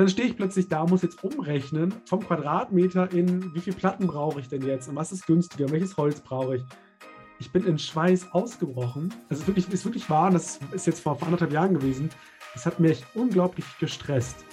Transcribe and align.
dann 0.00 0.08
stehe 0.08 0.26
ich 0.26 0.36
plötzlich 0.36 0.68
da, 0.68 0.84
muss 0.84 1.02
jetzt 1.02 1.22
umrechnen 1.22 1.94
vom 2.06 2.18
Quadratmeter 2.18 3.12
in 3.12 3.54
wie 3.54 3.60
viele 3.60 3.76
Platten 3.76 4.08
brauche 4.08 4.40
ich 4.40 4.48
denn 4.48 4.62
jetzt 4.62 4.88
und 4.88 4.96
was 4.96 5.12
ist 5.12 5.24
günstiger, 5.24 5.70
welches 5.70 5.96
Holz 5.96 6.20
brauche 6.20 6.56
ich. 6.56 6.64
Ich 7.38 7.52
bin 7.52 7.64
in 7.64 7.78
Schweiß 7.78 8.32
ausgebrochen. 8.32 9.14
Das 9.28 9.38
ist 9.38 9.46
wirklich, 9.46 9.72
ist 9.72 9.84
wirklich 9.84 10.10
wahr, 10.10 10.32
das 10.32 10.58
ist 10.72 10.88
jetzt 10.88 10.98
vor, 10.98 11.14
vor 11.16 11.28
anderthalb 11.28 11.52
Jahren 11.52 11.74
gewesen. 11.74 12.10
Das 12.54 12.66
hat 12.66 12.80
mich 12.80 13.04
unglaublich 13.14 13.64
gestresst. 13.78 14.44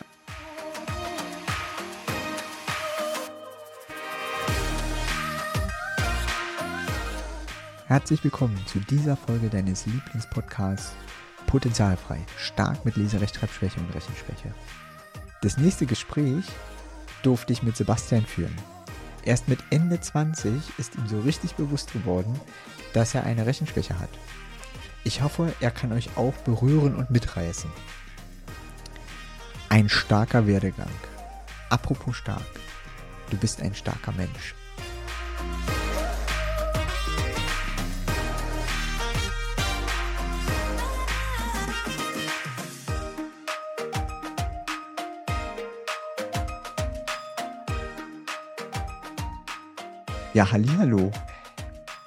Herzlich 7.88 8.24
willkommen 8.24 8.60
zu 8.68 8.78
dieser 8.80 9.18
Folge 9.18 9.50
deines 9.50 9.88
Lieblingspodcasts 9.88 10.96
Potenzialfrei, 11.48 12.20
stark 12.38 12.86
mit 12.86 12.96
Leserechtschreibschwäche 12.96 13.80
und 13.80 13.94
Rechenschwäche. 13.94 14.54
Das 15.42 15.58
nächste 15.58 15.88
Gespräch 15.88 16.46
durfte 17.24 17.52
ich 17.52 17.64
mit 17.64 17.76
Sebastian 17.76 18.26
führen. 18.28 18.56
Erst 19.24 19.48
mit 19.48 19.60
Ende 19.72 20.00
20 20.00 20.54
ist 20.78 20.96
ihm 20.96 21.08
so 21.08 21.20
richtig 21.22 21.56
bewusst 21.56 21.94
geworden, 21.94 22.40
dass 22.94 23.16
er 23.16 23.24
eine 23.24 23.48
Rechenschwäche 23.48 23.98
hat. 23.98 24.10
Ich 25.04 25.24
hoffe, 25.24 25.52
er 25.60 25.72
kann 25.72 25.94
euch 25.94 26.16
auch 26.16 26.34
berühren 26.46 26.96
und 26.96 27.10
mitreißen. 27.10 27.72
Ein 29.70 29.90
starker 29.90 30.46
Werdegang. 30.46 30.92
Apropos 31.70 32.18
stark. 32.18 32.46
Du 33.32 33.38
bist 33.38 33.62
ein 33.62 33.74
starker 33.74 34.12
Mensch. 34.12 34.54
Ja, 50.34 50.50
hallo. 50.50 51.12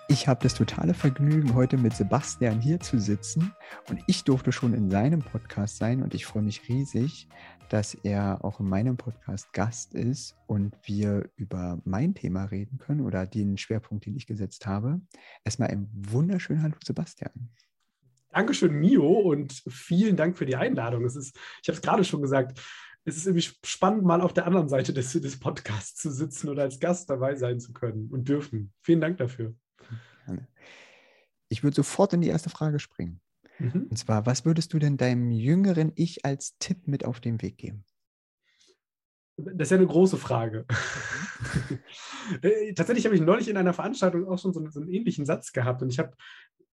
Ich 0.09 0.27
habe 0.27 0.43
das 0.43 0.55
totale 0.55 0.95
Vergnügen, 0.95 1.55
heute 1.55 1.77
mit 1.77 1.93
Sebastian 1.93 2.59
hier 2.59 2.81
zu 2.81 2.99
sitzen 2.99 3.53
und 3.91 4.01
ich 4.07 4.25
durfte 4.25 4.51
schon 4.51 4.73
in 4.73 4.91
seinem 4.91 5.21
Podcast 5.21 5.77
sein 5.77 6.03
und 6.03 6.15
ich 6.15 6.25
freue 6.25 6.43
mich 6.43 6.67
riesig, 6.67 7.29
dass 7.69 7.93
er 7.93 8.43
auch 8.43 8.61
in 8.61 8.69
meinem 8.71 8.97
Podcast 8.97 9.53
Gast 9.53 9.93
ist 9.93 10.37
und 10.47 10.75
wir 10.85 11.29
über 11.37 11.83
mein 11.85 12.15
Thema 12.15 12.45
reden 12.45 12.79
können 12.79 13.03
oder 13.03 13.27
den 13.27 13.59
Schwerpunkt, 13.59 14.07
den 14.07 14.17
ich 14.17 14.27
gesetzt 14.27 14.65
habe. 14.65 15.03
Erstmal 15.45 15.69
ein 15.69 15.91
wunderschönen 15.93 16.63
Hallo, 16.63 16.77
Sebastian. 16.83 17.51
Dankeschön, 18.31 18.73
Mio, 18.73 19.07
und 19.07 19.63
vielen 19.69 20.17
Dank 20.17 20.39
für 20.39 20.47
die 20.47 20.57
Einladung. 20.57 21.05
Es 21.05 21.15
ist, 21.15 21.37
ich 21.63 21.69
habe 21.69 21.77
es 21.77 21.83
gerade 21.83 22.05
schon 22.05 22.23
gesagt, 22.23 22.59
es 23.05 23.17
ist 23.17 23.27
irgendwie 23.27 23.47
spannend, 23.65 24.05
mal 24.05 24.21
auf 24.21 24.33
der 24.33 24.47
anderen 24.47 24.69
Seite 24.69 24.95
des, 24.95 25.13
des 25.13 25.39
Podcasts 25.39 26.01
zu 26.01 26.11
sitzen 26.11 26.49
oder 26.49 26.63
als 26.63 26.81
Gast 26.81 27.11
dabei 27.11 27.35
sein 27.35 27.61
zu 27.61 27.73
können 27.73 28.09
und 28.11 28.29
dürfen. 28.29 28.73
Vielen 28.81 29.01
Dank 29.01 29.19
dafür. 29.19 29.55
Ich 31.49 31.63
würde 31.63 31.77
sofort 31.77 32.15
in 32.15 32.23
die 32.23 32.29
erste 32.29 32.51
Frage 32.51 32.79
springen. 32.79 33.21
Mhm. 33.59 33.89
Und 33.91 33.97
zwar, 33.99 34.25
was 34.27 34.45
würdest 34.45 34.73
du 34.73 34.79
denn 34.79 34.97
deinem 34.97 35.31
jüngeren 35.31 35.93
Ich 35.95 36.25
als 36.25 36.57
Tipp 36.59 36.89
mit 36.89 37.05
auf 37.05 37.21
den 37.21 37.43
Weg 37.43 37.59
geben? 37.59 37.85
Das 39.37 39.69
ist 39.69 39.71
ja 39.71 39.77
eine 39.77 39.87
große 39.87 40.17
Frage. 40.17 40.67
Äh, 42.41 42.73
tatsächlich 42.73 43.05
habe 43.05 43.15
ich 43.15 43.21
neulich 43.21 43.49
in 43.49 43.59
einer 43.59 43.75
Veranstaltung 43.75 44.27
auch 44.27 44.39
schon 44.39 44.55
so, 44.55 44.67
so 44.71 44.81
einen 44.81 44.89
ähnlichen 44.89 45.27
Satz 45.27 45.53
gehabt 45.53 45.83
und 45.83 45.91
ich 45.91 45.99
habe 45.99 46.17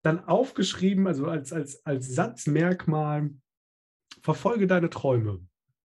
dann 0.03 0.23
aufgeschrieben, 0.27 1.07
also 1.07 1.25
als, 1.25 1.55
als, 1.55 1.87
als 1.87 2.15
Satzmerkmal, 2.15 3.31
verfolge 4.21 4.67
deine 4.67 4.91
Träume 4.91 5.41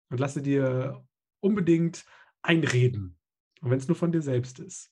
und 0.10 0.20
lasse 0.20 0.42
dir 0.42 1.04
unbedingt 1.40 2.06
einreden. 2.42 3.18
Und 3.62 3.72
wenn 3.72 3.80
es 3.80 3.88
nur 3.88 3.96
von 3.96 4.12
dir 4.12 4.22
selbst 4.22 4.60
ist. 4.60 4.92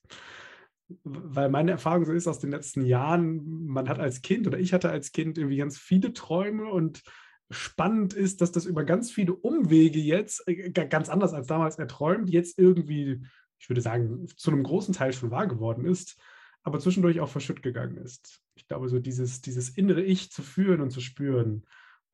Weil 1.03 1.49
meine 1.49 1.71
Erfahrung 1.71 2.05
so 2.05 2.13
ist 2.13 2.27
aus 2.27 2.39
den 2.39 2.51
letzten 2.51 2.85
Jahren, 2.85 3.65
man 3.65 3.89
hat 3.89 3.99
als 3.99 4.21
Kind 4.21 4.45
oder 4.45 4.59
ich 4.59 4.73
hatte 4.73 4.89
als 4.89 5.11
Kind 5.11 5.37
irgendwie 5.37 5.57
ganz 5.57 5.77
viele 5.77 6.13
Träume 6.13 6.69
und 6.69 7.01
spannend 7.49 8.13
ist, 8.13 8.41
dass 8.41 8.51
das 8.51 8.65
über 8.65 8.83
ganz 8.83 9.11
viele 9.11 9.33
Umwege 9.33 9.99
jetzt, 9.99 10.47
äh, 10.47 10.71
ganz 10.71 11.09
anders 11.09 11.33
als 11.33 11.47
damals 11.47 11.77
erträumt, 11.77 12.29
jetzt 12.29 12.57
irgendwie, 12.59 13.21
ich 13.59 13.69
würde 13.69 13.81
sagen, 13.81 14.27
zu 14.35 14.51
einem 14.51 14.63
großen 14.63 14.93
Teil 14.93 15.13
schon 15.13 15.31
wahr 15.31 15.47
geworden 15.47 15.85
ist, 15.85 16.19
aber 16.63 16.79
zwischendurch 16.79 17.19
auch 17.19 17.29
verschütt 17.29 17.61
gegangen 17.61 17.97
ist. 17.97 18.41
Ich 18.55 18.67
glaube, 18.67 18.89
so 18.89 18.99
dieses, 18.99 19.41
dieses 19.41 19.69
innere 19.69 20.01
Ich 20.01 20.31
zu 20.31 20.41
führen 20.41 20.81
und 20.81 20.89
zu 20.89 21.01
spüren, 21.01 21.65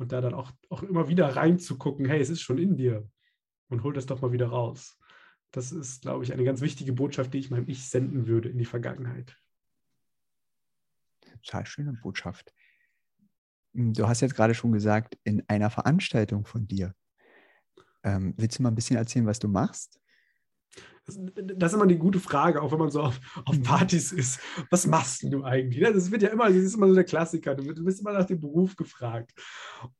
und 0.01 0.11
da 0.11 0.19
dann 0.19 0.33
auch, 0.33 0.51
auch 0.69 0.81
immer 0.81 1.07
wieder 1.07 1.35
reinzugucken, 1.35 2.05
hey, 2.07 2.19
es 2.19 2.31
ist 2.31 2.41
schon 2.41 2.57
in 2.57 2.75
dir 2.75 3.07
und 3.69 3.83
hol 3.83 3.93
das 3.93 4.07
doch 4.07 4.21
mal 4.21 4.31
wieder 4.31 4.47
raus. 4.47 4.99
Das 5.51 5.71
ist, 5.71 6.01
glaube 6.01 6.23
ich, 6.23 6.33
eine 6.33 6.43
ganz 6.43 6.61
wichtige 6.61 6.91
Botschaft, 6.91 7.33
die 7.33 7.37
ich 7.37 7.51
meinem 7.51 7.69
Ich 7.69 7.87
senden 7.87 8.25
würde 8.25 8.49
in 8.49 8.57
die 8.57 8.65
Vergangenheit. 8.65 9.37
Total 11.43 11.65
schöne 11.67 11.93
Botschaft. 11.93 12.51
Hm, 13.75 13.93
du 13.93 14.07
hast 14.07 14.21
jetzt 14.21 14.35
gerade 14.35 14.55
schon 14.55 14.71
gesagt, 14.71 15.19
in 15.23 15.43
einer 15.47 15.69
Veranstaltung 15.69 16.45
von 16.45 16.67
dir. 16.67 16.95
Ähm, 18.03 18.33
willst 18.37 18.57
du 18.57 18.63
mal 18.63 18.69
ein 18.69 18.75
bisschen 18.75 18.97
erzählen, 18.97 19.27
was 19.27 19.37
du 19.37 19.47
machst? 19.47 19.99
Das 21.55 21.71
ist 21.71 21.75
immer 21.75 21.83
eine 21.83 21.97
gute 21.97 22.19
Frage, 22.19 22.61
auch 22.61 22.71
wenn 22.71 22.79
man 22.79 22.91
so 22.91 23.01
auf, 23.01 23.19
auf 23.45 23.57
mhm. 23.57 23.63
Partys 23.63 24.11
ist. 24.11 24.39
Was 24.69 24.87
machst 24.87 25.23
du 25.23 25.43
eigentlich? 25.43 25.83
Das 25.83 26.11
wird 26.11 26.21
ja 26.21 26.29
immer, 26.29 26.47
das 26.47 26.57
ist 26.57 26.75
immer 26.75 26.87
so 26.87 26.95
der 26.95 27.03
Klassiker. 27.03 27.55
Du 27.55 27.83
bist 27.83 28.01
immer 28.01 28.13
nach 28.13 28.25
dem 28.25 28.39
Beruf 28.39 28.75
gefragt. 28.75 29.31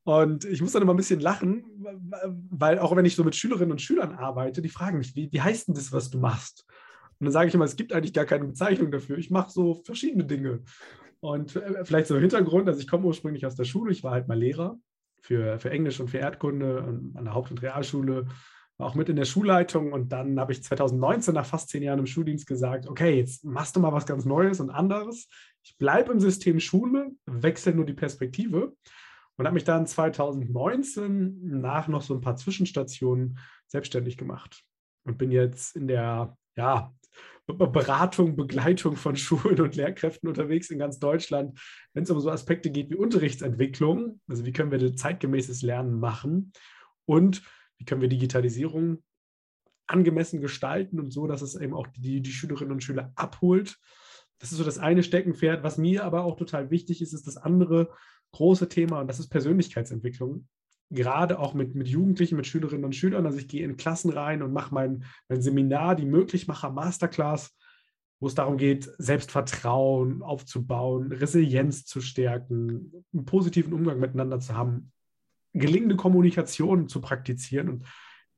Und 0.04 0.44
ich 0.44 0.60
muss 0.60 0.72
dann 0.72 0.82
immer 0.82 0.94
ein 0.94 0.98
bisschen 0.98 1.20
lachen, 1.20 1.64
weil 2.50 2.78
auch 2.78 2.94
wenn 2.96 3.04
ich 3.04 3.16
so 3.16 3.24
mit 3.24 3.36
Schülerinnen 3.36 3.72
und 3.72 3.80
Schülern 3.80 4.12
arbeite, 4.12 4.62
die 4.62 4.68
fragen 4.68 4.98
mich, 4.98 5.14
wie, 5.16 5.30
wie 5.32 5.40
heißt 5.40 5.68
denn 5.68 5.74
das, 5.74 5.92
was 5.92 6.10
du 6.10 6.18
machst? 6.18 6.66
Und 7.18 7.26
dann 7.26 7.32
sage 7.32 7.48
ich 7.48 7.54
immer, 7.54 7.64
es 7.64 7.76
gibt 7.76 7.92
eigentlich 7.92 8.14
gar 8.14 8.24
keine 8.24 8.46
Bezeichnung 8.46 8.90
dafür. 8.90 9.16
Ich 9.16 9.30
mache 9.30 9.50
so 9.50 9.82
verschiedene 9.84 10.24
Dinge. 10.24 10.62
Und 11.20 11.54
äh, 11.54 11.84
vielleicht 11.84 12.08
so 12.08 12.16
im 12.16 12.20
Hintergrund, 12.20 12.68
also 12.68 12.80
ich 12.80 12.88
komme 12.88 13.06
ursprünglich 13.06 13.46
aus 13.46 13.54
der 13.54 13.64
Schule, 13.64 13.92
ich 13.92 14.02
war 14.02 14.10
halt 14.10 14.26
mal 14.26 14.38
Lehrer 14.38 14.76
für, 15.20 15.58
für 15.60 15.70
Englisch 15.70 16.00
und 16.00 16.08
für 16.08 16.18
Erdkunde 16.18 16.82
an 17.14 17.24
der 17.24 17.32
Haupt- 17.32 17.52
und 17.52 17.62
Realschule 17.62 18.26
auch 18.82 18.94
mit 18.94 19.08
in 19.08 19.16
der 19.16 19.24
Schulleitung. 19.24 19.92
Und 19.92 20.12
dann 20.12 20.38
habe 20.38 20.52
ich 20.52 20.62
2019 20.62 21.34
nach 21.34 21.46
fast 21.46 21.70
zehn 21.70 21.82
Jahren 21.82 21.98
im 21.98 22.06
Schuldienst 22.06 22.46
gesagt, 22.46 22.86
okay, 22.86 23.16
jetzt 23.16 23.44
machst 23.44 23.76
du 23.76 23.80
mal 23.80 23.92
was 23.92 24.06
ganz 24.06 24.24
Neues 24.24 24.60
und 24.60 24.70
anderes. 24.70 25.28
Ich 25.62 25.76
bleibe 25.78 26.12
im 26.12 26.20
System 26.20 26.60
Schule, 26.60 27.10
wechsle 27.26 27.74
nur 27.74 27.86
die 27.86 27.94
Perspektive. 27.94 28.74
Und 29.36 29.46
habe 29.46 29.54
mich 29.54 29.64
dann 29.64 29.86
2019 29.86 31.60
nach 31.60 31.88
noch 31.88 32.02
so 32.02 32.14
ein 32.14 32.20
paar 32.20 32.36
Zwischenstationen 32.36 33.38
selbstständig 33.66 34.16
gemacht. 34.16 34.62
Und 35.04 35.18
bin 35.18 35.30
jetzt 35.30 35.74
in 35.74 35.88
der 35.88 36.36
ja, 36.56 36.92
Beratung, 37.46 38.36
Begleitung 38.36 38.96
von 38.96 39.16
Schulen 39.16 39.60
und 39.60 39.74
Lehrkräften 39.74 40.28
unterwegs 40.28 40.70
in 40.70 40.78
ganz 40.78 40.98
Deutschland, 40.98 41.58
wenn 41.94 42.04
es 42.04 42.10
um 42.10 42.20
so 42.20 42.30
Aspekte 42.30 42.70
geht 42.70 42.90
wie 42.90 42.96
Unterrichtsentwicklung, 42.96 44.20
also 44.28 44.44
wie 44.44 44.52
können 44.52 44.70
wir 44.70 44.96
zeitgemäßes 44.96 45.62
Lernen 45.62 45.98
machen? 45.98 46.52
Und 47.04 47.42
wie 47.82 47.84
können 47.84 48.00
wir 48.00 48.08
Digitalisierung 48.08 49.02
angemessen 49.88 50.40
gestalten 50.40 51.00
und 51.00 51.10
so, 51.10 51.26
dass 51.26 51.42
es 51.42 51.56
eben 51.56 51.74
auch 51.74 51.88
die, 51.88 52.20
die 52.20 52.30
Schülerinnen 52.30 52.72
und 52.72 52.84
Schüler 52.84 53.12
abholt. 53.16 53.76
Das 54.38 54.52
ist 54.52 54.58
so 54.58 54.64
das 54.64 54.78
eine 54.78 55.02
Steckenpferd. 55.02 55.64
Was 55.64 55.78
mir 55.78 56.04
aber 56.04 56.22
auch 56.22 56.36
total 56.36 56.70
wichtig 56.70 57.02
ist, 57.02 57.12
ist 57.12 57.26
das 57.26 57.36
andere 57.36 57.90
große 58.30 58.68
Thema 58.68 59.00
und 59.00 59.08
das 59.08 59.18
ist 59.18 59.30
Persönlichkeitsentwicklung. 59.30 60.46
Gerade 60.90 61.40
auch 61.40 61.54
mit, 61.54 61.74
mit 61.74 61.88
Jugendlichen, 61.88 62.36
mit 62.36 62.46
Schülerinnen 62.46 62.84
und 62.84 62.94
Schülern. 62.94 63.26
Also 63.26 63.38
ich 63.38 63.48
gehe 63.48 63.64
in 63.64 63.76
Klassen 63.76 64.10
rein 64.12 64.42
und 64.42 64.52
mache 64.52 64.72
mein, 64.72 65.04
mein 65.28 65.42
Seminar, 65.42 65.96
die 65.96 66.06
Möglichmacher 66.06 66.70
Masterclass, 66.70 67.56
wo 68.20 68.28
es 68.28 68.36
darum 68.36 68.58
geht, 68.58 68.88
Selbstvertrauen 68.98 70.22
aufzubauen, 70.22 71.10
Resilienz 71.10 71.84
zu 71.84 72.00
stärken, 72.00 73.04
einen 73.12 73.24
positiven 73.24 73.72
Umgang 73.72 73.98
miteinander 73.98 74.38
zu 74.38 74.56
haben, 74.56 74.92
gelingende 75.52 75.96
Kommunikation 75.96 76.88
zu 76.88 77.00
praktizieren. 77.00 77.68
Und 77.68 77.86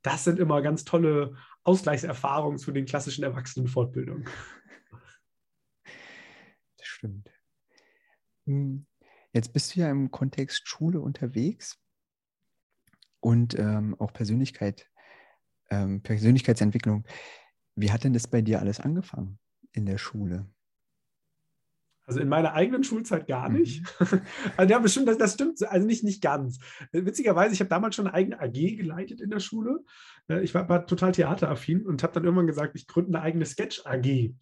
das 0.03 0.25
sind 0.25 0.39
immer 0.39 0.63
ganz 0.63 0.85
tolle 0.85 1.37
Ausgleichserfahrungen 1.63 2.59
zu 2.59 2.73
den 2.73 2.87
klassischen 2.87 3.25
Erwachsenenfortbildungen. 3.25 4.29
Das 6.77 6.87
stimmt. 6.87 7.31
Hm, 8.47 8.87
jetzt 9.33 9.53
bist 9.53 9.75
du 9.75 9.81
ja 9.81 9.91
im 9.91 10.11
Kontext 10.11 10.69
Schule 10.69 11.01
unterwegs 11.01 11.79
und 13.21 13.59
ähm, 13.59 13.99
auch 13.99 14.13
Persönlichkeit, 14.13 14.91
ähm, 15.71 16.03
Persönlichkeitsentwicklung. 16.03 17.07
Wie 17.75 17.91
hat 17.91 18.05
denn 18.05 18.13
das 18.13 18.29
bei 18.29 18.43
dir 18.43 18.61
alles 18.61 18.81
angefangen 18.81 19.39
in 19.73 19.87
der 19.87 19.99
Schule? 19.99 20.47
Also 22.07 22.21
in 22.21 22.29
meiner 22.29 22.53
eigenen 22.53 22.85
Schulzeit 22.85 23.27
gar 23.27 23.49
nicht. 23.49 23.83
Mhm. 23.99 24.21
also 24.57 24.73
ja, 24.73 24.79
bestimmt, 24.79 25.09
das, 25.09 25.19
das 25.19 25.35
stimmt, 25.35 25.63
also 25.67 25.87
nicht, 25.87 26.05
nicht 26.05 26.23
ganz. 26.23 26.59
Witzigerweise, 26.93 27.55
ich 27.55 27.61
habe 27.61 27.71
damals 27.71 27.95
schon 27.95 28.07
eine 28.07 28.15
eigene 28.15 28.41
AG 28.41 28.77
geleitet 28.77 29.21
in 29.21 29.31
der 29.31 29.41
Schule. 29.41 29.85
Äh, 30.29 30.43
ich 30.43 30.55
war, 30.55 30.69
war 30.69 30.87
total 30.87 31.13
theateraffin 31.13 31.87
und 31.87 32.03
habe 32.03 32.13
dann 32.13 32.25
irgendwann 32.25 32.47
gesagt, 32.47 32.77
ich 32.77 32.87
gründe 32.87 33.17
eine 33.17 33.23
eigene 33.23 33.47
Sketch-AG. 33.47 34.35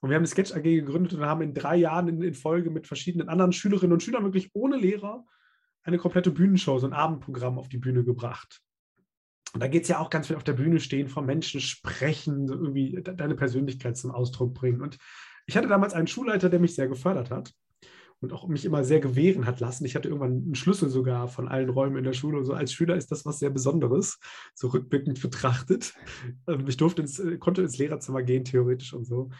Und 0.00 0.10
wir 0.10 0.16
haben 0.16 0.22
eine 0.22 0.26
Sketch 0.26 0.52
AG 0.52 0.62
gegründet 0.62 1.14
und 1.14 1.24
haben 1.24 1.42
in 1.42 1.54
drei 1.54 1.76
Jahren 1.76 2.08
in, 2.08 2.22
in, 2.22 2.34
Folge 2.34 2.70
mit 2.70 2.86
verschiedenen 2.86 3.28
anderen 3.28 3.52
Schülerinnen 3.52 3.92
und 3.92 4.02
Schülern 4.02 4.24
wirklich 4.24 4.50
ohne 4.52 4.76
Lehrer 4.76 5.24
eine 5.84 5.98
komplette 5.98 6.32
Bühnenshow, 6.32 6.78
so 6.78 6.86
ein 6.86 6.92
Abendprogramm 6.92 7.58
auf 7.58 7.68
die 7.68 7.78
Bühne 7.78 8.04
gebracht. 8.04 8.60
Und 9.54 9.62
da 9.62 9.68
geht 9.68 9.84
es 9.84 9.88
ja 9.88 10.00
auch 10.00 10.10
ganz 10.10 10.26
viel 10.26 10.36
auf 10.36 10.44
der 10.44 10.52
Bühne 10.52 10.80
stehen, 10.80 11.08
vor 11.08 11.22
Menschen 11.22 11.60
sprechen, 11.60 12.46
so 12.46 12.54
irgendwie 12.54 13.00
deine 13.02 13.36
Persönlichkeit 13.36 13.96
zum 13.96 14.10
Ausdruck 14.10 14.52
bringen. 14.52 14.82
Und 14.82 14.98
ich 15.46 15.56
hatte 15.56 15.68
damals 15.68 15.94
einen 15.94 16.06
Schulleiter, 16.06 16.50
der 16.50 16.60
mich 16.60 16.74
sehr 16.74 16.88
gefördert 16.88 17.30
hat 17.30 17.54
und 18.20 18.32
auch 18.32 18.48
mich 18.48 18.64
immer 18.64 18.84
sehr 18.84 19.00
gewähren 19.00 19.46
hat 19.46 19.60
lassen. 19.60 19.84
Ich 19.84 19.94
hatte 19.94 20.08
irgendwann 20.08 20.42
einen 20.44 20.54
Schlüssel 20.54 20.88
sogar 20.88 21.28
von 21.28 21.48
allen 21.48 21.68
Räumen 21.68 21.98
in 21.98 22.04
der 22.04 22.14
Schule. 22.14 22.38
Und 22.38 22.44
so 22.44 22.54
als 22.54 22.72
Schüler 22.72 22.96
ist 22.96 23.12
das 23.12 23.26
was 23.26 23.38
sehr 23.38 23.50
Besonderes, 23.50 24.18
so 24.54 24.68
rückblickend 24.68 25.20
betrachtet. 25.20 25.94
Ähm, 26.46 26.66
ich 26.66 26.76
durfte 26.76 27.02
ins, 27.02 27.18
äh, 27.18 27.38
konnte 27.38 27.62
ins 27.62 27.78
Lehrerzimmer 27.78 28.22
gehen, 28.22 28.44
theoretisch 28.44 28.92
und 28.94 29.04
so. 29.04 29.30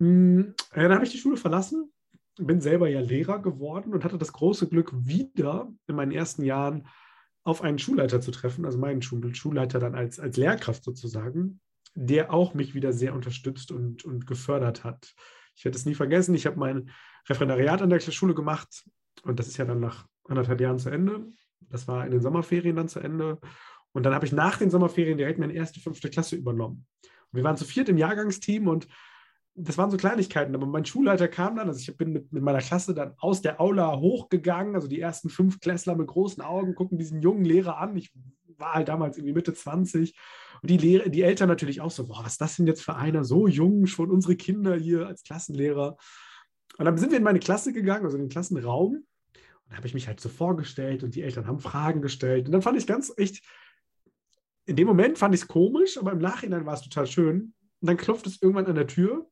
Hm, 0.00 0.54
dann 0.74 0.92
habe 0.92 1.04
ich 1.04 1.10
die 1.10 1.18
Schule 1.18 1.36
verlassen, 1.36 1.90
bin 2.38 2.60
selber 2.60 2.88
ja 2.88 3.00
Lehrer 3.00 3.40
geworden 3.40 3.94
und 3.94 4.04
hatte 4.04 4.18
das 4.18 4.32
große 4.32 4.68
Glück, 4.68 4.92
wieder 4.94 5.72
in 5.86 5.96
meinen 5.96 6.12
ersten 6.12 6.44
Jahren 6.44 6.86
auf 7.44 7.62
einen 7.62 7.78
Schulleiter 7.78 8.20
zu 8.20 8.32
treffen, 8.32 8.64
also 8.66 8.76
meinen 8.76 9.02
Schulleiter 9.02 9.78
dann 9.78 9.94
als, 9.94 10.18
als 10.18 10.36
Lehrkraft 10.36 10.84
sozusagen, 10.84 11.60
der 11.94 12.34
auch 12.34 12.54
mich 12.54 12.74
wieder 12.74 12.92
sehr 12.92 13.14
unterstützt 13.14 13.70
und, 13.70 14.04
und 14.04 14.26
gefördert 14.26 14.84
hat. 14.84 15.14
Ich 15.56 15.64
werde 15.64 15.76
es 15.76 15.86
nie 15.86 15.94
vergessen, 15.94 16.34
ich 16.34 16.46
habe 16.46 16.58
mein 16.58 16.90
Referendariat 17.28 17.82
an 17.82 17.90
der 17.90 18.00
Schule 18.00 18.34
gemacht 18.34 18.84
und 19.22 19.38
das 19.38 19.48
ist 19.48 19.56
ja 19.56 19.64
dann 19.64 19.80
nach 19.80 20.06
anderthalb 20.28 20.60
Jahren 20.60 20.78
zu 20.78 20.90
Ende. 20.90 21.26
Das 21.60 21.88
war 21.88 22.04
in 22.04 22.12
den 22.12 22.20
Sommerferien 22.20 22.76
dann 22.76 22.88
zu 22.88 23.00
Ende. 23.00 23.40
Und 23.92 24.04
dann 24.04 24.14
habe 24.14 24.26
ich 24.26 24.32
nach 24.32 24.58
den 24.58 24.70
Sommerferien 24.70 25.16
direkt 25.16 25.38
meine 25.38 25.54
erste, 25.54 25.80
fünfte 25.80 26.10
Klasse 26.10 26.36
übernommen. 26.36 26.86
Und 27.02 27.38
wir 27.38 27.44
waren 27.44 27.56
zu 27.56 27.64
viert 27.64 27.88
im 27.88 27.96
Jahrgangsteam 27.96 28.68
und 28.68 28.86
das 29.54 29.78
waren 29.78 29.90
so 29.90 29.96
Kleinigkeiten, 29.96 30.54
aber 30.54 30.66
mein 30.66 30.84
Schulleiter 30.84 31.28
kam 31.28 31.56
dann, 31.56 31.68
also 31.68 31.80
ich 31.80 31.96
bin 31.96 32.12
mit, 32.12 32.30
mit, 32.30 32.42
meiner 32.42 32.58
Klasse 32.58 32.94
dann 32.94 33.14
aus 33.16 33.40
der 33.40 33.58
Aula 33.58 33.96
hochgegangen, 33.96 34.74
also 34.74 34.86
die 34.86 35.00
ersten 35.00 35.30
fünf 35.30 35.60
Klässler 35.60 35.96
mit 35.96 36.08
großen 36.08 36.42
Augen 36.42 36.74
gucken 36.74 36.98
diesen 36.98 37.22
jungen 37.22 37.46
Lehrer 37.46 37.78
an. 37.78 37.96
Ich 37.96 38.12
war 38.58 38.74
halt 38.74 38.88
damals 38.88 39.16
irgendwie 39.16 39.32
Mitte 39.32 39.54
20 39.54 40.14
und 40.62 40.70
die, 40.70 40.78
Lehrer, 40.78 41.08
die 41.08 41.22
Eltern 41.22 41.48
natürlich 41.48 41.80
auch 41.80 41.90
so, 41.90 42.06
boah, 42.06 42.24
was 42.24 42.32
ist 42.32 42.40
das 42.40 42.56
denn 42.56 42.66
jetzt 42.66 42.82
für 42.82 42.96
einer, 42.96 43.24
so 43.24 43.46
jung, 43.46 43.86
schon 43.86 44.10
unsere 44.10 44.36
Kinder 44.36 44.76
hier 44.76 45.06
als 45.06 45.22
Klassenlehrer. 45.22 45.96
Und 46.78 46.84
dann 46.84 46.98
sind 46.98 47.10
wir 47.10 47.18
in 47.18 47.24
meine 47.24 47.38
Klasse 47.38 47.72
gegangen, 47.72 48.04
also 48.04 48.16
in 48.16 48.24
den 48.24 48.30
Klassenraum 48.30 49.04
und 49.66 49.72
da 49.72 49.78
habe 49.78 49.88
ich 49.88 49.94
mich 49.94 50.06
halt 50.06 50.20
so 50.20 50.28
vorgestellt 50.28 51.02
und 51.02 51.16
die 51.16 51.22
Eltern 51.22 51.48
haben 51.48 51.58
Fragen 51.58 52.00
gestellt 52.00 52.46
und 52.46 52.52
dann 52.52 52.62
fand 52.62 52.78
ich 52.78 52.86
ganz 52.86 53.12
echt, 53.16 53.44
in 54.64 54.76
dem 54.76 54.86
Moment 54.86 55.18
fand 55.18 55.34
ich 55.34 55.42
es 55.42 55.48
komisch, 55.48 55.98
aber 55.98 56.12
im 56.12 56.18
Nachhinein 56.18 56.66
war 56.66 56.74
es 56.74 56.82
total 56.82 57.06
schön. 57.06 57.52
Und 57.80 57.88
dann 57.88 57.96
klopft 57.96 58.26
es 58.26 58.40
irgendwann 58.40 58.66
an 58.66 58.76
der 58.76 58.86
Tür 58.86 59.28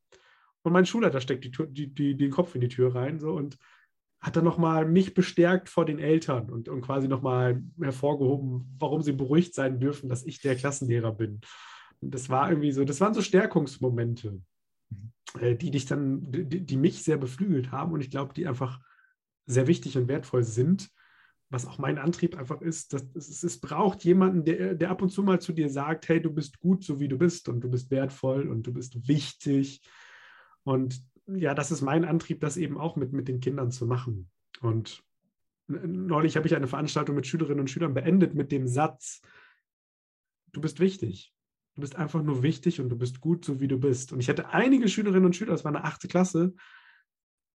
und 0.62 0.72
mein 0.72 0.86
Schulleiter 0.86 1.20
steckt 1.20 1.44
die, 1.44 1.52
die, 1.72 1.94
die, 1.94 2.16
den 2.16 2.30
Kopf 2.32 2.54
in 2.56 2.60
die 2.60 2.68
Tür 2.68 2.94
rein 2.96 3.20
so, 3.20 3.32
und 3.32 3.56
hat 4.24 4.36
dann 4.36 4.44
nochmal 4.44 4.86
mich 4.86 5.12
bestärkt 5.12 5.68
vor 5.68 5.84
den 5.84 5.98
Eltern 5.98 6.50
und, 6.50 6.70
und 6.70 6.80
quasi 6.80 7.08
nochmal 7.08 7.62
hervorgehoben, 7.80 8.74
warum 8.78 9.02
sie 9.02 9.12
beruhigt 9.12 9.54
sein 9.54 9.78
dürfen, 9.78 10.08
dass 10.08 10.24
ich 10.24 10.40
der 10.40 10.56
Klassenlehrer 10.56 11.12
bin. 11.12 11.42
Und 12.00 12.14
das 12.14 12.30
war 12.30 12.48
irgendwie 12.48 12.72
so, 12.72 12.84
das 12.84 13.02
waren 13.02 13.12
so 13.12 13.20
Stärkungsmomente, 13.20 14.40
mhm. 14.90 15.12
äh, 15.40 15.54
die 15.54 15.70
dich 15.70 15.84
dann, 15.84 16.22
die, 16.32 16.64
die 16.64 16.76
mich 16.78 17.02
sehr 17.02 17.18
beflügelt 17.18 17.70
haben 17.70 17.92
und 17.92 18.00
ich 18.00 18.10
glaube, 18.10 18.32
die 18.32 18.46
einfach 18.46 18.80
sehr 19.44 19.66
wichtig 19.66 19.98
und 19.98 20.08
wertvoll 20.08 20.42
sind 20.42 20.90
was 21.50 21.66
auch 21.66 21.78
mein 21.78 21.98
Antrieb 21.98 22.36
einfach 22.36 22.60
ist, 22.60 22.92
dass 22.92 23.06
es, 23.14 23.42
es, 23.42 23.60
braucht 23.60 24.02
jemanden, 24.02 24.44
der, 24.44 24.74
der 24.74 24.90
ab 24.90 25.02
und 25.02 25.10
zu 25.10 25.22
mal 25.22 25.40
zu 25.40 25.52
dir 25.52 25.68
sagt, 25.68 26.08
hey, 26.08 26.20
du 26.20 26.32
bist 26.32 26.58
gut, 26.58 26.82
so 26.82 26.98
wie 26.98 27.06
du 27.06 27.16
bist 27.16 27.48
und 27.48 27.60
du 27.60 27.70
bist 27.70 27.90
wertvoll 27.90 28.48
und 28.48 28.66
du 28.66 28.72
bist 28.72 29.06
wichtig 29.06 29.80
und 30.64 31.00
ja, 31.26 31.54
das 31.54 31.70
ist 31.70 31.80
mein 31.80 32.04
Antrieb, 32.04 32.40
das 32.40 32.56
eben 32.56 32.78
auch 32.78 32.96
mit, 32.96 33.12
mit 33.12 33.28
den 33.28 33.40
Kindern 33.40 33.70
zu 33.70 33.86
machen. 33.86 34.30
Und 34.60 35.02
neulich 35.66 36.36
habe 36.36 36.46
ich 36.46 36.54
eine 36.54 36.68
Veranstaltung 36.68 37.16
mit 37.16 37.26
Schülerinnen 37.26 37.60
und 37.60 37.70
Schülern 37.70 37.94
beendet 37.94 38.34
mit 38.34 38.52
dem 38.52 38.66
Satz, 38.66 39.22
du 40.52 40.60
bist 40.60 40.80
wichtig. 40.80 41.32
Du 41.74 41.80
bist 41.80 41.96
einfach 41.96 42.22
nur 42.22 42.42
wichtig 42.42 42.80
und 42.80 42.88
du 42.88 42.96
bist 42.96 43.20
gut, 43.20 43.44
so 43.44 43.60
wie 43.60 43.66
du 43.66 43.78
bist. 43.78 44.12
Und 44.12 44.20
ich 44.20 44.28
hatte 44.28 44.50
einige 44.50 44.88
Schülerinnen 44.88 45.24
und 45.24 45.34
Schüler, 45.34 45.52
das 45.52 45.64
war 45.64 45.74
eine 45.74 45.84
achte 45.84 46.06
Klasse, 46.06 46.54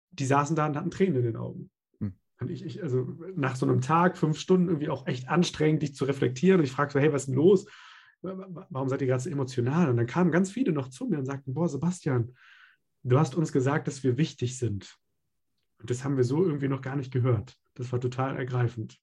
die 0.09 0.25
saßen 0.25 0.55
da 0.55 0.65
und 0.65 0.75
hatten 0.75 0.89
Tränen 0.89 1.17
in 1.17 1.23
den 1.23 1.35
Augen. 1.35 1.69
Hm. 1.99 2.17
Und 2.39 2.49
ich, 2.49 2.65
ich, 2.65 2.81
also 2.81 3.15
nach 3.35 3.55
so 3.55 3.67
einem 3.67 3.81
Tag, 3.81 4.17
fünf 4.17 4.39
Stunden, 4.39 4.69
irgendwie 4.69 4.89
auch 4.89 5.05
echt 5.05 5.29
anstrengend, 5.29 5.83
dich 5.83 5.93
zu 5.93 6.05
reflektieren. 6.05 6.59
Und 6.59 6.65
ich 6.65 6.71
fragte 6.71 6.93
so, 6.93 6.99
hey, 6.99 7.13
was 7.13 7.23
ist 7.23 7.27
denn 7.27 7.35
los? 7.35 7.67
Warum 8.23 8.89
seid 8.89 9.01
ihr 9.01 9.07
gerade 9.07 9.21
so 9.21 9.29
emotional? 9.29 9.91
Und 9.91 9.97
dann 9.97 10.07
kamen 10.07 10.31
ganz 10.31 10.49
viele 10.49 10.71
noch 10.71 10.89
zu 10.89 11.05
mir 11.05 11.19
und 11.19 11.25
sagten, 11.25 11.53
boah, 11.53 11.69
Sebastian, 11.69 12.33
du 13.03 13.19
hast 13.19 13.35
uns 13.35 13.51
gesagt, 13.51 13.87
dass 13.87 14.03
wir 14.03 14.17
wichtig 14.17 14.57
sind. 14.57 14.97
Und 15.79 15.89
das 15.89 16.03
haben 16.03 16.17
wir 16.17 16.23
so 16.23 16.43
irgendwie 16.43 16.67
noch 16.67 16.81
gar 16.81 16.95
nicht 16.95 17.11
gehört. 17.11 17.55
Das 17.75 17.91
war 17.91 17.99
total 17.99 18.35
ergreifend. 18.35 18.97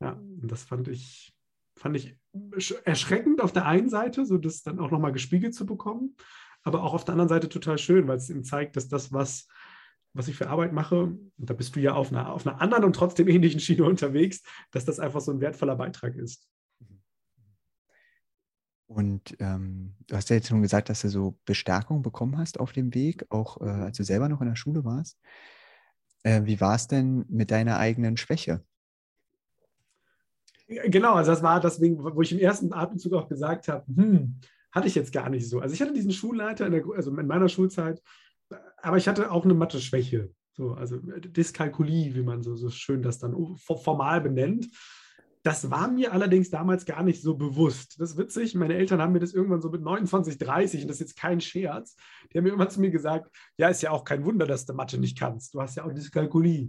Ja, 0.00 0.12
und 0.12 0.48
das 0.50 0.62
fand 0.62 0.88
ich, 0.88 1.34
fand 1.76 1.96
ich 1.96 2.16
erschreckend 2.84 3.40
auf 3.40 3.52
der 3.52 3.66
einen 3.66 3.88
Seite, 3.88 4.24
so 4.24 4.38
das 4.38 4.62
dann 4.62 4.78
auch 4.78 4.90
nochmal 4.90 5.12
gespiegelt 5.12 5.54
zu 5.54 5.66
bekommen, 5.66 6.16
aber 6.62 6.82
auch 6.82 6.94
auf 6.94 7.04
der 7.04 7.12
anderen 7.12 7.28
Seite 7.28 7.48
total 7.48 7.78
schön, 7.78 8.06
weil 8.08 8.16
es 8.16 8.30
ihm 8.30 8.44
zeigt, 8.44 8.76
dass 8.76 8.88
das, 8.88 9.12
was, 9.12 9.48
was 10.14 10.28
ich 10.28 10.36
für 10.36 10.48
Arbeit 10.48 10.72
mache, 10.72 11.02
und 11.04 11.30
da 11.36 11.54
bist 11.54 11.74
du 11.76 11.80
ja 11.80 11.94
auf 11.94 12.12
einer, 12.12 12.32
auf 12.32 12.46
einer 12.46 12.60
anderen 12.60 12.84
und 12.84 12.94
trotzdem 12.94 13.28
ähnlichen 13.28 13.60
Schiene 13.60 13.84
unterwegs, 13.84 14.42
dass 14.70 14.84
das 14.84 15.00
einfach 15.00 15.20
so 15.20 15.32
ein 15.32 15.40
wertvoller 15.40 15.76
Beitrag 15.76 16.14
ist. 16.14 16.48
Und 18.88 19.36
ähm, 19.38 19.92
du 20.06 20.16
hast 20.16 20.30
ja 20.30 20.36
jetzt 20.36 20.48
schon 20.48 20.62
gesagt, 20.62 20.88
dass 20.88 21.02
du 21.02 21.08
so 21.08 21.38
Bestärkung 21.44 22.00
bekommen 22.02 22.38
hast 22.38 22.58
auf 22.58 22.72
dem 22.72 22.94
Weg, 22.94 23.26
auch 23.28 23.60
äh, 23.60 23.64
als 23.64 23.98
du 23.98 24.02
selber 24.02 24.30
noch 24.30 24.40
in 24.40 24.48
der 24.48 24.56
Schule 24.56 24.82
warst. 24.84 25.18
Äh, 26.22 26.44
wie 26.44 26.60
war 26.60 26.74
es 26.74 26.88
denn 26.88 27.26
mit 27.28 27.50
deiner 27.50 27.78
eigenen 27.78 28.16
Schwäche? 28.16 28.64
Genau, 30.66 31.14
also 31.14 31.30
das 31.30 31.42
war 31.42 31.60
deswegen, 31.60 32.02
wo 32.02 32.22
ich 32.22 32.32
im 32.32 32.38
ersten 32.38 32.72
Atemzug 32.72 33.12
auch 33.12 33.28
gesagt 33.28 33.68
habe, 33.68 33.86
hm, 33.94 34.40
hatte 34.72 34.88
ich 34.88 34.94
jetzt 34.94 35.12
gar 35.12 35.28
nicht 35.28 35.48
so. 35.48 35.60
Also 35.60 35.74
ich 35.74 35.82
hatte 35.82 35.92
diesen 35.92 36.12
Schulleiter 36.12 36.66
in 36.66 36.72
der, 36.72 36.84
also 36.94 37.14
in 37.14 37.26
meiner 37.26 37.48
Schulzeit, 37.48 38.02
aber 38.78 38.96
ich 38.96 39.06
hatte 39.06 39.30
auch 39.30 39.44
eine 39.44 39.54
Mathe-Schwäche. 39.54 40.30
So, 40.52 40.72
also 40.72 40.98
Dyskalkulie, 40.98 42.14
wie 42.14 42.22
man 42.22 42.42
so, 42.42 42.56
so 42.56 42.68
schön 42.70 43.02
das 43.02 43.18
dann 43.18 43.56
formal 43.56 44.20
benennt. 44.20 44.66
Das 45.48 45.70
war 45.70 45.88
mir 45.88 46.12
allerdings 46.12 46.50
damals 46.50 46.84
gar 46.84 47.02
nicht 47.02 47.22
so 47.22 47.34
bewusst. 47.34 47.98
Das 47.98 48.10
ist 48.10 48.18
witzig. 48.18 48.54
Meine 48.54 48.74
Eltern 48.74 49.00
haben 49.00 49.14
mir 49.14 49.18
das 49.18 49.32
irgendwann 49.32 49.62
so 49.62 49.70
mit 49.70 49.80
29, 49.80 50.36
30, 50.36 50.82
und 50.82 50.88
das 50.88 50.96
ist 50.96 51.00
jetzt 51.00 51.16
kein 51.16 51.40
Scherz, 51.40 51.96
die 52.30 52.36
haben 52.36 52.44
mir 52.44 52.52
immer 52.52 52.68
zu 52.68 52.82
mir 52.82 52.90
gesagt: 52.90 53.34
Ja, 53.56 53.70
ist 53.70 53.80
ja 53.80 53.90
auch 53.90 54.04
kein 54.04 54.26
Wunder, 54.26 54.44
dass 54.44 54.66
du 54.66 54.74
Mathe 54.74 54.98
nicht 54.98 55.18
kannst. 55.18 55.54
Du 55.54 55.62
hast 55.62 55.74
ja 55.74 55.86
auch 55.86 55.92
Dyskalkulie. 55.94 56.68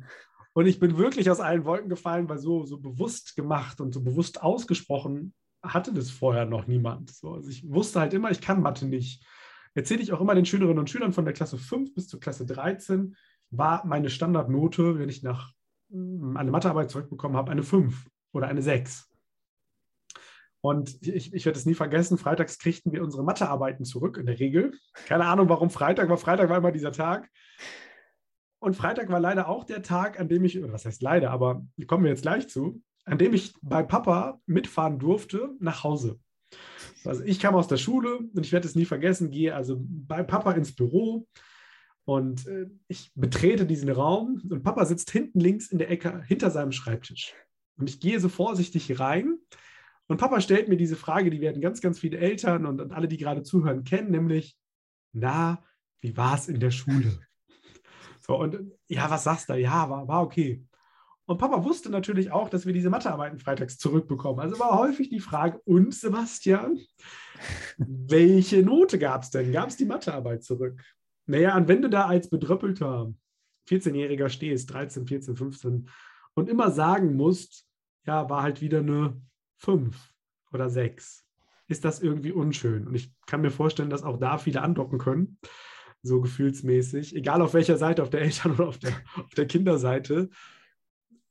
Und 0.54 0.66
ich 0.66 0.80
bin 0.80 0.98
wirklich 0.98 1.30
aus 1.30 1.42
allen 1.42 1.66
Wolken 1.66 1.90
gefallen, 1.90 2.30
weil 2.30 2.38
so, 2.38 2.64
so 2.64 2.78
bewusst 2.78 3.36
gemacht 3.36 3.82
und 3.82 3.94
so 3.94 4.02
bewusst 4.02 4.42
ausgesprochen 4.42 5.34
hatte 5.62 5.92
das 5.92 6.10
vorher 6.10 6.46
noch 6.46 6.66
niemand. 6.66 7.10
So, 7.10 7.34
also 7.34 7.50
ich 7.50 7.70
wusste 7.70 8.00
halt 8.00 8.14
immer, 8.14 8.32
ich 8.32 8.40
kann 8.40 8.62
Mathe 8.62 8.86
nicht. 8.86 9.26
Erzähle 9.74 10.04
ich 10.04 10.14
auch 10.14 10.22
immer 10.22 10.36
den 10.36 10.46
Schülerinnen 10.46 10.80
und 10.80 10.90
Schülern 10.90 11.12
von 11.12 11.26
der 11.26 11.34
Klasse 11.34 11.58
5 11.58 11.96
bis 11.96 12.08
zur 12.08 12.22
Klasse 12.22 12.46
13, 12.46 13.18
war 13.50 13.86
meine 13.86 14.10
Standardnote, 14.10 14.98
wenn 14.98 15.10
ich 15.10 15.22
nach 15.22 15.52
hm, 15.92 16.38
eine 16.38 16.52
Mathearbeit 16.52 16.90
zurückbekommen 16.90 17.36
habe, 17.36 17.52
eine 17.52 17.64
5 17.64 18.06
oder 18.32 18.48
eine 18.48 18.62
6. 18.62 19.10
Und 20.62 21.06
ich, 21.08 21.34
ich 21.34 21.46
werde 21.46 21.58
es 21.58 21.66
nie 21.66 21.74
vergessen, 21.74 22.18
freitags 22.18 22.60
kriegten 22.60 22.92
wir 22.92 23.04
unsere 23.04 23.24
Mathearbeiten 23.24 23.86
zurück, 23.86 24.18
in 24.18 24.26
der 24.26 24.40
Regel. 24.40 24.74
Keine 25.06 25.26
Ahnung, 25.26 25.48
warum 25.48 25.70
Freitag, 25.70 26.06
aber 26.06 26.18
Freitag 26.18 26.50
war 26.50 26.58
immer 26.58 26.72
dieser 26.72 26.92
Tag. 26.92 27.30
Und 28.60 28.76
Freitag 28.76 29.10
war 29.10 29.22
leider 29.22 29.48
auch 29.48 29.64
der 29.64 29.82
Tag, 29.82 30.20
an 30.20 30.28
dem 30.28 30.44
ich, 30.44 30.62
was 30.62 30.86
heißt 30.86 31.02
leider, 31.02 31.32
aber 31.32 31.66
kommen 31.88 32.04
wir 32.04 32.12
jetzt 32.12 32.24
gleich 32.24 32.50
zu, 32.50 32.82
an 33.06 33.18
dem 33.18 33.34
ich 33.34 33.54
bei 33.62 33.84
Papa 33.84 34.42
mitfahren 34.46 35.00
durfte 35.00 35.52
nach 35.60 35.84
Hause. 35.86 36.20
Also 37.06 37.24
ich 37.24 37.40
kam 37.40 37.56
aus 37.56 37.70
der 37.70 37.78
Schule 37.78 38.18
und 38.18 38.46
ich 38.46 38.52
werde 38.52 38.68
es 38.68 38.76
nie 38.76 38.84
vergessen, 38.84 39.32
gehe 39.32 39.56
also 39.56 39.78
bei 39.80 40.24
Papa 40.24 40.52
ins 40.52 40.76
Büro 40.76 41.26
und 42.04 42.46
äh, 42.48 42.66
ich 42.90 43.12
betrete 43.16 43.66
diesen 43.66 43.90
Raum 43.90 44.42
und 44.50 44.64
Papa 44.64 44.86
sitzt 44.86 45.12
hinten 45.12 45.40
links 45.40 45.72
in 45.72 45.78
der 45.78 45.90
Ecke 45.90 46.22
hinter 46.28 46.52
seinem 46.52 46.74
Schreibtisch. 46.74 47.34
Und 47.80 47.90
ich 47.90 48.00
gehe 48.00 48.20
so 48.20 48.30
vorsichtig 48.30 49.00
rein 49.00 49.40
und 50.10 50.18
Papa 50.18 50.42
stellt 50.42 50.68
mir 50.68 50.76
diese 50.76 50.96
Frage, 50.96 51.30
die 51.30 51.40
werden 51.40 51.62
ganz, 51.62 51.82
ganz 51.82 52.00
viele 52.00 52.18
Eltern 52.18 52.66
und, 52.66 52.82
und 52.82 52.92
alle, 52.92 53.08
die 53.08 53.18
gerade 53.18 53.44
zuhören, 53.44 53.84
kennen, 53.84 54.10
nämlich, 54.10 54.58
na, 55.14 55.64
wie 56.02 56.18
war 56.18 56.36
es 56.36 56.48
in 56.48 56.60
der 56.60 56.72
Schule? 56.72 57.20
So, 58.22 58.38
und 58.38 58.60
ja, 58.88 59.10
was 59.10 59.24
sagst 59.24 59.50
du? 59.50 59.56
Ja, 59.56 59.90
war, 59.90 60.08
war 60.08 60.22
okay. 60.22 60.64
Und 61.26 61.40
Papa 61.40 61.64
wusste 61.64 61.90
natürlich 61.90 62.32
auch, 62.32 62.48
dass 62.48 62.68
wir 62.68 62.74
diese 62.74 62.92
Mathearbeiten 62.92 63.40
freitags 63.40 63.80
zurückbekommen. 63.80 64.40
Also 64.40 64.60
war 64.60 64.78
häufig 64.78 65.10
die 65.10 65.20
Frage, 65.20 65.60
und 65.66 65.96
Sebastian, 65.96 66.78
welche 67.78 68.62
Note 68.62 69.00
gab 69.00 69.24
es 69.24 69.32
denn? 69.32 69.52
Gab 69.52 69.70
es 69.70 69.78
die 69.78 69.86
Mathearbeit 69.86 70.44
zurück? 70.44 70.80
Naja, 71.26 71.58
und 71.58 71.68
wenn 71.68 71.82
du 71.82 71.90
da 71.90 72.06
als 72.06 72.30
bedröppelter 72.30 73.12
14-Jähriger 73.68 74.30
stehst, 74.30 74.72
13, 74.72 75.08
14, 75.08 75.36
15, 75.36 75.90
und 76.36 76.50
immer 76.50 76.70
sagen 76.70 77.16
musst, 77.16 77.69
ja, 78.06 78.30
war 78.30 78.44
halt 78.44 78.62
wieder 78.62 78.80
eine 78.80 79.22
5 79.58 80.14
oder 80.52 80.70
6. 80.70 81.26
Ist 81.68 81.86
das 81.86 82.02
irgendwie 82.02 82.32
unschön? 82.32 82.88
Und 82.88 82.96
ich 82.96 83.14
kann 83.28 83.42
mir 83.42 83.52
vorstellen, 83.52 83.90
dass 83.90 84.04
auch 84.04 84.18
da 84.18 84.38
viele 84.38 84.62
andocken 84.62 84.98
können, 84.98 85.38
so 86.02 86.22
gefühlsmäßig, 86.22 87.16
egal 87.16 87.42
auf 87.42 87.54
welcher 87.54 87.78
Seite, 87.78 88.02
auf 88.02 88.10
der 88.10 88.22
Eltern- 88.22 88.54
oder 88.54 88.68
auf 88.68 88.80
der, 88.80 88.94
auf 89.16 89.34
der 89.36 89.46
Kinderseite. 89.46 90.30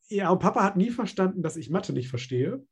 Ja, 0.08 0.30
und 0.30 0.38
Papa 0.38 0.62
hat 0.62 0.76
nie 0.76 0.90
verstanden, 0.90 1.42
dass 1.42 1.56
ich 1.56 1.70
Mathe 1.70 1.92
nicht 1.92 2.08
verstehe. 2.08 2.64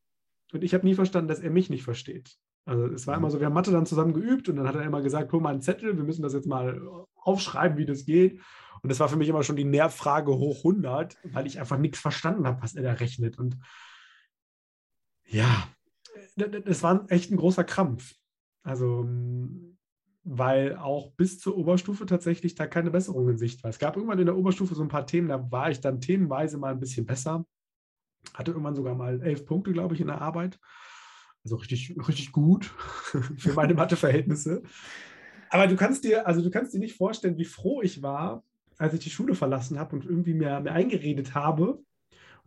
und 0.52 0.62
ich 0.62 0.74
habe 0.74 0.86
nie 0.86 0.94
verstanden, 0.94 1.28
dass 1.28 1.40
er 1.40 1.50
mich 1.50 1.70
nicht 1.70 1.82
versteht. 1.82 2.38
Also 2.64 2.86
es 2.86 3.06
war 3.06 3.16
immer 3.16 3.30
so, 3.30 3.40
wir 3.40 3.46
haben 3.46 3.54
Mathe 3.54 3.70
dann 3.70 3.86
zusammen 3.86 4.14
geübt 4.14 4.48
und 4.48 4.56
dann 4.56 4.66
hat 4.66 4.74
er 4.74 4.82
immer 4.82 5.02
gesagt, 5.02 5.32
hol 5.32 5.40
mal 5.40 5.50
einen 5.50 5.60
Zettel, 5.60 5.96
wir 5.96 6.04
müssen 6.04 6.22
das 6.22 6.34
jetzt 6.34 6.46
mal 6.46 6.80
aufschreiben, 7.26 7.78
wie 7.78 7.86
das 7.86 8.04
geht. 8.04 8.40
Und 8.82 8.90
das 8.90 9.00
war 9.00 9.08
für 9.08 9.16
mich 9.16 9.28
immer 9.28 9.42
schon 9.42 9.56
die 9.56 9.64
Nervfrage 9.64 10.32
hoch 10.32 10.58
100, 10.58 11.16
weil 11.24 11.46
ich 11.46 11.58
einfach 11.58 11.78
nichts 11.78 11.98
verstanden 11.98 12.46
habe, 12.46 12.62
was 12.62 12.74
er 12.74 12.82
da 12.82 12.92
rechnet. 12.92 13.38
Und 13.38 13.58
ja, 15.24 15.68
das 16.36 16.82
war 16.82 17.04
echt 17.08 17.30
ein 17.30 17.36
großer 17.36 17.64
Krampf. 17.64 18.14
Also, 18.62 19.08
weil 20.24 20.76
auch 20.76 21.12
bis 21.12 21.38
zur 21.38 21.56
Oberstufe 21.56 22.04
tatsächlich 22.06 22.54
da 22.54 22.66
keine 22.66 22.90
Besserung 22.90 23.28
in 23.28 23.38
Sicht 23.38 23.62
war. 23.62 23.70
Es 23.70 23.78
gab 23.78 23.96
irgendwann 23.96 24.18
in 24.18 24.26
der 24.26 24.36
Oberstufe 24.36 24.74
so 24.74 24.82
ein 24.82 24.88
paar 24.88 25.06
Themen, 25.06 25.28
da 25.28 25.50
war 25.50 25.70
ich 25.70 25.80
dann 25.80 26.00
themenweise 26.00 26.58
mal 26.58 26.72
ein 26.72 26.80
bisschen 26.80 27.06
besser. 27.06 27.46
Hatte 28.34 28.50
irgendwann 28.50 28.74
sogar 28.74 28.94
mal 28.94 29.22
elf 29.22 29.46
Punkte, 29.46 29.72
glaube 29.72 29.94
ich, 29.94 30.00
in 30.00 30.08
der 30.08 30.20
Arbeit. 30.20 30.58
Also 31.44 31.56
richtig, 31.56 31.96
richtig 32.08 32.32
gut 32.32 32.64
für 33.36 33.52
meine 33.52 33.74
Matheverhältnisse. 33.74 34.64
Aber 35.50 35.66
du 35.66 35.76
kannst 35.76 36.04
dir, 36.04 36.26
also 36.26 36.42
du 36.42 36.50
kannst 36.50 36.74
dir 36.74 36.78
nicht 36.78 36.96
vorstellen, 36.96 37.38
wie 37.38 37.44
froh 37.44 37.82
ich 37.82 38.02
war, 38.02 38.44
als 38.78 38.94
ich 38.94 39.00
die 39.00 39.10
Schule 39.10 39.34
verlassen 39.34 39.78
habe 39.78 39.96
und 39.96 40.04
irgendwie 40.04 40.34
mir, 40.34 40.60
mir 40.60 40.72
eingeredet 40.72 41.34
habe, 41.34 41.82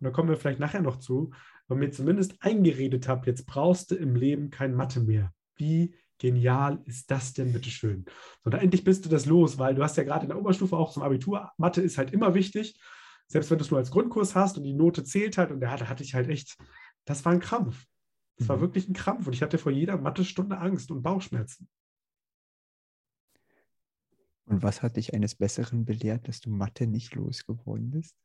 und 0.00 0.04
da 0.04 0.10
kommen 0.10 0.28
wir 0.28 0.36
vielleicht 0.36 0.60
nachher 0.60 0.82
noch 0.82 0.98
zu, 0.98 1.30
aber 1.68 1.78
mir 1.78 1.90
zumindest 1.90 2.34
eingeredet 2.40 3.08
habe, 3.08 3.26
jetzt 3.26 3.46
brauchst 3.46 3.90
du 3.90 3.94
im 3.94 4.16
Leben 4.16 4.50
kein 4.50 4.74
Mathe 4.74 5.00
mehr. 5.00 5.32
Wie 5.56 5.94
genial 6.18 6.80
ist 6.86 7.10
das 7.10 7.32
denn, 7.32 7.52
bitteschön? 7.52 8.04
So, 8.42 8.50
da 8.50 8.58
endlich 8.58 8.84
bist 8.84 9.04
du 9.04 9.08
das 9.08 9.26
los, 9.26 9.58
weil 9.58 9.74
du 9.74 9.82
hast 9.82 9.96
ja 9.96 10.04
gerade 10.04 10.24
in 10.24 10.30
der 10.30 10.38
Oberstufe 10.38 10.76
auch 10.76 10.92
zum 10.92 11.02
Abitur, 11.02 11.50
Mathe 11.58 11.82
ist 11.82 11.98
halt 11.98 12.12
immer 12.12 12.34
wichtig, 12.34 12.80
selbst 13.28 13.50
wenn 13.50 13.58
du 13.58 13.64
es 13.64 13.70
nur 13.70 13.78
als 13.78 13.90
Grundkurs 13.90 14.34
hast 14.34 14.56
und 14.56 14.64
die 14.64 14.74
Note 14.74 15.04
zählt 15.04 15.38
halt 15.38 15.50
und 15.52 15.60
da 15.60 15.70
hatte 15.70 16.02
ich 16.02 16.14
halt 16.14 16.28
echt, 16.28 16.56
das 17.04 17.24
war 17.24 17.32
ein 17.32 17.40
Krampf. 17.40 17.86
Es 18.36 18.48
war 18.48 18.56
mhm. 18.56 18.62
wirklich 18.62 18.88
ein 18.88 18.94
Krampf 18.94 19.26
und 19.26 19.34
ich 19.34 19.42
hatte 19.42 19.58
vor 19.58 19.70
jeder 19.70 19.98
Mathestunde 19.98 20.58
Angst 20.58 20.90
und 20.90 21.02
Bauchschmerzen. 21.02 21.68
Und 24.50 24.64
was 24.64 24.82
hat 24.82 24.96
dich 24.96 25.14
eines 25.14 25.36
Besseren 25.36 25.84
belehrt, 25.84 26.26
dass 26.26 26.40
du 26.40 26.50
Mathe 26.50 26.88
nicht 26.88 27.14
losgeworden 27.14 27.92
bist? 27.92 28.16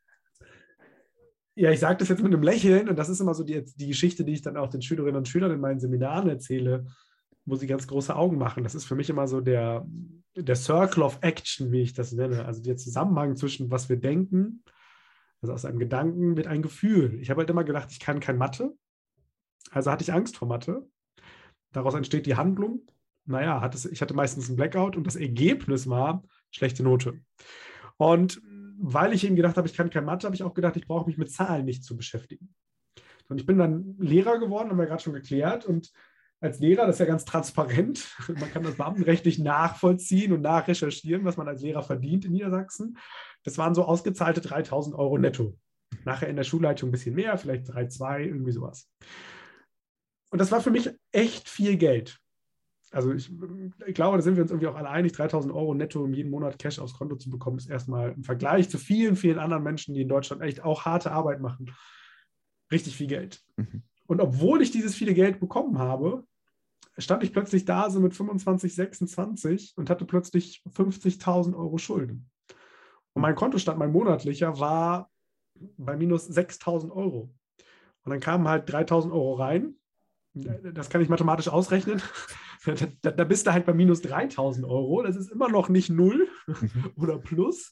Ja, 1.54 1.70
ich 1.70 1.80
sage 1.80 1.98
das 2.00 2.10
jetzt 2.10 2.24
mit 2.24 2.34
einem 2.34 2.42
Lächeln 2.42 2.90
und 2.90 2.98
das 2.98 3.10
ist 3.10 3.20
immer 3.20 3.36
so 3.36 3.44
die, 3.44 3.64
die 3.64 3.88
Geschichte, 3.88 4.26
die 4.26 4.34
ich 4.34 4.42
dann 4.42 4.58
auch 4.58 4.70
den 4.70 4.82
Schülerinnen 4.82 5.18
und 5.18 5.28
Schülern 5.28 5.52
in 5.52 5.62
meinen 5.62 5.80
Seminaren 5.80 6.28
erzähle, 6.28 6.88
wo 7.46 7.56
sie 7.56 7.68
ganz 7.68 7.88
große 7.88 8.16
Augen 8.16 8.40
machen. 8.40 8.64
Das 8.64 8.74
ist 8.74 8.86
für 8.86 8.96
mich 8.96 9.10
immer 9.10 9.28
so 9.28 9.40
der, 9.40 9.88
der 10.36 10.56
Circle 10.56 11.04
of 11.04 11.20
Action, 11.22 11.72
wie 11.72 11.82
ich 11.82 11.94
das 11.94 12.12
nenne. 12.12 12.44
Also 12.44 12.62
der 12.62 12.76
Zusammenhang 12.76 13.36
zwischen 13.36 13.70
was 13.70 13.88
wir 13.88 13.98
denken, 13.98 14.64
also 15.42 15.54
aus 15.54 15.64
einem 15.64 15.78
Gedanken 15.78 16.36
wird 16.36 16.48
ein 16.48 16.64
Gefühl. 16.64 17.20
Ich 17.22 17.30
habe 17.30 17.42
halt 17.42 17.52
immer 17.52 17.64
gedacht, 17.64 17.92
ich 17.92 18.00
kann 18.00 18.20
kein 18.20 18.40
Mathe. 18.40 18.76
Also 19.70 19.92
hatte 19.92 20.04
ich 20.04 20.12
Angst 20.12 20.38
vor 20.38 20.48
Mathe. 20.48 20.90
Daraus 21.72 21.94
entsteht 21.94 22.26
die 22.26 22.36
Handlung. 22.36 22.82
Naja, 23.26 23.62
hatte, 23.62 23.90
ich 23.90 24.02
hatte 24.02 24.14
meistens 24.14 24.48
einen 24.48 24.56
Blackout 24.56 24.96
und 24.96 25.06
das 25.06 25.16
Ergebnis 25.16 25.90
war 25.90 26.24
schlechte 26.52 26.84
Note. 26.84 27.20
Und 27.98 28.42
weil 28.78 29.14
ich 29.14 29.24
eben 29.24 29.36
gedacht 29.36 29.58
habe, 29.58 29.68
ich 29.68 29.76
kann 29.76 29.90
kein 29.90 30.06
Mathe, 30.06 30.26
habe 30.28 30.36
ich 30.36 30.44
auch 30.44 30.54
gedacht, 30.54 30.76
ich 30.76 30.88
brauche 30.88 31.08
mich 31.08 31.18
mit 31.18 31.32
Zahlen 31.32 31.66
nicht 31.66 31.84
zu 31.84 31.96
beschäftigen. 31.96 32.54
Und 33.30 33.40
ich 33.40 33.46
bin 33.46 33.58
dann 33.58 33.96
Lehrer 33.98 34.40
geworden, 34.40 34.70
haben 34.70 34.78
wir 34.78 34.86
gerade 34.86 35.02
schon 35.02 35.14
geklärt. 35.14 35.66
Und 35.66 35.92
als 36.40 36.60
Lehrer, 36.60 36.86
das 36.86 36.96
ist 36.96 37.00
ja 37.00 37.06
ganz 37.06 37.26
transparent, 37.26 38.16
man 38.28 38.52
kann 38.52 38.64
das 38.64 38.76
beamtenrechtlich 38.76 39.40
nachvollziehen 39.40 40.34
und 40.34 40.42
nachrecherchieren, 40.42 41.26
was 41.26 41.38
man 41.38 41.48
als 41.48 41.62
Lehrer 41.62 41.82
verdient 41.82 42.26
in 42.26 42.34
Niedersachsen. 42.34 42.98
Das 43.44 43.58
waren 43.58 43.76
so 43.76 43.86
ausgezahlte 43.86 44.42
3000 44.42 44.96
Euro 44.96 45.18
netto. 45.18 45.58
Nachher 46.04 46.28
in 46.28 46.36
der 46.36 46.44
Schulleitung 46.44 46.90
ein 46.90 46.92
bisschen 46.92 47.16
mehr, 47.16 47.38
vielleicht 47.38 47.68
3,2, 47.68 48.26
irgendwie 48.26 48.52
sowas. 48.52 48.90
Und 50.30 50.40
das 50.40 50.52
war 50.52 50.62
für 50.62 50.72
mich 50.72 50.90
echt 51.12 51.48
viel 51.48 51.78
Geld. 51.78 52.20
Also 52.96 53.12
ich, 53.12 53.30
ich, 53.86 53.94
glaube, 53.94 54.18
da 54.18 54.24
sind 54.24 54.38
wir 54.38 54.44
uns 54.44 54.52
irgendwie 54.52 54.68
auch 54.68 54.76
alle 54.76 54.90
einig, 54.90 55.12
3000 55.12 55.54
Euro 55.54 55.74
netto 55.74 56.02
um 56.02 56.14
jeden 56.14 56.32
Monat 56.32 56.58
Cash 56.58 56.80
aufs 56.80 56.94
Konto 56.94 57.18
zu 57.18 57.30
bekommen, 57.30 57.58
ist 57.58 57.70
erstmal 57.70 58.14
im 58.14 58.24
Vergleich 58.24 58.70
zu 58.70 58.78
vielen, 58.78 59.18
vielen 59.18 59.38
anderen 59.38 59.64
Menschen, 59.64 59.94
die 59.94 60.04
in 60.04 60.08
Deutschland 60.08 60.42
echt 60.42 60.64
auch 60.64 60.86
harte 60.86 61.12
Arbeit 61.12 61.42
machen, 61.42 61.76
richtig 62.72 62.96
viel 62.96 63.08
Geld. 63.08 63.44
Mhm. 63.58 63.84
Und 64.08 64.22
obwohl 64.22 64.62
ich 64.62 64.72
dieses 64.72 64.96
viele 64.96 65.14
Geld 65.14 65.42
bekommen 65.42 65.78
habe, 65.78 66.24
stand 66.98 67.22
ich 67.22 67.34
plötzlich 67.34 67.66
da 67.66 67.90
so 67.90 68.00
mit 68.00 68.14
25, 68.14 68.74
26 68.74 69.74
und 69.76 69.90
hatte 69.90 70.06
plötzlich 70.06 70.64
50.000 70.74 71.54
Euro 71.54 71.78
Schulden. 71.78 72.30
Und 73.12 73.22
mein 73.22 73.36
Kontostand, 73.36 73.78
mein 73.78 73.92
monatlicher, 73.92 74.58
war 74.58 75.12
bei 75.78 75.98
minus 75.98 76.30
6.000 76.30 76.92
Euro. 76.92 77.30
Und 78.06 78.10
dann 78.12 78.22
kamen 78.22 78.48
halt 78.48 78.70
3.000 78.70 79.12
Euro 79.12 79.34
rein 79.34 79.76
das 80.36 80.90
kann 80.90 81.02
ich 81.02 81.10
mathematisch 81.10 81.48
ausrechnen. 81.48 82.02
Da, 83.02 83.12
da, 83.12 83.24
bist 83.24 83.48
du 83.48 83.54
halt 83.54 83.66
bei 83.66 83.74
minus 83.74 84.02
3000 84.02 84.66
Euro. 84.66 85.04
Das 85.04 85.16
ist 85.16 85.32
immer 85.32 85.50
noch 85.50 85.70
nicht 85.70 85.90
null 85.90 86.28
mhm. 86.48 86.92
oder 86.96 87.18
plus. 87.18 87.72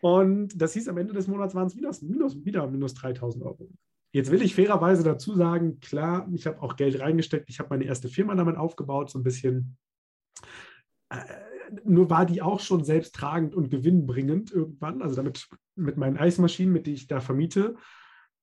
Und 0.00 0.60
das 0.60 0.72
hieß, 0.74 0.88
am 0.88 0.98
Ende 0.98 1.12
des 1.12 1.28
Monats 1.28 1.54
waren 1.54 1.66
es 1.66 1.76
wieder 1.76 1.90
minus, 2.02 2.44
wieder 2.44 2.66
minus 2.66 2.94
3000 2.94 3.44
Euro. 3.44 3.70
Jetzt 4.12 4.30
will 4.30 4.42
ich 4.42 4.54
fairerweise 4.54 5.02
dazu 5.02 5.34
sagen, 5.34 5.80
klar, 5.80 6.28
ich 6.34 6.46
habe 6.46 6.60
auch 6.60 6.76
Geld 6.76 7.00
reingesteckt. 7.00 7.48
Ich 7.48 7.58
habe 7.58 7.70
meine 7.70 7.84
erste 7.84 8.08
Firma 8.08 8.34
damit 8.34 8.56
aufgebaut, 8.56 9.10
so 9.10 9.18
ein 9.18 9.22
bisschen. 9.22 9.76
Äh, 11.08 11.24
nur 11.84 12.10
war 12.10 12.26
die 12.26 12.42
auch 12.42 12.60
schon 12.60 12.84
selbsttragend 12.84 13.54
und 13.54 13.70
gewinnbringend 13.70 14.52
irgendwann. 14.52 15.00
Also 15.00 15.16
damit 15.16 15.48
mit 15.76 15.96
meinen 15.96 16.18
Eismaschinen, 16.18 16.72
mit 16.72 16.86
denen 16.86 16.96
ich 16.96 17.06
da 17.06 17.20
vermiete, 17.20 17.76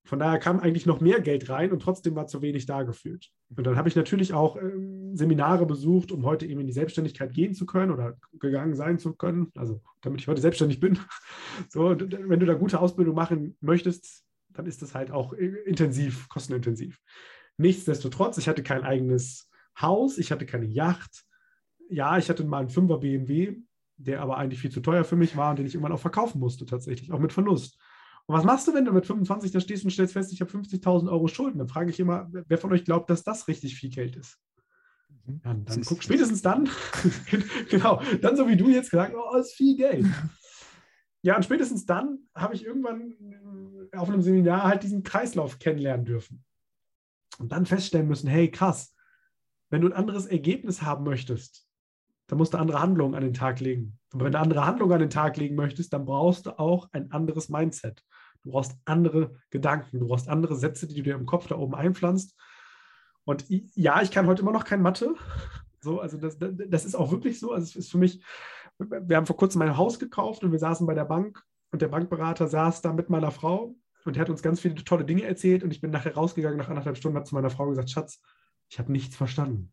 von 0.05 0.19
daher 0.19 0.39
kam 0.39 0.59
eigentlich 0.59 0.85
noch 0.85 1.01
mehr 1.01 1.19
Geld 1.19 1.49
rein 1.49 1.71
und 1.71 1.81
trotzdem 1.81 2.15
war 2.15 2.27
zu 2.27 2.41
wenig 2.41 2.65
da 2.65 2.83
gefühlt. 2.83 3.29
Und 3.55 3.67
dann 3.67 3.75
habe 3.75 3.89
ich 3.89 3.95
natürlich 3.95 4.33
auch 4.33 4.57
ähm, 4.57 5.15
Seminare 5.15 5.65
besucht, 5.65 6.11
um 6.11 6.25
heute 6.25 6.45
eben 6.45 6.61
in 6.61 6.67
die 6.67 6.73
Selbstständigkeit 6.73 7.33
gehen 7.33 7.53
zu 7.53 7.65
können 7.65 7.91
oder 7.91 8.17
gegangen 8.39 8.75
sein 8.75 8.97
zu 8.97 9.13
können. 9.13 9.51
Also 9.55 9.81
damit 10.01 10.21
ich 10.21 10.27
heute 10.27 10.41
selbstständig 10.41 10.79
bin. 10.79 10.99
So, 11.67 11.89
wenn 11.89 12.39
du 12.39 12.45
da 12.45 12.53
gute 12.53 12.79
Ausbildung 12.79 13.15
machen 13.15 13.57
möchtest, 13.59 14.23
dann 14.49 14.65
ist 14.65 14.81
das 14.81 14.95
halt 14.95 15.11
auch 15.11 15.33
intensiv, 15.33 16.29
kostenintensiv. 16.29 16.99
Nichtsdestotrotz, 17.57 18.37
ich 18.37 18.47
hatte 18.47 18.63
kein 18.63 18.83
eigenes 18.83 19.49
Haus, 19.79 20.17
ich 20.17 20.31
hatte 20.31 20.45
keine 20.45 20.65
Yacht. 20.65 21.25
Ja, 21.89 22.17
ich 22.17 22.29
hatte 22.29 22.45
mal 22.45 22.59
einen 22.59 22.69
5er 22.69 22.99
BMW, 22.99 23.57
der 23.97 24.21
aber 24.21 24.37
eigentlich 24.37 24.61
viel 24.61 24.71
zu 24.71 24.79
teuer 24.79 25.03
für 25.03 25.17
mich 25.17 25.35
war 25.35 25.51
und 25.51 25.59
den 25.59 25.65
ich 25.65 25.73
irgendwann 25.73 25.91
auch 25.91 25.99
verkaufen 25.99 26.39
musste, 26.39 26.65
tatsächlich, 26.65 27.11
auch 27.11 27.19
mit 27.19 27.33
Verlust. 27.33 27.77
Und 28.29 28.35
was 28.35 28.43
machst 28.43 28.67
du, 28.67 28.75
wenn 28.75 28.85
du 28.85 28.91
mit 28.91 29.07
25 29.07 29.49
da 29.49 29.59
stehst 29.59 29.83
und 29.83 29.89
stellst 29.89 30.13
fest, 30.13 30.31
ich 30.31 30.39
habe 30.39 30.51
50.000 30.51 31.09
Euro 31.09 31.27
Schulden? 31.27 31.57
Dann 31.57 31.67
frage 31.67 31.89
ich 31.89 31.99
immer, 31.99 32.29
wer 32.31 32.59
von 32.59 32.71
euch 32.71 32.85
glaubt, 32.85 33.09
dass 33.09 33.23
das 33.23 33.47
richtig 33.47 33.73
viel 33.73 33.89
Geld 33.89 34.15
ist? 34.15 34.37
Mhm. 35.25 35.41
Ja, 35.43 35.55
dann 35.55 35.81
guck 35.81 36.03
spätestens 36.03 36.43
dann, 36.43 36.69
genau, 37.71 37.99
dann 38.21 38.37
so 38.37 38.47
wie 38.47 38.55
du 38.55 38.69
jetzt 38.69 38.91
gesagt, 38.91 39.15
oh, 39.15 39.35
ist 39.35 39.55
viel 39.55 39.75
Geld. 39.75 40.05
Ja, 41.21 41.35
und 41.35 41.43
spätestens 41.43 41.85
dann 41.85 42.19
habe 42.33 42.55
ich 42.55 42.63
irgendwann 42.63 43.11
äh, 43.91 43.97
auf 43.97 44.07
einem 44.07 44.21
Seminar 44.21 44.63
halt 44.63 44.83
diesen 44.83 45.03
Kreislauf 45.03 45.59
kennenlernen 45.59 46.05
dürfen. 46.05 46.45
Und 47.39 47.51
dann 47.51 47.65
feststellen 47.65 48.07
müssen, 48.07 48.29
hey, 48.29 48.49
krass, 48.49 48.95
wenn 49.69 49.81
du 49.81 49.87
ein 49.87 49.93
anderes 49.93 50.27
Ergebnis 50.27 50.81
haben 50.81 51.03
möchtest, 51.03 51.67
dann 52.27 52.37
musst 52.37 52.53
du 52.53 52.57
andere 52.57 52.79
Handlungen 52.79 53.15
an 53.15 53.23
den 53.23 53.33
Tag 53.33 53.59
legen. 53.59 53.99
Und 54.13 54.23
wenn 54.23 54.31
du 54.31 54.39
andere 54.39 54.65
Handlungen 54.65 54.93
an 54.93 54.99
den 55.01 55.09
Tag 55.09 55.35
legen 55.35 55.55
möchtest, 55.55 55.91
dann 55.91 56.05
brauchst 56.05 56.45
du 56.45 56.57
auch 56.57 56.87
ein 56.93 57.11
anderes 57.11 57.49
Mindset. 57.49 58.01
Du 58.43 58.51
brauchst 58.51 58.77
andere 58.85 59.35
Gedanken, 59.49 59.99
du 59.99 60.07
brauchst 60.07 60.29
andere 60.29 60.55
Sätze, 60.55 60.87
die 60.87 60.95
du 60.95 61.03
dir 61.03 61.15
im 61.15 61.25
Kopf 61.25 61.47
da 61.47 61.57
oben 61.57 61.75
einpflanzt. 61.75 62.35
Und 63.25 63.45
ja, 63.47 64.01
ich 64.01 64.11
kann 64.11 64.27
heute 64.27 64.41
immer 64.41 64.51
noch 64.51 64.65
kein 64.65 64.81
Mathe. 64.81 65.13
So, 65.81 65.99
also 65.99 66.17
das, 66.17 66.37
das 66.39 66.85
ist 66.85 66.95
auch 66.95 67.11
wirklich 67.11 67.39
so. 67.39 67.51
Also 67.51 67.63
es 67.63 67.75
ist 67.75 67.91
für 67.91 67.97
mich, 67.97 68.23
wir 68.77 69.17
haben 69.17 69.25
vor 69.25 69.37
kurzem 69.37 69.61
ein 69.61 69.77
Haus 69.77 69.99
gekauft 69.99 70.43
und 70.43 70.51
wir 70.51 70.59
saßen 70.59 70.87
bei 70.87 70.93
der 70.93 71.05
Bank 71.05 71.43
und 71.71 71.81
der 71.81 71.89
Bankberater 71.89 72.47
saß 72.47 72.81
da 72.81 72.93
mit 72.93 73.09
meiner 73.09 73.31
Frau 73.31 73.75
und 74.05 74.17
er 74.17 74.21
hat 74.21 74.29
uns 74.29 74.41
ganz 74.41 74.59
viele 74.59 74.75
tolle 74.75 75.05
Dinge 75.05 75.23
erzählt 75.23 75.63
und 75.63 75.71
ich 75.71 75.81
bin 75.81 75.91
nachher 75.91 76.15
rausgegangen 76.15 76.57
nach 76.57 76.69
anderthalb 76.69 76.97
Stunden, 76.97 77.17
habe 77.17 77.27
zu 77.27 77.35
meiner 77.35 77.49
Frau 77.49 77.67
gesagt, 77.67 77.89
Schatz, 77.89 78.21
ich 78.69 78.79
habe 78.79 78.91
nichts 78.91 79.15
verstanden. 79.15 79.71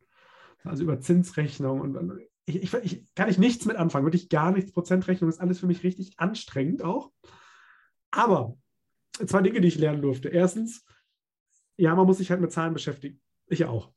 Also 0.65 0.83
über 0.83 1.01
Zinsrechnung 1.01 1.81
und 1.81 2.21
ich, 2.45 2.63
ich, 2.63 2.75
ich, 2.75 3.15
kann 3.15 3.29
ich 3.29 3.39
nichts 3.39 3.65
mit 3.67 3.77
anfangen, 3.77 4.05
wirklich 4.05 4.29
gar 4.29 4.53
nichts. 4.53 4.73
Prozentrechnung 4.73 5.31
ist 5.31 5.41
alles 5.41 5.61
für 5.61 5.67
mich 5.67 5.83
richtig 5.83 6.19
anstrengend 6.19 6.83
auch. 6.83 7.11
Aber 8.11 8.57
zwei 9.27 9.43
Dinge, 9.43 9.61
die 9.61 9.69
ich 9.69 9.79
lernen 9.79 10.03
durfte. 10.03 10.29
Erstens, 10.29 10.85
ja, 11.77 11.95
man 11.95 12.07
muss 12.07 12.19
sich 12.19 12.31
halt 12.31 12.41
mit 12.41 12.53
Zahlen 12.53 12.75
beschäftigen. 12.75 13.21
Ich 13.47 13.65
auch. 13.65 13.93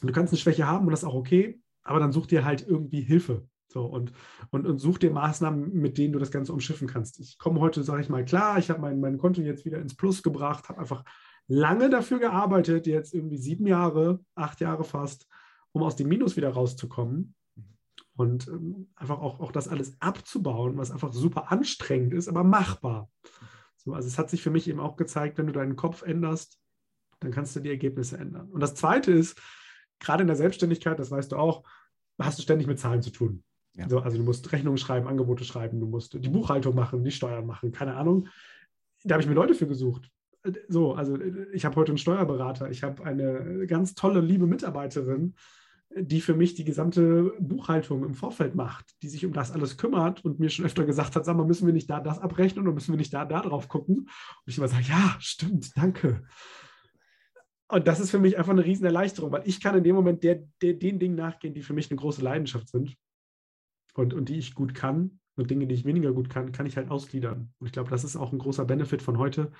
Du 0.00 0.12
kannst 0.12 0.32
eine 0.32 0.38
Schwäche 0.38 0.66
haben 0.66 0.86
und 0.86 0.90
das 0.90 1.02
ist 1.02 1.08
auch 1.08 1.14
okay, 1.14 1.60
aber 1.82 2.00
dann 2.00 2.12
such 2.12 2.26
dir 2.26 2.44
halt 2.44 2.66
irgendwie 2.66 3.00
Hilfe. 3.00 3.48
So, 3.68 3.86
und, 3.86 4.12
und, 4.50 4.66
und 4.66 4.78
such 4.78 4.98
dir 4.98 5.10
Maßnahmen, 5.10 5.72
mit 5.72 5.98
denen 5.98 6.12
du 6.12 6.18
das 6.18 6.30
Ganze 6.30 6.52
umschiffen 6.52 6.86
kannst. 6.86 7.18
Ich 7.18 7.38
komme 7.38 7.60
heute, 7.60 7.82
sage 7.82 8.02
ich 8.02 8.08
mal, 8.08 8.24
klar, 8.24 8.58
ich 8.58 8.70
habe 8.70 8.80
mein, 8.80 9.00
mein 9.00 9.18
Konto 9.18 9.40
jetzt 9.40 9.64
wieder 9.64 9.80
ins 9.80 9.96
Plus 9.96 10.22
gebracht, 10.22 10.68
habe 10.68 10.80
einfach 10.80 11.04
lange 11.48 11.90
dafür 11.90 12.18
gearbeitet, 12.18 12.86
jetzt 12.86 13.14
irgendwie 13.14 13.36
sieben 13.36 13.66
Jahre, 13.66 14.24
acht 14.34 14.60
Jahre 14.60 14.84
fast, 14.84 15.26
um 15.72 15.82
aus 15.82 15.96
dem 15.96 16.08
Minus 16.08 16.36
wieder 16.36 16.50
rauszukommen. 16.50 17.34
Und 18.16 18.46
ähm, 18.48 18.88
einfach 18.94 19.20
auch, 19.20 19.40
auch 19.40 19.50
das 19.50 19.68
alles 19.68 19.96
abzubauen, 20.00 20.76
was 20.76 20.90
einfach 20.90 21.12
super 21.12 21.50
anstrengend 21.50 22.14
ist, 22.14 22.28
aber 22.28 22.44
machbar. 22.44 23.10
So, 23.76 23.92
also 23.92 24.06
es 24.06 24.18
hat 24.18 24.30
sich 24.30 24.42
für 24.42 24.50
mich 24.50 24.68
eben 24.68 24.80
auch 24.80 24.96
gezeigt, 24.96 25.36
wenn 25.36 25.46
du 25.46 25.52
deinen 25.52 25.76
Kopf 25.76 26.02
änderst, 26.02 26.58
dann 27.20 27.32
kannst 27.32 27.56
du 27.56 27.60
die 27.60 27.70
Ergebnisse 27.70 28.16
ändern. 28.16 28.48
Und 28.50 28.60
das 28.60 28.74
Zweite 28.74 29.12
ist, 29.12 29.40
gerade 29.98 30.22
in 30.22 30.28
der 30.28 30.36
Selbstständigkeit, 30.36 30.98
das 30.98 31.10
weißt 31.10 31.32
du 31.32 31.36
auch, 31.36 31.64
hast 32.18 32.38
du 32.38 32.42
ständig 32.42 32.66
mit 32.66 32.78
Zahlen 32.78 33.02
zu 33.02 33.10
tun. 33.10 33.42
Ja. 33.74 33.88
So, 33.88 33.98
also 33.98 34.16
du 34.16 34.22
musst 34.22 34.52
Rechnungen 34.52 34.78
schreiben, 34.78 35.08
Angebote 35.08 35.44
schreiben, 35.44 35.80
du 35.80 35.86
musst 35.86 36.14
die 36.14 36.28
Buchhaltung 36.28 36.74
machen, 36.74 37.02
die 37.02 37.10
Steuern 37.10 37.46
machen, 37.46 37.72
keine 37.72 37.96
Ahnung. 37.96 38.28
Da 39.02 39.14
habe 39.14 39.22
ich 39.22 39.28
mir 39.28 39.34
Leute 39.34 39.54
für 39.54 39.66
gesucht. 39.66 40.10
So, 40.68 40.94
also 40.94 41.18
ich 41.52 41.64
habe 41.64 41.74
heute 41.76 41.92
einen 41.92 41.98
Steuerberater, 41.98 42.70
ich 42.70 42.82
habe 42.82 43.04
eine 43.04 43.66
ganz 43.66 43.94
tolle, 43.94 44.20
liebe 44.20 44.46
Mitarbeiterin, 44.46 45.34
die 45.96 46.20
für 46.20 46.34
mich 46.34 46.54
die 46.54 46.64
gesamte 46.64 47.32
Buchhaltung 47.38 48.04
im 48.04 48.14
Vorfeld 48.14 48.54
macht, 48.54 48.94
die 49.02 49.08
sich 49.08 49.24
um 49.24 49.32
das 49.32 49.52
alles 49.52 49.76
kümmert 49.76 50.24
und 50.24 50.40
mir 50.40 50.50
schon 50.50 50.64
öfter 50.64 50.84
gesagt 50.84 51.14
hat, 51.14 51.24
sag 51.24 51.36
mal, 51.36 51.46
müssen 51.46 51.66
wir 51.66 51.74
nicht 51.74 51.88
da 51.88 52.00
das 52.00 52.18
abrechnen 52.18 52.64
oder 52.64 52.74
müssen 52.74 52.92
wir 52.92 52.98
nicht 52.98 53.14
da, 53.14 53.24
da 53.24 53.42
drauf 53.42 53.68
gucken? 53.68 53.96
Und 53.96 54.10
ich 54.46 54.58
immer 54.58 54.68
sage, 54.68 54.84
ja, 54.88 55.16
stimmt, 55.20 55.76
danke. 55.76 56.24
Und 57.68 57.86
das 57.86 58.00
ist 58.00 58.10
für 58.10 58.18
mich 58.18 58.36
einfach 58.38 58.52
eine 58.52 58.64
riesen 58.64 58.84
Erleichterung, 58.84 59.32
weil 59.32 59.46
ich 59.46 59.60
kann 59.60 59.76
in 59.76 59.84
dem 59.84 59.94
Moment 59.94 60.22
der, 60.22 60.42
der, 60.62 60.74
den 60.74 60.98
Dingen 60.98 61.16
nachgehen, 61.16 61.54
die 61.54 61.62
für 61.62 61.74
mich 61.74 61.90
eine 61.90 61.98
große 61.98 62.22
Leidenschaft 62.22 62.68
sind 62.68 62.96
und, 63.94 64.14
und 64.14 64.28
die 64.28 64.36
ich 64.36 64.54
gut 64.54 64.74
kann 64.74 65.20
und 65.36 65.50
Dinge, 65.50 65.66
die 65.66 65.74
ich 65.74 65.84
weniger 65.84 66.12
gut 66.12 66.28
kann, 66.28 66.52
kann 66.52 66.66
ich 66.66 66.76
halt 66.76 66.90
ausgliedern. 66.90 67.52
Und 67.58 67.66
ich 67.66 67.72
glaube, 67.72 67.90
das 67.90 68.04
ist 68.04 68.16
auch 68.16 68.32
ein 68.32 68.38
großer 68.38 68.64
Benefit 68.64 69.02
von 69.02 69.18
heute. 69.18 69.52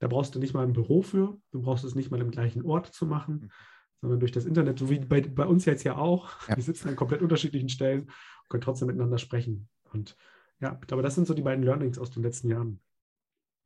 Da 0.00 0.08
brauchst 0.08 0.34
du 0.34 0.38
nicht 0.38 0.54
mal 0.54 0.64
ein 0.64 0.72
Büro 0.72 1.02
für, 1.02 1.40
du 1.50 1.62
brauchst 1.62 1.84
es 1.84 1.94
nicht 1.94 2.10
mal 2.10 2.20
im 2.20 2.30
gleichen 2.30 2.64
Ort 2.64 2.86
zu 2.86 3.06
machen, 3.06 3.34
mhm. 3.34 3.50
Sondern 4.00 4.20
durch 4.20 4.32
das 4.32 4.44
Internet, 4.44 4.78
so 4.78 4.90
wie 4.90 5.00
bei, 5.00 5.20
bei 5.20 5.46
uns 5.46 5.64
jetzt 5.64 5.84
ja 5.84 5.96
auch. 5.96 6.48
Ja. 6.48 6.56
Wir 6.56 6.62
sitzen 6.62 6.88
an 6.88 6.96
komplett 6.96 7.22
unterschiedlichen 7.22 7.68
Stellen 7.68 8.02
und 8.02 8.48
können 8.48 8.60
trotzdem 8.60 8.86
miteinander 8.86 9.18
sprechen. 9.18 9.68
Und 9.92 10.16
ja, 10.60 10.78
ich 10.80 10.86
glaube, 10.86 11.02
das 11.02 11.14
sind 11.14 11.26
so 11.26 11.34
die 11.34 11.42
beiden 11.42 11.64
Learnings 11.64 11.98
aus 11.98 12.10
den 12.10 12.22
letzten 12.22 12.48
Jahren. 12.50 12.80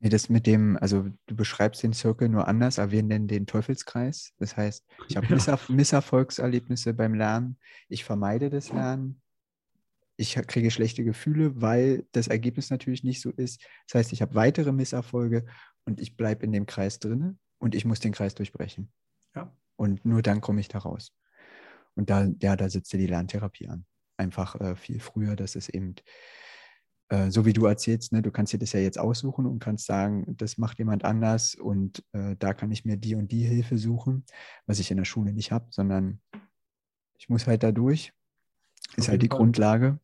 Nee, 0.01 0.09
das 0.09 0.29
mit 0.29 0.47
dem, 0.47 0.77
also 0.79 1.09
du 1.27 1.37
beschreibst 1.37 1.83
den 1.83 1.93
Circle 1.93 2.29
nur 2.29 2.49
anders, 2.49 2.81
aber 2.81 2.91
wir 2.91 3.05
nennen 3.05 3.29
den 3.29 3.47
Teufelskreis. 3.47 4.33
Das 4.39 4.57
heißt, 4.57 4.85
ich 5.09 5.17
habe 5.17 5.27
ja. 5.29 5.59
Misserfolgserlebnisse 5.69 6.93
beim 6.93 7.15
Lernen, 7.15 7.57
ich 7.89 8.05
vermeide 8.05 8.51
das 8.51 8.73
Lernen, 8.73 9.23
ich 10.17 10.35
kriege 10.35 10.71
schlechte 10.71 11.05
Gefühle, 11.05 11.61
weil 11.61 12.07
das 12.13 12.29
Ergebnis 12.29 12.71
natürlich 12.71 13.05
nicht 13.05 13.21
so 13.21 13.31
ist. 13.31 13.65
Das 13.87 14.01
heißt, 14.01 14.13
ich 14.13 14.23
habe 14.23 14.35
weitere 14.35 14.73
Misserfolge 14.73 15.47
und 15.85 16.01
ich 16.01 16.17
bleibe 16.17 16.45
in 16.45 16.53
dem 16.53 16.67
Kreis 16.67 16.99
drinne 16.99 17.37
und 17.59 17.75
ich 17.75 17.85
muss 17.85 18.01
den 18.01 18.13
Kreis 18.13 18.35
durchbrechen. 18.35 18.93
Ja. 19.35 19.57
Und 19.77 20.05
nur 20.05 20.23
dann 20.23 20.41
komme 20.41 20.61
ich 20.61 20.69
da 20.69 20.79
raus. 20.79 21.13
Und 21.95 22.11
da, 22.11 22.29
ja, 22.41 22.57
da 22.57 22.69
sitzt 22.69 22.93
die 22.93 23.07
Lerntherapie 23.07 23.69
an. 23.69 23.85
Einfach 24.17 24.61
äh, 24.61 24.77
viel 24.77 25.01
früher, 25.01 25.37
dass 25.37 25.57
es 25.57 25.69
eben, 25.69 25.95
äh, 27.09 27.31
so 27.31 27.45
wie 27.45 27.53
du 27.53 27.67
erzählst, 27.67 28.13
ne, 28.13 28.23
du 28.23 28.31
kannst 28.31 28.53
dir 28.53 28.59
das 28.59 28.73
ja 28.73 28.81
jetzt 28.81 28.99
aussuchen 28.99 29.47
und 29.47 29.59
kannst 29.59 29.87
sagen, 29.87 30.37
das 30.37 30.59
macht 30.59 30.79
jemand 30.79 31.05
anders 31.05 31.55
und 31.55 32.05
äh, 32.13 32.37
da 32.39 32.55
kann 32.55 32.71
ich 32.71 32.85
mir 32.85 32.97
die 32.97 33.15
und 33.15 33.33
die 33.33 33.45
Hilfe 33.45 33.79
suchen, 33.79 34.25
was 34.67 34.79
ich 34.79 34.91
in 34.91 34.97
der 34.97 35.05
Schule 35.05 35.33
nicht 35.33 35.53
habe, 35.53 35.67
sondern 35.71 36.21
ich 37.19 37.29
muss 37.29 37.47
halt 37.47 37.63
da 37.63 37.73
durch. 37.73 38.13
Ist 38.97 39.09
halt 39.09 39.23
die 39.23 39.29
Fall. 39.29 39.39
Grundlage. 39.39 39.99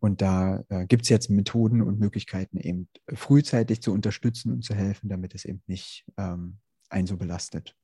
Und 0.00 0.22
da 0.22 0.62
äh, 0.68 0.86
gibt 0.86 1.02
es 1.02 1.08
jetzt 1.08 1.30
Methoden 1.30 1.82
und 1.82 1.98
Möglichkeiten, 1.98 2.58
eben 2.58 2.88
frühzeitig 3.12 3.82
zu 3.82 3.92
unterstützen 3.92 4.52
und 4.52 4.62
zu 4.62 4.74
helfen, 4.74 5.08
damit 5.08 5.34
es 5.34 5.44
eben 5.44 5.62
nicht 5.66 6.04
ähm, 6.16 6.58
einen 6.88 7.06
so 7.06 7.16
belastet, 7.16 7.74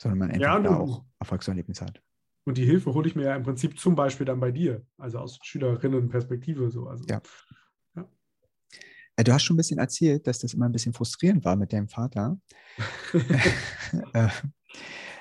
sondern 0.00 0.18
man 0.18 0.30
einfach 0.30 0.40
ja, 0.40 0.58
da 0.58 0.76
auch 0.76 1.04
Erfolgserlebnis 1.18 1.82
hat. 1.82 2.02
Und 2.44 2.56
die 2.56 2.64
Hilfe 2.64 2.94
hole 2.94 3.06
ich 3.06 3.14
mir 3.14 3.24
ja 3.24 3.36
im 3.36 3.42
Prinzip 3.42 3.78
zum 3.78 3.94
Beispiel 3.94 4.24
dann 4.24 4.40
bei 4.40 4.50
dir, 4.50 4.84
also 4.96 5.18
aus 5.18 5.38
Schülerinnenperspektive 5.42 6.70
so. 6.70 6.86
Also, 6.86 7.04
ja. 7.06 7.20
ja. 7.94 8.08
Äh, 9.16 9.24
du 9.24 9.32
hast 9.32 9.42
schon 9.42 9.54
ein 9.54 9.58
bisschen 9.58 9.78
erzählt, 9.78 10.26
dass 10.26 10.38
das 10.38 10.54
immer 10.54 10.66
ein 10.66 10.72
bisschen 10.72 10.94
frustrierend 10.94 11.44
war 11.44 11.56
mit 11.56 11.72
deinem 11.72 11.88
Vater. 11.88 12.40
Äh, 14.12 14.28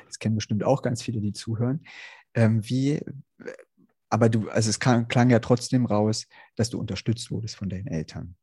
das 0.05 0.19
kennen 0.19 0.35
bestimmt 0.35 0.63
auch 0.63 0.81
ganz 0.83 1.01
viele, 1.01 1.21
die 1.21 1.33
zuhören. 1.33 1.83
Ähm, 2.35 2.61
wie, 2.67 2.99
aber 4.09 4.29
du, 4.29 4.47
also 4.49 4.69
es 4.69 4.79
klang, 4.79 5.07
klang 5.07 5.29
ja 5.29 5.39
trotzdem 5.39 5.85
raus, 5.85 6.27
dass 6.55 6.69
du 6.69 6.79
unterstützt 6.79 7.31
wurdest 7.31 7.55
von 7.55 7.69
deinen 7.69 7.87
Eltern. 7.87 8.35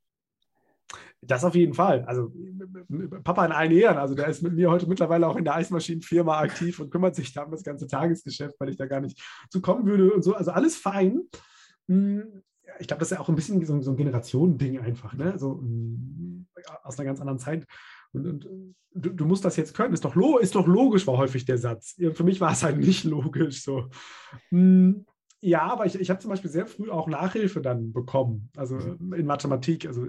Das 1.21 1.45
auf 1.45 1.55
jeden 1.55 1.75
Fall. 1.75 2.05
Also 2.05 2.33
Papa 3.25 3.45
in 3.47 3.53
allen 3.53 3.73
Ehren. 3.73 3.97
Also 3.99 4.15
der 4.15 4.29
ist 4.29 4.43
mit 4.43 4.53
mir 4.53 4.71
heute 4.71 4.89
mittlerweile 4.89 5.27
auch 5.27 5.37
in 5.37 5.45
der 5.45 5.55
Eismaschinenfirma 5.55 6.39
aktiv 6.39 6.79
und 6.79 6.91
kümmert 6.91 7.17
sich 7.17 7.33
da 7.33 7.43
um 7.43 7.51
das 7.51 7.65
ganze 7.65 7.87
Tagesgeschäft, 7.87 8.55
weil 8.59 8.69
ich 8.69 8.77
da 8.77 8.87
gar 8.87 9.01
nicht 9.01 9.21
zu 9.51 9.61
kommen 9.61 9.87
würde 9.87 10.13
und 10.13 10.23
so. 10.23 10.35
Also 10.35 10.53
alles 10.53 10.77
fein. 10.77 11.23
Hm, 11.89 12.43
ich 12.79 12.87
glaube, 12.87 13.01
das 13.01 13.11
ist 13.11 13.17
ja 13.17 13.21
auch 13.21 13.29
ein 13.29 13.35
bisschen 13.35 13.65
so, 13.65 13.91
ein 13.91 13.97
Generationending 13.97 14.79
einfach, 14.79 15.15
ne? 15.15 15.39
So 15.39 15.59
hm, 15.61 16.47
aus 16.83 16.99
einer 16.99 17.07
ganz 17.07 17.21
anderen 17.21 17.39
Zeit. 17.39 17.67
Und, 18.13 18.27
und 18.27 18.75
du, 18.93 19.11
du, 19.11 19.25
musst 19.25 19.45
das 19.45 19.57
jetzt 19.57 19.75
können. 19.75 19.95
Ist 19.95 20.05
doch, 20.05 20.17
ist 20.41 20.55
doch 20.55 20.67
logisch, 20.67 21.07
war 21.07 21.17
häufig 21.17 21.45
der 21.45 21.59
Satz. 21.59 21.97
Für 22.13 22.25
mich 22.25 22.41
war 22.41 22.53
es 22.53 22.63
halt 22.63 22.79
nicht 22.79 23.05
logisch. 23.05 23.63
So. 23.63 23.89
Hm, 24.51 25.07
ja, 25.47 25.63
aber 25.63 25.87
ich, 25.87 25.95
ich 25.95 26.11
habe 26.11 26.19
zum 26.19 26.31
Beispiel 26.31 26.51
sehr 26.51 26.67
früh 26.67 26.91
auch 26.91 27.07
Nachhilfe 27.07 27.61
dann 27.61 27.93
bekommen, 27.93 28.51
also 28.57 28.77
in 28.79 29.27
Mathematik. 29.27 29.87
Also 29.87 30.05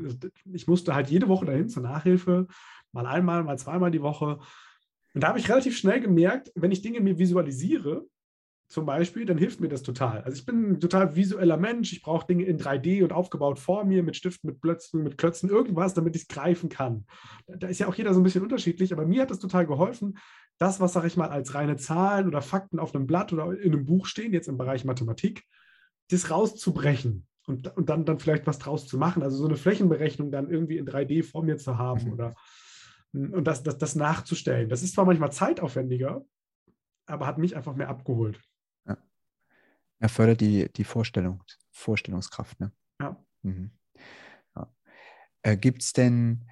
ich 0.52 0.68
musste 0.68 0.96
halt 0.96 1.12
jede 1.12 1.28
Woche 1.28 1.46
dahin 1.46 1.70
zur 1.70 1.84
Nachhilfe, 1.84 2.48
mal 2.92 3.06
einmal, 3.06 3.44
mal 3.44 3.60
zweimal 3.60 3.92
die 3.92 4.02
Woche. 4.02 4.40
Und 5.14 5.22
da 5.22 5.28
habe 5.28 5.38
ich 5.38 5.48
relativ 5.48 5.78
schnell 5.78 6.00
gemerkt, 6.00 6.52
wenn 6.56 6.72
ich 6.72 6.82
Dinge 6.82 7.02
mir 7.02 7.20
visualisiere, 7.20 8.08
zum 8.68 8.86
Beispiel, 8.86 9.26
dann 9.26 9.38
hilft 9.38 9.62
mir 9.62 9.70
das 9.70 9.82
total. 9.82 10.22
Also 10.22 10.38
ich 10.38 10.46
bin 10.46 10.72
ein 10.72 10.80
total 10.80 11.16
visueller 11.16 11.58
Mensch, 11.58 11.94
ich 11.94 12.02
brauche 12.02 12.28
Dinge 12.28 12.44
in 12.44 12.60
3D 12.60 13.02
und 13.02 13.14
aufgebaut 13.14 13.60
vor 13.60 13.86
mir, 13.86 14.04
mit 14.04 14.18
Stiften, 14.18 14.50
mit 14.50 14.60
Blötzen, 14.60 15.04
mit 15.04 15.18
Klötzen, 15.18 15.50
irgendwas, 15.50 15.94
damit 15.94 16.16
ich 16.16 16.24
es 16.24 16.28
greifen 16.28 16.70
kann. 16.70 17.06
Da 17.48 17.68
ist 17.68 17.80
ja 17.80 17.88
auch 17.88 17.96
jeder 17.96 18.14
so 18.14 18.20
ein 18.20 18.24
bisschen 18.24 18.44
unterschiedlich, 18.44 18.92
aber 18.92 19.06
mir 19.06 19.22
hat 19.22 19.32
das 19.32 19.40
total 19.40 19.66
geholfen, 19.66 20.18
das, 20.58 20.80
was, 20.80 20.94
sage 20.94 21.08
ich 21.08 21.16
mal, 21.16 21.30
als 21.30 21.54
reine 21.54 21.78
Zahlen 21.78 22.28
oder 22.28 22.42
Fakten 22.42 22.80
auf 22.80 22.94
einem 22.94 23.08
Blatt 23.08 23.32
oder 23.32 23.58
in 23.58 23.74
einem 23.74 23.86
Buch 23.86 24.06
stehen, 24.06 24.34
jetzt 24.34 24.50
im 24.50 24.58
Bereich 24.58 24.84
Mathematik, 24.84 25.44
das 26.10 26.30
rauszubrechen 26.30 27.26
und, 27.46 27.76
und 27.78 27.90
dann, 27.90 28.06
dann 28.06 28.20
vielleicht 28.20 28.48
was 28.48 28.60
draus 28.60 28.88
zu 28.88 28.98
machen. 28.98 29.24
Also 29.24 29.38
so 29.38 29.46
eine 29.46 29.56
Flächenberechnung 29.56 30.32
dann 30.32 30.50
irgendwie 30.50 30.78
in 30.78 30.88
3D 30.88 31.24
vor 31.24 31.44
mir 31.44 31.58
zu 31.58 31.78
haben 31.78 32.06
mhm. 32.06 32.14
oder 32.14 32.36
und 33.14 33.46
das, 33.46 33.64
das, 33.64 33.78
das 33.78 33.96
nachzustellen. 33.96 34.70
Das 34.70 34.84
ist 34.84 34.94
zwar 34.94 35.06
manchmal 35.06 35.32
zeitaufwendiger, 35.32 36.26
aber 37.06 37.26
hat 37.26 37.38
mich 37.38 37.56
einfach 37.56 37.76
mehr 37.76 37.90
abgeholt. 37.90 38.40
Er 40.00 40.10
fördert 40.10 40.42
die, 40.42 40.70
die 40.74 40.84
Vorstellung, 40.84 41.44
Vorstellungskraft. 41.72 42.60
Ne? 42.60 42.72
Ja. 43.02 43.24
Mhm. 43.44 43.72
ja. 44.56 44.72
Äh, 45.44 45.58
Gibt 45.58 45.82
es 45.82 45.94
denn 45.94 46.46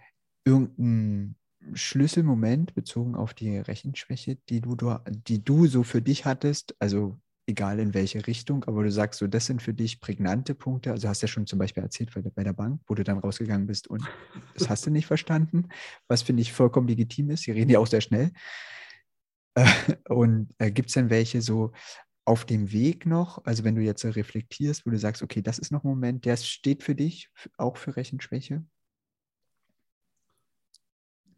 irgendeinen 0.46 1.38
Schlüsselmoment 1.74 2.76
bezogen 2.76 3.16
auf 3.16 3.34
die 3.34 3.58
Rechenschwäche, 3.58 4.38
die 4.50 4.62
du, 4.62 4.76
die 5.10 5.44
du 5.44 5.68
so 5.68 5.84
für 5.84 6.02
dich 6.02 6.26
hattest, 6.26 6.76
also 6.80 7.20
egal 7.48 7.80
in 7.80 7.94
welche 7.94 8.26
Richtung, 8.26 8.64
aber 8.66 8.84
du 8.84 8.92
sagst 8.92 9.20
so, 9.20 9.28
das 9.28 9.46
sind 9.46 9.62
für 9.62 9.74
dich 9.74 10.00
prägnante 10.00 10.56
Punkte. 10.56 10.92
Also 10.92 11.08
hast 11.08 11.22
du 11.22 11.26
ja 11.26 11.32
schon 11.32 11.46
zum 11.46 11.60
Beispiel 11.60 11.84
erzählt 11.84 12.12
bei 12.36 12.44
der 12.44 12.54
Bank, 12.54 12.82
wo 12.88 12.96
du 12.96 13.04
dann 13.04 13.20
rausgegangen 13.20 13.68
bist 13.68 13.88
und 13.88 14.04
das 14.56 14.70
hast 14.70 14.86
du 14.86 14.92
nicht 14.92 15.06
verstanden, 15.06 15.70
was 16.08 16.24
finde 16.24 16.42
ich 16.42 16.54
vollkommen 16.54 16.88
legitim 16.88 17.30
ist. 17.30 17.44
Sie 17.44 17.52
reden 17.52 17.72
ja 17.72 17.80
auch 17.80 17.88
sehr 17.88 18.02
schnell. 18.02 18.32
Äh, 19.56 19.68
und 20.10 20.50
äh, 20.58 20.72
gibt 20.72 20.90
es 20.90 20.96
denn 20.96 21.10
welche 21.10 21.42
so 21.42 21.72
auf 22.26 22.44
dem 22.46 22.72
Weg 22.72 23.06
noch, 23.06 23.46
also 23.46 23.64
wenn 23.64 23.76
du 23.76 23.82
jetzt 23.82 24.04
reflektierst, 24.04 24.86
wo 24.86 24.90
du 24.90 24.98
sagst, 24.98 25.22
okay, 25.22 25.42
das 25.42 25.60
ist 25.60 25.72
noch 25.72 25.84
ein 25.84 25.88
Moment, 25.88 26.26
der 26.26 26.38
steht 26.38 26.84
für 26.84 26.96
dich, 26.96 27.30
auch 27.58 27.78
für 27.78 27.96
Rechenschwäche? 27.96 28.66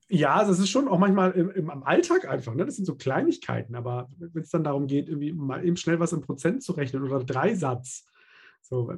Ja, 0.10 0.36
also 0.36 0.54
es 0.54 0.60
ist 0.60 0.70
schon 0.70 0.88
auch 0.88 1.00
manchmal 1.00 1.32
im, 1.32 1.50
im, 1.52 1.70
am 1.70 1.84
Alltag 1.84 2.30
einfach, 2.30 2.56
ne? 2.56 2.66
Das 2.66 2.78
sind 2.78 2.86
so 2.86 2.96
Kleinigkeiten, 2.96 3.76
aber 3.76 4.10
wenn 4.18 4.42
es 4.42 4.50
dann 4.50 4.64
darum 4.64 4.88
geht, 4.88 5.10
irgendwie 5.10 5.34
mal 5.34 5.66
eben 5.66 5.76
schnell 5.76 6.00
was 6.00 6.14
in 6.14 6.22
Prozent 6.22 6.64
zu 6.64 6.72
rechnen 6.72 7.04
oder 7.04 7.22
Dreisatz, 7.26 8.06
so, 8.62 8.90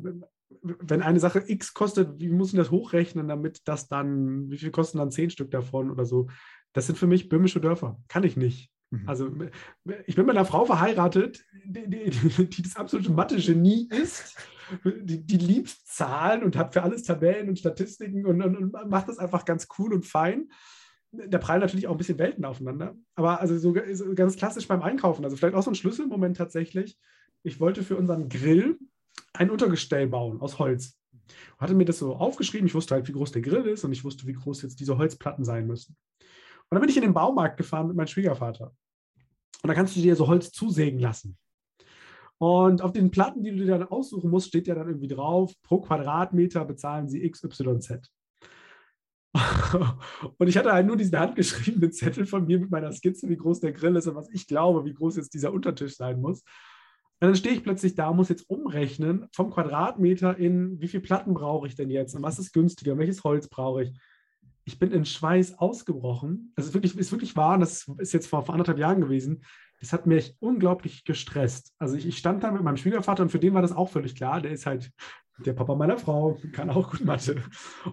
wenn 0.61 1.01
eine 1.01 1.19
Sache 1.19 1.43
X 1.47 1.73
kostet, 1.73 2.19
wie 2.19 2.29
muss 2.29 2.51
ich 2.51 2.57
das 2.57 2.71
hochrechnen, 2.71 3.27
damit 3.27 3.67
das 3.67 3.87
dann, 3.87 4.49
wie 4.49 4.57
viel 4.57 4.71
kosten 4.71 4.99
dann 4.99 5.11
zehn 5.11 5.29
Stück 5.29 5.51
davon 5.51 5.91
oder 5.91 6.05
so? 6.05 6.27
Das 6.73 6.87
sind 6.87 6.97
für 6.97 7.07
mich 7.07 7.29
böhmische 7.29 7.61
Dörfer. 7.61 7.99
Kann 8.07 8.23
ich 8.23 8.37
nicht. 8.37 8.71
Mhm. 8.91 9.07
Also 9.07 9.31
ich 10.05 10.15
bin 10.15 10.25
mit 10.25 10.35
einer 10.35 10.45
Frau 10.45 10.65
verheiratet, 10.65 11.43
die, 11.65 11.89
die, 11.89 12.49
die 12.49 12.61
das 12.61 12.75
absolute 12.75 13.11
Mathe-Genie 13.11 13.89
ist, 13.91 14.35
die, 14.83 15.37
liebt 15.37 15.69
Zahlen 15.69 16.43
und 16.43 16.55
hat 16.55 16.73
für 16.73 16.83
alles 16.83 17.03
Tabellen 17.03 17.49
und 17.49 17.59
Statistiken 17.59 18.25
und, 18.25 18.41
und, 18.41 18.73
und 18.73 18.89
macht 18.89 19.09
das 19.09 19.17
einfach 19.17 19.45
ganz 19.45 19.67
cool 19.77 19.93
und 19.93 20.05
fein 20.05 20.49
da 21.11 21.37
prallen 21.37 21.61
natürlich 21.61 21.87
auch 21.87 21.93
ein 21.93 21.97
bisschen 21.97 22.19
Welten 22.19 22.45
aufeinander. 22.45 22.95
Aber 23.15 23.41
also 23.41 23.57
so, 23.57 23.75
so 23.93 24.13
ganz 24.13 24.35
klassisch 24.35 24.67
beim 24.67 24.81
Einkaufen, 24.81 25.23
also 25.23 25.35
vielleicht 25.35 25.55
auch 25.55 25.63
so 25.63 25.71
ein 25.71 25.75
Schlüsselmoment 25.75 26.37
tatsächlich. 26.37 26.97
Ich 27.43 27.59
wollte 27.59 27.83
für 27.83 27.97
unseren 27.97 28.29
Grill 28.29 28.77
ein 29.33 29.49
Untergestell 29.49 30.07
bauen 30.07 30.41
aus 30.41 30.59
Holz. 30.59 30.97
Hatte 31.57 31.73
mir 31.73 31.85
das 31.85 31.99
so 31.99 32.15
aufgeschrieben. 32.15 32.67
Ich 32.67 32.73
wusste 32.73 32.95
halt, 32.95 33.07
wie 33.07 33.11
groß 33.11 33.31
der 33.31 33.41
Grill 33.41 33.65
ist 33.65 33.83
und 33.83 33.91
ich 33.91 34.03
wusste, 34.03 34.27
wie 34.27 34.33
groß 34.33 34.61
jetzt 34.61 34.79
diese 34.79 34.97
Holzplatten 34.97 35.45
sein 35.45 35.67
müssen. 35.67 35.95
Und 36.69 36.75
dann 36.75 36.81
bin 36.81 36.89
ich 36.89 36.97
in 36.97 37.03
den 37.03 37.13
Baumarkt 37.13 37.57
gefahren 37.57 37.87
mit 37.87 37.95
meinem 37.95 38.07
Schwiegervater. 38.07 38.75
Und 39.61 39.67
da 39.67 39.73
kannst 39.73 39.95
du 39.95 40.01
dir 40.01 40.15
so 40.15 40.27
Holz 40.27 40.51
zusägen 40.51 40.99
lassen. 40.99 41.37
Und 42.37 42.81
auf 42.81 42.93
den 42.93 43.11
Platten, 43.11 43.43
die 43.43 43.51
du 43.51 43.57
dir 43.57 43.77
dann 43.77 43.89
aussuchen 43.89 44.29
musst, 44.29 44.47
steht 44.47 44.67
ja 44.67 44.75
dann 44.75 44.87
irgendwie 44.87 45.09
drauf, 45.09 45.53
pro 45.61 45.81
Quadratmeter 45.81 46.63
bezahlen 46.63 47.09
sie 47.09 47.29
XYZ. 47.29 48.09
Und 50.37 50.47
ich 50.47 50.57
hatte 50.57 50.71
halt 50.71 50.87
nur 50.87 50.95
diesen 50.95 51.19
handgeschriebenen 51.19 51.91
Zettel 51.91 52.25
von 52.25 52.45
mir 52.45 52.59
mit 52.59 52.71
meiner 52.71 52.93
Skizze, 52.93 53.27
wie 53.29 53.37
groß 53.37 53.59
der 53.59 53.73
Grill 53.73 53.95
ist 53.95 54.07
und 54.07 54.15
was 54.15 54.29
ich 54.31 54.47
glaube, 54.47 54.85
wie 54.85 54.93
groß 54.93 55.17
jetzt 55.17 55.33
dieser 55.33 55.53
Untertisch 55.53 55.95
sein 55.95 56.19
muss. 56.19 56.41
Und 57.21 57.27
dann 57.27 57.35
stehe 57.35 57.53
ich 57.53 57.63
plötzlich 57.63 57.95
da, 57.95 58.13
muss 58.13 58.29
jetzt 58.29 58.49
umrechnen 58.49 59.27
vom 59.33 59.51
Quadratmeter 59.51 60.37
in, 60.37 60.79
wie 60.79 60.87
viele 60.87 61.03
Platten 61.03 61.33
brauche 61.33 61.67
ich 61.67 61.75
denn 61.75 61.89
jetzt 61.89 62.15
und 62.15 62.23
was 62.23 62.39
ist 62.39 62.53
günstiger, 62.53 62.97
welches 62.97 63.23
Holz 63.23 63.49
brauche 63.49 63.83
ich. 63.83 63.91
Ich 64.69 64.77
bin 64.77 64.91
in 64.91 65.03
Schweiß 65.03 65.57
ausgebrochen. 65.57 66.53
Das 66.55 66.67
ist 66.67 66.75
wirklich, 66.75 66.95
ist 66.95 67.11
wirklich 67.11 67.35
wahr, 67.35 67.57
das 67.57 67.87
ist 67.97 68.13
jetzt 68.13 68.27
vor, 68.27 68.45
vor 68.45 68.53
anderthalb 68.53 68.77
Jahren 68.77 69.01
gewesen. 69.01 69.43
Das 69.79 69.93
hat 69.93 70.05
mich 70.05 70.35
unglaublich 70.39 71.05
gestresst. 71.05 71.73
Also 71.79 71.95
ich, 71.95 72.05
ich 72.05 72.19
stand 72.19 72.43
da 72.43 72.51
mit 72.51 72.61
meinem 72.61 72.77
Schwiegervater 72.77 73.23
und 73.23 73.29
für 73.29 73.39
den 73.39 73.55
war 73.55 73.63
das 73.63 73.71
auch 73.71 73.89
völlig 73.89 74.13
klar. 74.13 74.41
Der 74.41 74.51
ist 74.51 74.67
halt 74.67 74.91
der 75.43 75.53
Papa 75.53 75.73
meiner 75.73 75.97
Frau, 75.97 76.37
kann 76.51 76.69
auch 76.69 76.91
gut 76.91 77.03
Mathe. 77.03 77.41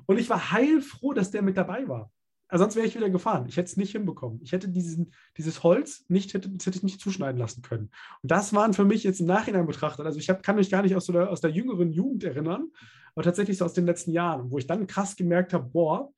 Und 0.04 0.18
ich 0.18 0.28
war 0.28 0.52
heilfroh, 0.52 1.14
dass 1.14 1.30
der 1.30 1.40
mit 1.40 1.56
dabei 1.56 1.88
war. 1.88 2.10
Also 2.48 2.64
sonst 2.64 2.76
wäre 2.76 2.86
ich 2.86 2.94
wieder 2.94 3.08
gefahren. 3.08 3.46
Ich 3.48 3.56
hätte 3.56 3.70
es 3.70 3.78
nicht 3.78 3.92
hinbekommen. 3.92 4.42
Ich 4.42 4.52
hätte 4.52 4.68
diesen, 4.68 5.14
dieses 5.38 5.62
Holz 5.62 6.04
nicht, 6.08 6.34
hätte, 6.34 6.50
hätte 6.50 6.76
ich 6.76 6.82
nicht 6.82 7.00
zuschneiden 7.00 7.40
lassen 7.40 7.62
können. 7.62 7.90
Und 8.22 8.30
das 8.30 8.52
waren 8.52 8.74
für 8.74 8.84
mich 8.84 9.02
jetzt 9.02 9.20
im 9.20 9.26
Nachhinein 9.26 9.66
betrachtet. 9.66 10.04
Also 10.04 10.18
ich 10.18 10.28
hab, 10.28 10.42
kann 10.42 10.56
mich 10.56 10.68
gar 10.68 10.82
nicht 10.82 10.94
aus, 10.94 11.06
der, 11.06 11.30
aus 11.30 11.40
der 11.40 11.52
jüngeren 11.52 11.90
Jugend 11.90 12.22
erinnern, 12.22 12.68
aber 13.14 13.22
tatsächlich 13.22 13.56
so 13.56 13.64
aus 13.64 13.72
den 13.72 13.86
letzten 13.86 14.10
Jahren, 14.10 14.50
wo 14.50 14.58
ich 14.58 14.66
dann 14.66 14.86
krass 14.86 15.16
gemerkt 15.16 15.54
habe, 15.54 15.70
boah, 15.70 16.12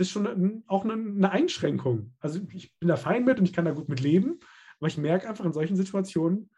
das 0.00 0.06
ist 0.06 0.12
schon 0.14 0.64
auch 0.66 0.86
eine, 0.86 1.30
Einschränkung. 1.30 2.14
Also 2.20 2.40
ich 2.54 2.74
bin 2.78 2.88
da 2.88 2.96
fein 2.96 3.22
mit 3.22 3.38
und 3.38 3.44
ich 3.44 3.52
kann 3.52 3.66
da 3.66 3.72
gut 3.72 3.90
mit 3.90 4.00
leben, 4.00 4.40
aber 4.78 4.88
ich 4.88 4.96
merke 4.96 5.28
einfach 5.28 5.44
in 5.44 5.52
solchen 5.52 5.76
Situationen, 5.76 6.48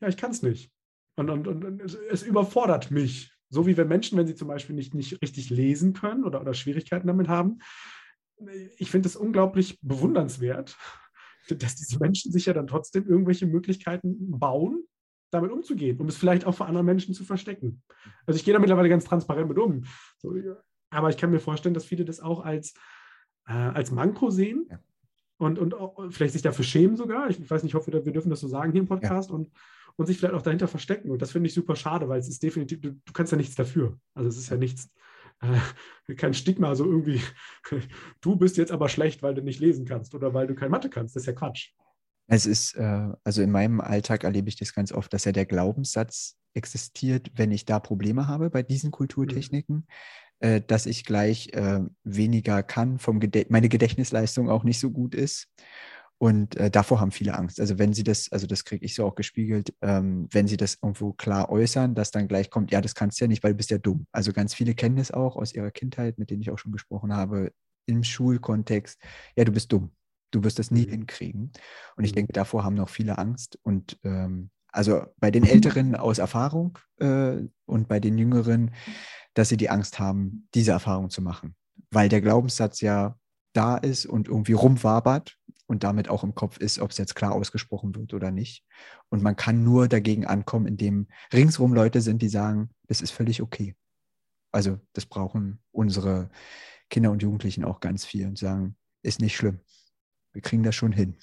ja, 0.00 0.08
ich 0.08 0.16
kann 0.16 0.32
es 0.32 0.42
nicht. 0.42 0.72
Und, 1.14 1.30
und, 1.30 1.46
und 1.46 1.80
es, 1.80 2.24
überfordert 2.24 2.90
mich. 2.90 3.32
So 3.48 3.64
wie 3.64 3.76
wenn 3.76 3.86
Menschen, 3.86 4.18
wenn 4.18 4.26
sie 4.26 4.34
zum 4.34 4.48
Beispiel 4.48 4.74
nicht, 4.74 4.92
nicht 4.92 5.22
richtig 5.22 5.50
lesen 5.50 5.92
können 5.92 6.24
oder, 6.24 6.40
oder 6.40 6.52
Schwierigkeiten 6.52 7.06
damit 7.06 7.28
haben, 7.28 7.58
ich 8.76 8.90
finde 8.90 9.08
es 9.08 9.14
unglaublich 9.14 9.78
bewundernswert, 9.82 10.76
dass 11.48 11.76
diese 11.76 12.00
Menschen 12.00 12.32
sich 12.32 12.46
ja 12.46 12.54
dann 12.54 12.66
trotzdem 12.66 13.06
irgendwelche 13.06 13.46
Möglichkeiten 13.46 14.16
bauen, 14.36 14.82
damit 15.30 15.52
umzugehen, 15.52 16.00
um 16.00 16.08
es 16.08 16.16
vielleicht 16.16 16.44
auch 16.44 16.56
vor 16.56 16.66
anderen 16.66 16.86
Menschen 16.86 17.14
zu 17.14 17.22
verstecken. 17.22 17.82
Also 18.26 18.36
ich 18.36 18.44
gehe 18.44 18.52
da 18.52 18.58
mittlerweile 18.58 18.88
ganz 18.88 19.04
transparent 19.04 19.48
mit 19.48 19.58
um. 19.58 19.84
So, 20.18 20.34
aber 20.90 21.08
ich 21.08 21.16
kann 21.16 21.30
mir 21.30 21.40
vorstellen, 21.40 21.74
dass 21.74 21.84
viele 21.84 22.04
das 22.04 22.20
auch 22.20 22.44
als, 22.44 22.74
äh, 23.46 23.52
als 23.52 23.90
Manko 23.90 24.30
sehen 24.30 24.66
ja. 24.70 24.78
und, 25.38 25.58
und 25.58 26.12
vielleicht 26.12 26.32
sich 26.32 26.42
dafür 26.42 26.64
schämen 26.64 26.96
sogar. 26.96 27.30
Ich 27.30 27.50
weiß 27.50 27.62
nicht, 27.62 27.72
ich 27.72 27.74
hoffe, 27.74 27.92
wir 27.92 28.12
dürfen 28.12 28.30
das 28.30 28.40
so 28.40 28.48
sagen 28.48 28.72
hier 28.72 28.80
im 28.80 28.88
Podcast 28.88 29.30
ja. 29.30 29.36
und, 29.36 29.50
und 29.96 30.06
sich 30.06 30.18
vielleicht 30.18 30.34
auch 30.34 30.42
dahinter 30.42 30.68
verstecken. 30.68 31.10
Und 31.10 31.22
das 31.22 31.32
finde 31.32 31.48
ich 31.48 31.54
super 31.54 31.76
schade, 31.76 32.08
weil 32.08 32.20
es 32.20 32.28
ist 32.28 32.42
definitiv, 32.42 32.80
du, 32.80 32.92
du 32.92 33.12
kannst 33.12 33.32
ja 33.32 33.38
nichts 33.38 33.54
dafür. 33.54 33.98
Also 34.14 34.28
es 34.28 34.36
ist 34.36 34.50
ja 34.50 34.56
nichts, 34.56 34.90
äh, 35.40 36.14
kein 36.14 36.34
Stigma, 36.34 36.74
so 36.74 36.84
irgendwie, 36.84 37.20
du 38.20 38.36
bist 38.36 38.56
jetzt 38.56 38.72
aber 38.72 38.88
schlecht, 38.88 39.22
weil 39.22 39.34
du 39.34 39.42
nicht 39.42 39.60
lesen 39.60 39.86
kannst 39.86 40.14
oder 40.14 40.34
weil 40.34 40.46
du 40.46 40.54
kein 40.54 40.70
Mathe 40.70 40.90
kannst. 40.90 41.16
Das 41.16 41.22
ist 41.22 41.26
ja 41.26 41.32
Quatsch. 41.32 41.70
Es 42.26 42.46
ist, 42.46 42.74
äh, 42.74 43.08
also 43.24 43.42
in 43.42 43.50
meinem 43.50 43.80
Alltag 43.80 44.24
erlebe 44.24 44.48
ich 44.48 44.56
das 44.56 44.72
ganz 44.72 44.92
oft, 44.92 45.12
dass 45.12 45.24
ja 45.24 45.32
der 45.32 45.46
Glaubenssatz 45.46 46.36
existiert, 46.54 47.30
wenn 47.34 47.52
ich 47.52 47.64
da 47.64 47.80
Probleme 47.80 48.26
habe 48.26 48.50
bei 48.50 48.62
diesen 48.62 48.90
Kulturtechniken, 48.90 49.76
mhm. 49.76 49.86
Äh, 50.40 50.60
dass 50.60 50.86
ich 50.86 51.04
gleich 51.04 51.52
äh, 51.52 51.80
weniger 52.04 52.62
kann, 52.62 52.98
vom 52.98 53.20
Gedä 53.20 53.46
meine 53.48 53.68
Gedächtnisleistung 53.68 54.50
auch 54.50 54.64
nicht 54.64 54.80
so 54.80 54.90
gut 54.90 55.14
ist 55.14 55.48
und 56.22 56.56
äh, 56.56 56.70
davor 56.70 57.00
haben 57.00 57.12
viele 57.12 57.34
Angst. 57.34 57.60
Also 57.60 57.78
wenn 57.78 57.94
sie 57.94 58.04
das, 58.04 58.30
also 58.30 58.46
das 58.46 58.66
kriege 58.66 58.84
ich 58.84 58.94
so 58.94 59.06
auch 59.06 59.14
gespiegelt, 59.14 59.72
ähm, 59.80 60.28
wenn 60.30 60.46
sie 60.46 60.58
das 60.58 60.76
irgendwo 60.82 61.14
klar 61.14 61.48
äußern, 61.48 61.94
dass 61.94 62.10
dann 62.10 62.28
gleich 62.28 62.50
kommt, 62.50 62.70
ja, 62.72 62.82
das 62.82 62.94
kannst 62.94 63.18
du 63.18 63.24
ja 63.24 63.28
nicht, 63.28 63.42
weil 63.42 63.52
du 63.52 63.56
bist 63.56 63.70
ja 63.70 63.78
dumm. 63.78 64.06
Also 64.12 64.34
ganz 64.34 64.52
viele 64.52 64.74
kennen 64.74 64.96
das 64.96 65.10
auch 65.12 65.36
aus 65.36 65.54
ihrer 65.54 65.70
Kindheit, 65.70 66.18
mit 66.18 66.28
denen 66.28 66.42
ich 66.42 66.50
auch 66.50 66.58
schon 66.58 66.72
gesprochen 66.72 67.16
habe, 67.16 67.52
im 67.86 68.04
Schulkontext. 68.04 69.00
Ja, 69.34 69.44
du 69.44 69.52
bist 69.52 69.72
dumm. 69.72 69.92
Du 70.30 70.44
wirst 70.44 70.58
das 70.58 70.70
nie 70.70 70.84
mhm. 70.86 70.90
hinkriegen. 70.90 71.52
Und 71.96 72.04
ich 72.04 72.12
mhm. 72.12 72.16
denke, 72.16 72.32
davor 72.34 72.64
haben 72.64 72.74
noch 72.74 72.90
viele 72.90 73.16
Angst. 73.16 73.58
Und 73.62 73.98
ähm, 74.04 74.50
also 74.68 75.06
bei 75.16 75.30
den 75.30 75.44
Älteren 75.44 75.96
aus 75.96 76.18
Erfahrung 76.18 76.78
äh, 76.98 77.38
und 77.64 77.88
bei 77.88 77.98
den 77.98 78.18
Jüngeren, 78.18 78.72
dass 79.40 79.48
sie 79.48 79.56
die 79.56 79.70
Angst 79.70 79.98
haben, 79.98 80.46
diese 80.54 80.72
Erfahrung 80.72 81.08
zu 81.08 81.22
machen. 81.22 81.56
Weil 81.90 82.10
der 82.10 82.20
Glaubenssatz 82.20 82.82
ja 82.82 83.18
da 83.54 83.78
ist 83.78 84.04
und 84.04 84.28
irgendwie 84.28 84.52
rumwabert 84.52 85.38
und 85.66 85.82
damit 85.82 86.10
auch 86.10 86.24
im 86.24 86.34
Kopf 86.34 86.58
ist, 86.58 86.78
ob 86.78 86.90
es 86.90 86.98
jetzt 86.98 87.14
klar 87.14 87.32
ausgesprochen 87.32 87.94
wird 87.94 88.12
oder 88.12 88.30
nicht. 88.30 88.66
Und 89.08 89.22
man 89.22 89.36
kann 89.36 89.64
nur 89.64 89.88
dagegen 89.88 90.26
ankommen, 90.26 90.66
indem 90.66 91.06
ringsrum 91.32 91.72
Leute 91.72 92.02
sind, 92.02 92.20
die 92.20 92.28
sagen, 92.28 92.68
das 92.86 93.00
ist 93.00 93.12
völlig 93.12 93.40
okay. 93.40 93.74
Also 94.52 94.78
das 94.92 95.06
brauchen 95.06 95.58
unsere 95.72 96.28
Kinder 96.90 97.10
und 97.10 97.22
Jugendlichen 97.22 97.64
auch 97.64 97.80
ganz 97.80 98.04
viel 98.04 98.26
und 98.26 98.36
sagen, 98.36 98.76
ist 99.02 99.22
nicht 99.22 99.36
schlimm. 99.36 99.60
Wir 100.34 100.42
kriegen 100.42 100.64
das 100.64 100.74
schon 100.74 100.92
hin. 100.92 101.16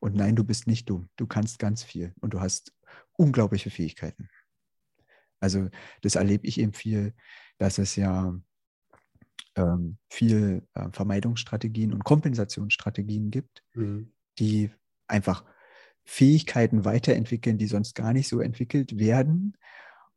Und 0.00 0.16
nein, 0.16 0.34
du 0.34 0.42
bist 0.42 0.66
nicht 0.66 0.90
dumm. 0.90 1.08
Du 1.14 1.28
kannst 1.28 1.60
ganz 1.60 1.84
viel 1.84 2.14
und 2.20 2.34
du 2.34 2.40
hast 2.40 2.72
unglaubliche 3.16 3.70
Fähigkeiten. 3.70 4.28
Also 5.42 5.68
das 6.00 6.14
erlebe 6.14 6.46
ich 6.46 6.58
eben 6.58 6.72
viel, 6.72 7.14
dass 7.58 7.78
es 7.78 7.96
ja 7.96 8.34
ähm, 9.56 9.98
viel 10.08 10.66
äh, 10.74 10.88
Vermeidungsstrategien 10.92 11.92
und 11.92 12.04
Kompensationsstrategien 12.04 13.30
gibt, 13.30 13.62
mhm. 13.74 14.12
die 14.38 14.70
einfach 15.06 15.44
Fähigkeiten 16.04 16.84
weiterentwickeln, 16.84 17.58
die 17.58 17.66
sonst 17.66 17.94
gar 17.94 18.12
nicht 18.12 18.28
so 18.28 18.40
entwickelt 18.40 18.98
werden. 18.98 19.56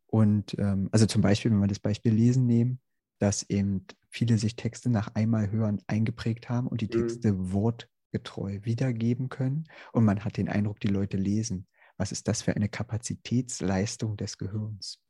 Und 0.07 0.57
ähm, 0.57 0.89
also 0.91 1.05
zum 1.05 1.21
Beispiel, 1.21 1.51
wenn 1.51 1.59
wir 1.59 1.67
das 1.67 1.79
Beispiel 1.79 2.13
Lesen 2.13 2.45
nehmen, 2.45 2.79
dass 3.19 3.43
eben 3.49 3.85
viele 4.09 4.37
sich 4.37 4.55
Texte 4.55 4.89
nach 4.89 5.13
einmal 5.15 5.51
hören 5.51 5.81
eingeprägt 5.87 6.49
haben 6.49 6.67
und 6.67 6.81
die 6.81 6.87
mhm. 6.87 7.01
Texte 7.01 7.33
mhm. 7.33 7.51
wortgetreu 7.51 8.59
wiedergeben 8.63 9.29
können. 9.29 9.65
Und 9.91 10.05
man 10.05 10.23
hat 10.23 10.37
den 10.37 10.49
Eindruck, 10.49 10.79
die 10.79 10.87
Leute 10.87 11.17
lesen. 11.17 11.67
Was 11.97 12.11
ist 12.11 12.27
das 12.27 12.41
für 12.41 12.55
eine 12.55 12.69
Kapazitätsleistung 12.69 14.17
des 14.17 14.37
Gehirns? 14.37 15.04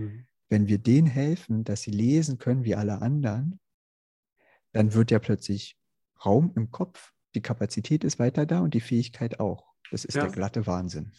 Mhm. 0.00 0.26
Wenn 0.48 0.66
wir 0.66 0.78
denen 0.78 1.06
helfen, 1.06 1.64
dass 1.64 1.82
sie 1.82 1.92
lesen 1.92 2.38
können 2.38 2.64
wie 2.64 2.74
alle 2.74 3.02
anderen, 3.02 3.60
dann 4.72 4.94
wird 4.94 5.10
ja 5.10 5.18
plötzlich 5.18 5.76
Raum 6.24 6.52
im 6.56 6.70
Kopf, 6.70 7.12
die 7.34 7.42
Kapazität 7.42 8.04
ist 8.04 8.18
weiter 8.18 8.46
da 8.46 8.60
und 8.60 8.74
die 8.74 8.80
Fähigkeit 8.80 9.40
auch. 9.40 9.72
Das 9.90 10.04
ist 10.04 10.14
ja. 10.14 10.22
der 10.22 10.32
glatte 10.32 10.66
Wahnsinn. 10.66 11.12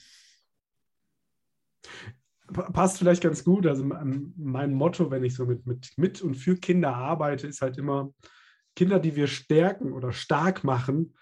Passt 2.52 2.98
vielleicht 2.98 3.24
ganz 3.24 3.44
gut. 3.44 3.66
Also 3.66 3.86
mein 3.86 4.74
Motto, 4.74 5.10
wenn 5.10 5.24
ich 5.24 5.36
so 5.36 5.46
mit, 5.46 5.66
mit, 5.66 5.94
mit 5.98 6.22
und 6.22 6.36
für 6.36 6.58
Kinder 6.58 6.96
arbeite, 6.96 7.48
ist 7.48 7.62
halt 7.62 7.78
immer, 7.78 8.14
Kinder, 8.76 9.00
die 9.00 9.16
wir 9.16 9.28
stärken 9.28 9.94
oder 9.94 10.12
stark 10.12 10.64
machen, 10.64 11.16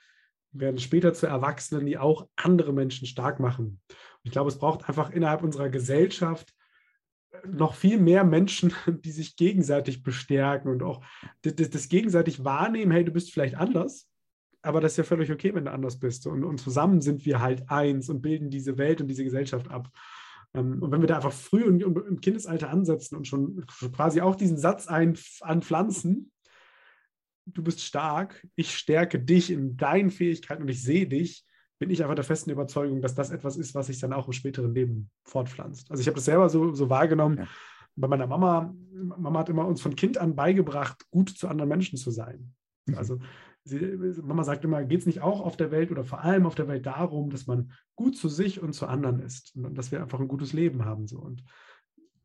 werden 0.52 0.80
später 0.80 1.14
zu 1.14 1.28
Erwachsenen, 1.28 1.86
die 1.86 1.98
auch 1.98 2.28
andere 2.36 2.74
Menschen 2.74 3.08
stark 3.08 3.40
machen. 3.40 3.82
Und 3.90 4.24
ich 4.24 4.32
glaube, 4.32 4.50
es 4.50 4.58
braucht 4.58 4.88
einfach 4.90 5.12
innerhalb 5.12 5.44
unserer 5.44 5.70
Gesellschaft 5.70 6.54
noch 7.46 7.76
viel 7.76 8.00
mehr 8.00 8.24
Menschen, 8.24 8.74
die 8.88 9.12
sich 9.12 9.36
gegenseitig 9.36 10.04
bestärken 10.04 10.70
und 10.70 10.84
auch 10.84 11.04
das, 11.42 11.70
das, 11.70 11.90
gegenseitig 11.90 12.44
wahrnehmen, 12.44 12.92
hey, 12.92 13.06
du 13.06 13.12
bist 13.12 13.32
vielleicht 13.32 13.56
anders, 13.56 14.08
aber 14.62 14.82
das 14.82 14.94
ist 14.94 14.98
ja 14.98 15.04
völlig 15.04 15.32
okay, 15.32 15.54
wenn 15.54 15.66
du 15.66 15.72
anders 15.72 16.00
bist. 16.00 16.28
Und, 16.28 16.44
und 16.44 16.60
zusammen 16.60 17.02
sind 17.02 17.26
wir 17.26 17.40
halt 17.40 17.70
eins 17.70 18.10
und 18.10 18.22
bilden 18.22 18.50
diese 18.50 18.78
Welt 18.78 19.02
und 19.02 19.08
diese 19.08 19.24
Gesellschaft 19.24 19.70
ab. 19.70 19.90
Ähm, 20.54 20.82
und 20.82 20.92
wenn 20.92 21.02
wir 21.02 21.08
da 21.08 21.18
einfach 21.18 21.34
früh 21.34 21.64
und, 21.64 21.82
im 21.82 22.22
Kindesalter 22.22 22.70
ansetzen 22.70 23.16
und 23.16 23.28
schon 23.28 23.66
quasi 23.94 24.22
auch 24.22 24.36
diesen 24.36 24.58
Satz 24.58 24.88
ein, 24.88 25.18
anpflanzen, 25.42 26.32
du 27.46 27.64
bist 27.64 27.82
stark, 27.82 28.46
ich 28.56 28.76
stärke 28.76 29.20
dich 29.20 29.52
in 29.52 29.78
deinen 29.78 30.12
Fähigkeiten 30.12 30.64
und 30.64 30.70
ich 30.70 30.84
sehe 30.84 31.08
dich, 31.08 31.46
bin 31.80 31.90
ich 31.90 32.04
einfach 32.04 32.16
der 32.16 32.26
festen 32.26 32.52
Überzeugung, 32.52 33.02
dass 33.02 33.16
das 33.16 33.32
etwas 33.32 33.56
ist, 33.56 33.74
was 33.74 33.88
sich 33.88 34.00
dann 34.00 34.14
auch 34.14 34.28
im 34.28 34.34
späteren 34.34 34.74
Leben 34.74 35.10
fortpflanzt. 35.24 35.90
Also 35.90 36.02
ich 36.02 36.08
habe 36.08 36.16
das 36.16 36.26
selber 36.26 36.50
so, 36.50 36.74
so 36.74 36.90
wahrgenommen. 36.90 37.38
Ja. 37.38 37.48
Bei 37.96 38.08
meiner 38.08 38.28
Mama, 38.28 38.76
Mama 38.94 39.40
hat 39.40 39.50
immer 39.50 39.66
uns 39.66 39.82
von 39.82 39.96
Kind 39.96 40.18
an 40.18 40.36
beigebracht, 40.36 41.10
gut 41.10 41.30
zu 41.30 41.48
anderen 41.48 41.70
Menschen 41.70 41.98
zu 41.98 42.12
sein. 42.12 42.54
Mhm. 42.86 42.96
Also 42.96 43.20
sie, 43.64 43.80
Mama 44.22 44.44
sagt 44.44 44.66
immer, 44.66 44.84
geht 44.84 45.00
es 45.00 45.06
nicht 45.06 45.22
auch 45.22 45.40
auf 45.40 45.56
der 45.56 45.72
Welt 45.72 45.90
oder 45.90 46.04
vor 46.04 46.22
allem 46.22 46.46
auf 46.46 46.56
der 46.56 46.68
Welt 46.68 46.86
darum, 46.86 47.30
dass 47.30 47.48
man 47.48 47.72
gut 47.96 48.18
zu 48.18 48.28
sich 48.28 48.62
und 48.62 48.74
zu 48.74 48.86
anderen 48.86 49.22
ist 49.22 49.56
und 49.56 49.78
dass 49.78 49.92
wir 49.92 50.02
einfach 50.02 50.20
ein 50.20 50.28
gutes 50.28 50.52
Leben 50.52 50.84
haben. 50.84 51.08
So. 51.08 51.20
Und 51.20 51.46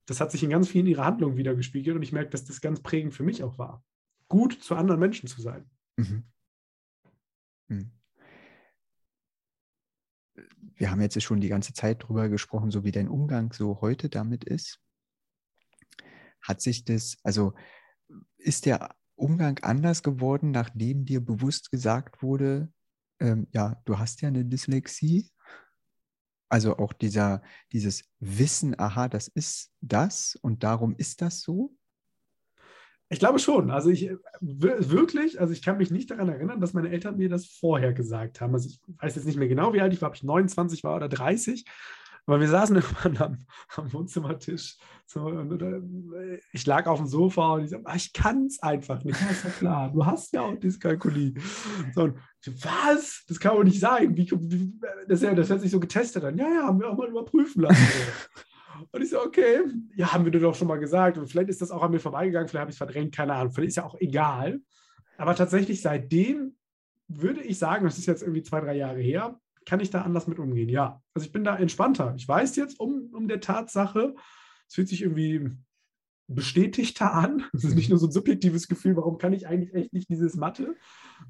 das 0.06 0.20
hat 0.20 0.32
sich 0.32 0.42
in 0.42 0.50
ganz 0.50 0.68
vielen 0.68 0.86
ihrer 0.86 1.04
Handlungen 1.04 1.36
wieder 1.36 1.54
gespiegelt 1.54 1.96
und 1.96 2.02
ich 2.02 2.12
merke, 2.12 2.30
dass 2.30 2.44
das 2.44 2.60
ganz 2.60 2.80
prägend 2.80 3.14
für 3.14 3.22
mich 3.22 3.44
auch 3.44 3.56
war, 3.56 3.84
gut 4.28 4.52
zu 4.52 4.74
anderen 4.74 5.00
Menschen 5.00 5.28
zu 5.28 5.40
sein. 5.40 5.70
Mhm. 5.96 6.24
Mhm 7.68 7.92
wir 10.76 10.90
haben 10.90 11.00
jetzt 11.00 11.20
schon 11.22 11.40
die 11.40 11.48
ganze 11.48 11.72
Zeit 11.72 12.02
darüber 12.02 12.28
gesprochen, 12.28 12.70
so 12.70 12.84
wie 12.84 12.92
dein 12.92 13.08
Umgang 13.08 13.52
so 13.52 13.80
heute 13.80 14.08
damit 14.08 14.44
ist. 14.44 14.80
Hat 16.40 16.60
sich 16.60 16.84
das, 16.84 17.16
also 17.22 17.54
ist 18.37 18.66
der 18.66 18.94
Umgang 19.16 19.58
anders 19.62 20.02
geworden, 20.02 20.50
nachdem 20.50 21.04
dir 21.04 21.24
bewusst 21.24 21.70
gesagt 21.70 22.22
wurde, 22.22 22.72
ähm, 23.20 23.46
ja, 23.52 23.80
du 23.84 23.98
hast 23.98 24.20
ja 24.22 24.28
eine 24.28 24.44
Dyslexie? 24.44 25.30
Also 26.48 26.76
auch 26.76 26.92
dieser, 26.92 27.42
dieses 27.72 28.04
Wissen, 28.20 28.78
aha, 28.78 29.08
das 29.08 29.28
ist 29.28 29.72
das 29.80 30.37
und 30.42 30.62
darum 30.62 30.94
ist 30.96 31.22
das 31.22 31.40
so? 31.40 31.74
Ich 33.14 33.20
glaube 33.20 33.38
schon. 33.38 33.70
Also 33.70 33.90
ich 33.90 34.11
wirklich, 34.40 35.40
also 35.40 35.53
ich 35.53 35.62
kann 35.62 35.79
mich 35.79 35.92
nicht 35.92 36.11
daran 36.11 36.29
erinnern, 36.29 36.61
dass 36.61 36.72
meine 36.72 36.90
Eltern 36.90 37.16
mir 37.16 37.29
das 37.29 37.46
vorher 37.46 37.92
gesagt 37.92 38.40
haben. 38.40 38.53
Also 38.55 38.68
ich 38.68 38.81
weiß 39.00 39.14
jetzt 39.14 39.24
nicht 39.24 39.38
mehr 39.38 39.46
genau, 39.46 39.72
wie 39.72 39.81
alt 39.81 39.92
ich 39.92 40.03
war, 40.03 40.09
ob 40.09 40.16
ich 40.16 40.24
29 40.24 40.83
war 40.83 40.96
oder 40.96 41.09
30. 41.09 41.64
Aber 42.27 42.40
wir 42.40 42.48
saßen 42.48 42.74
irgendwann 43.05 43.16
am, 43.18 43.38
am 43.77 43.92
Wohnzimmertisch. 43.92 44.79
So, 45.07 45.27
und, 45.27 45.62
äh, 45.62 46.40
ich 46.50 46.66
lag 46.66 46.88
auf 46.88 46.98
dem 46.98 47.07
Sofa 47.07 47.55
und 47.55 47.62
ich 47.62 47.70
sagte, 47.70 47.87
ah, 47.87 47.94
ich 47.94 48.12
kann 48.12 48.46
es 48.46 48.61
einfach 48.61 49.05
nicht. 49.05 49.20
Ja, 49.20 49.29
ist 49.29 49.44
ja 49.44 49.50
klar, 49.50 49.92
du 49.92 50.05
hast 50.05 50.33
ja 50.33 50.40
auch 50.40 50.59
Dyskalkulie. 50.59 51.35
So, 51.94 52.03
und, 52.03 52.16
was? 52.64 53.22
Das 53.29 53.38
kann 53.38 53.55
doch 53.55 53.62
nicht 53.62 53.79
sein. 53.79 54.16
Wie, 54.16 54.27
das, 55.07 55.20
das 55.20 55.50
hört 55.50 55.61
sich 55.61 55.70
so 55.70 55.79
getestet 55.79 56.24
an. 56.24 56.37
Ja, 56.37 56.48
ja, 56.48 56.62
haben 56.64 56.81
wir 56.81 56.90
auch 56.90 56.96
mal 56.96 57.11
überprüfen 57.11 57.62
lassen. 57.62 57.87
Und 58.90 59.02
ich 59.02 59.10
so, 59.10 59.20
okay, 59.20 59.60
ja, 59.94 60.12
haben 60.12 60.24
wir 60.24 60.32
dir 60.32 60.40
doch 60.40 60.54
schon 60.54 60.68
mal 60.68 60.78
gesagt. 60.78 61.18
Und 61.18 61.28
vielleicht 61.28 61.48
ist 61.48 61.62
das 61.62 61.70
auch 61.70 61.82
an 61.82 61.90
mir 61.90 62.00
vorbeigegangen, 62.00 62.48
vielleicht 62.48 62.60
habe 62.60 62.70
ich 62.70 62.74
es 62.74 62.78
verdrängt, 62.78 63.14
keine 63.14 63.34
Ahnung. 63.34 63.52
Vielleicht 63.52 63.70
ist 63.70 63.76
ja 63.76 63.84
auch 63.84 63.98
egal. 64.00 64.60
Aber 65.16 65.34
tatsächlich 65.34 65.82
seitdem 65.82 66.56
würde 67.08 67.42
ich 67.42 67.58
sagen, 67.58 67.84
das 67.84 67.98
ist 67.98 68.06
jetzt 68.06 68.22
irgendwie 68.22 68.42
zwei, 68.42 68.60
drei 68.60 68.76
Jahre 68.76 69.00
her, 69.00 69.38
kann 69.66 69.80
ich 69.80 69.90
da 69.90 70.02
anders 70.02 70.26
mit 70.26 70.38
umgehen? 70.38 70.68
Ja. 70.68 71.02
Also 71.14 71.26
ich 71.26 71.32
bin 71.32 71.44
da 71.44 71.56
entspannter. 71.56 72.14
Ich 72.16 72.26
weiß 72.26 72.56
jetzt 72.56 72.78
um, 72.80 73.10
um 73.12 73.28
der 73.28 73.40
Tatsache, 73.40 74.14
es 74.68 74.74
fühlt 74.74 74.88
sich 74.88 75.02
irgendwie 75.02 75.50
bestätigter 76.26 77.12
an. 77.12 77.44
Es 77.52 77.64
ist 77.64 77.74
nicht 77.74 77.90
nur 77.90 77.98
so 77.98 78.06
ein 78.06 78.12
subjektives 78.12 78.68
Gefühl, 78.68 78.96
warum 78.96 79.18
kann 79.18 79.32
ich 79.32 79.46
eigentlich 79.46 79.74
echt 79.74 79.92
nicht 79.92 80.08
dieses 80.08 80.37
Mathe? 80.37 80.74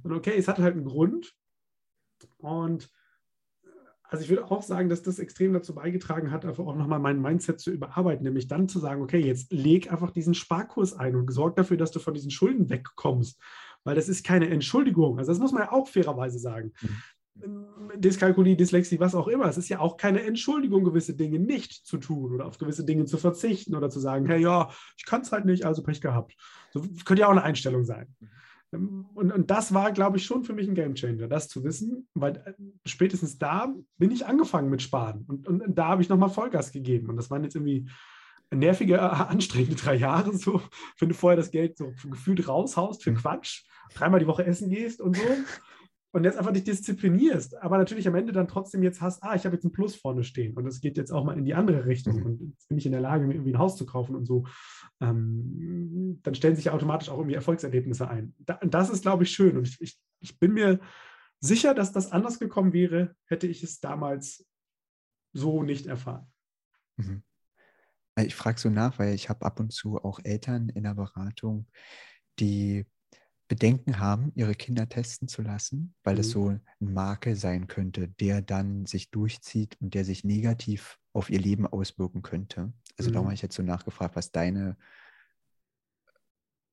Und 0.02 0.12
okay, 0.12 0.34
es 0.36 0.48
hat 0.48 0.58
halt 0.58 0.74
einen 0.74 0.84
Grund. 0.84 1.34
Und 2.38 2.90
also 4.14 4.22
ich 4.22 4.30
würde 4.30 4.48
auch 4.48 4.62
sagen, 4.62 4.88
dass 4.88 5.02
das 5.02 5.18
extrem 5.18 5.52
dazu 5.52 5.74
beigetragen 5.74 6.30
hat, 6.30 6.44
einfach 6.44 6.64
auch 6.64 6.76
nochmal 6.76 7.00
mein 7.00 7.20
Mindset 7.20 7.58
zu 7.58 7.72
überarbeiten, 7.72 8.22
nämlich 8.22 8.46
dann 8.46 8.68
zu 8.68 8.78
sagen, 8.78 9.02
okay, 9.02 9.18
jetzt 9.18 9.52
leg 9.52 9.90
einfach 9.90 10.12
diesen 10.12 10.34
Sparkurs 10.34 10.92
ein 10.92 11.16
und 11.16 11.28
sorg 11.32 11.56
dafür, 11.56 11.76
dass 11.76 11.90
du 11.90 11.98
von 11.98 12.14
diesen 12.14 12.30
Schulden 12.30 12.70
wegkommst, 12.70 13.40
weil 13.82 13.96
das 13.96 14.08
ist 14.08 14.24
keine 14.24 14.48
Entschuldigung. 14.50 15.18
Also 15.18 15.32
das 15.32 15.40
muss 15.40 15.50
man 15.50 15.64
ja 15.64 15.72
auch 15.72 15.88
fairerweise 15.88 16.38
sagen. 16.38 16.72
Mhm. 16.80 17.66
Dyskalkulie, 17.96 18.54
Dyslexie, 18.54 19.00
was 19.00 19.16
auch 19.16 19.26
immer. 19.26 19.46
Es 19.46 19.58
ist 19.58 19.68
ja 19.68 19.80
auch 19.80 19.96
keine 19.96 20.22
Entschuldigung, 20.22 20.84
gewisse 20.84 21.14
Dinge 21.14 21.40
nicht 21.40 21.84
zu 21.84 21.98
tun 21.98 22.32
oder 22.32 22.46
auf 22.46 22.58
gewisse 22.58 22.84
Dinge 22.84 23.06
zu 23.06 23.16
verzichten 23.16 23.74
oder 23.74 23.90
zu 23.90 23.98
sagen, 23.98 24.26
hey, 24.26 24.40
ja, 24.40 24.70
ich 24.96 25.04
kann 25.06 25.22
es 25.22 25.32
halt 25.32 25.44
nicht, 25.44 25.64
also 25.64 25.82
Pech 25.82 26.00
gehabt. 26.00 26.36
So 26.72 26.82
könnte 27.04 27.22
ja 27.22 27.26
auch 27.26 27.32
eine 27.32 27.42
Einstellung 27.42 27.82
sein. 27.82 28.14
Mhm. 28.78 29.06
Und, 29.14 29.32
und 29.32 29.50
das 29.50 29.74
war, 29.74 29.92
glaube 29.92 30.16
ich, 30.16 30.24
schon 30.24 30.44
für 30.44 30.52
mich 30.52 30.68
ein 30.68 30.74
Gamechanger, 30.74 31.28
das 31.28 31.48
zu 31.48 31.64
wissen, 31.64 32.08
weil 32.14 32.36
äh, 32.36 32.54
spätestens 32.86 33.38
da 33.38 33.74
bin 33.98 34.10
ich 34.10 34.26
angefangen 34.26 34.70
mit 34.70 34.82
Sparen 34.82 35.24
und, 35.28 35.48
und, 35.48 35.62
da 35.76 35.88
habe 35.88 36.02
ich 36.02 36.08
nochmal 36.08 36.30
Vollgas 36.30 36.72
gegeben. 36.72 37.08
Und 37.08 37.16
das 37.16 37.30
waren 37.30 37.44
jetzt 37.44 37.56
irgendwie 37.56 37.88
nervige, 38.50 39.00
anstrengende 39.28 39.76
drei 39.76 39.94
Jahre 39.94 40.36
so, 40.36 40.62
wenn 40.98 41.08
du 41.08 41.14
vorher 41.14 41.36
das 41.36 41.50
Geld 41.50 41.76
so 41.76 41.92
gefühlt 42.10 42.46
raushaust 42.48 43.02
für 43.02 43.10
mhm. 43.12 43.16
Quatsch, 43.16 43.64
dreimal 43.94 44.20
die 44.20 44.26
Woche 44.26 44.46
essen 44.46 44.68
gehst 44.68 45.00
und 45.00 45.16
so 45.16 45.22
und 46.14 46.22
jetzt 46.22 46.38
einfach 46.38 46.52
dich 46.52 46.62
disziplinierst, 46.62 47.56
aber 47.60 47.76
natürlich 47.76 48.06
am 48.06 48.14
Ende 48.14 48.32
dann 48.32 48.46
trotzdem 48.46 48.84
jetzt 48.84 49.00
hast, 49.00 49.24
ah, 49.24 49.34
ich 49.34 49.44
habe 49.44 49.56
jetzt 49.56 49.64
ein 49.64 49.72
Plus 49.72 49.96
vorne 49.96 50.22
stehen 50.22 50.56
und 50.56 50.64
es 50.64 50.80
geht 50.80 50.96
jetzt 50.96 51.10
auch 51.10 51.24
mal 51.24 51.36
in 51.36 51.44
die 51.44 51.54
andere 51.54 51.86
Richtung 51.86 52.20
mhm. 52.20 52.26
und 52.26 52.40
jetzt 52.40 52.68
bin 52.68 52.78
ich 52.78 52.86
in 52.86 52.92
der 52.92 53.00
Lage, 53.00 53.26
mir 53.26 53.34
irgendwie 53.34 53.52
ein 53.52 53.58
Haus 53.58 53.76
zu 53.76 53.84
kaufen 53.84 54.14
und 54.14 54.24
so, 54.24 54.46
ähm, 55.00 56.20
dann 56.22 56.36
stellen 56.36 56.54
sich 56.54 56.66
ja 56.66 56.72
automatisch 56.72 57.08
auch 57.08 57.18
irgendwie 57.18 57.34
Erfolgserlebnisse 57.34 58.08
ein. 58.08 58.32
Da, 58.38 58.60
das 58.62 58.90
ist, 58.90 59.02
glaube 59.02 59.24
ich, 59.24 59.32
schön 59.32 59.56
und 59.56 59.66
ich, 59.66 59.80
ich, 59.80 59.98
ich 60.20 60.38
bin 60.38 60.52
mir 60.52 60.78
sicher, 61.40 61.74
dass 61.74 61.90
das 61.90 62.12
anders 62.12 62.38
gekommen 62.38 62.72
wäre, 62.72 63.16
hätte 63.26 63.48
ich 63.48 63.64
es 63.64 63.80
damals 63.80 64.46
so 65.32 65.64
nicht 65.64 65.86
erfahren. 65.86 66.30
Mhm. 66.96 67.24
Ich 68.20 68.36
frage 68.36 68.60
so 68.60 68.70
nach, 68.70 69.00
weil 69.00 69.14
ich 69.14 69.28
habe 69.28 69.44
ab 69.44 69.58
und 69.58 69.72
zu 69.72 69.98
auch 69.98 70.20
Eltern 70.22 70.68
in 70.68 70.84
der 70.84 70.94
Beratung, 70.94 71.66
die 72.38 72.86
Bedenken 73.54 74.00
haben, 74.00 74.32
ihre 74.34 74.56
Kinder 74.56 74.88
testen 74.88 75.28
zu 75.28 75.40
lassen, 75.40 75.94
weil 76.02 76.14
mhm. 76.14 76.20
es 76.20 76.30
so 76.30 76.48
ein 76.48 76.60
Makel 76.80 77.36
sein 77.36 77.68
könnte, 77.68 78.08
der 78.08 78.42
dann 78.42 78.84
sich 78.84 79.12
durchzieht 79.12 79.76
und 79.80 79.94
der 79.94 80.04
sich 80.04 80.24
negativ 80.24 80.98
auf 81.12 81.30
ihr 81.30 81.38
Leben 81.38 81.64
auswirken 81.64 82.22
könnte. 82.22 82.72
Also 82.98 83.10
mhm. 83.10 83.14
darum 83.14 83.26
habe 83.28 83.34
ich 83.34 83.42
jetzt 83.42 83.54
so 83.54 83.62
nachgefragt, 83.62 84.16
was 84.16 84.32
deine, 84.32 84.76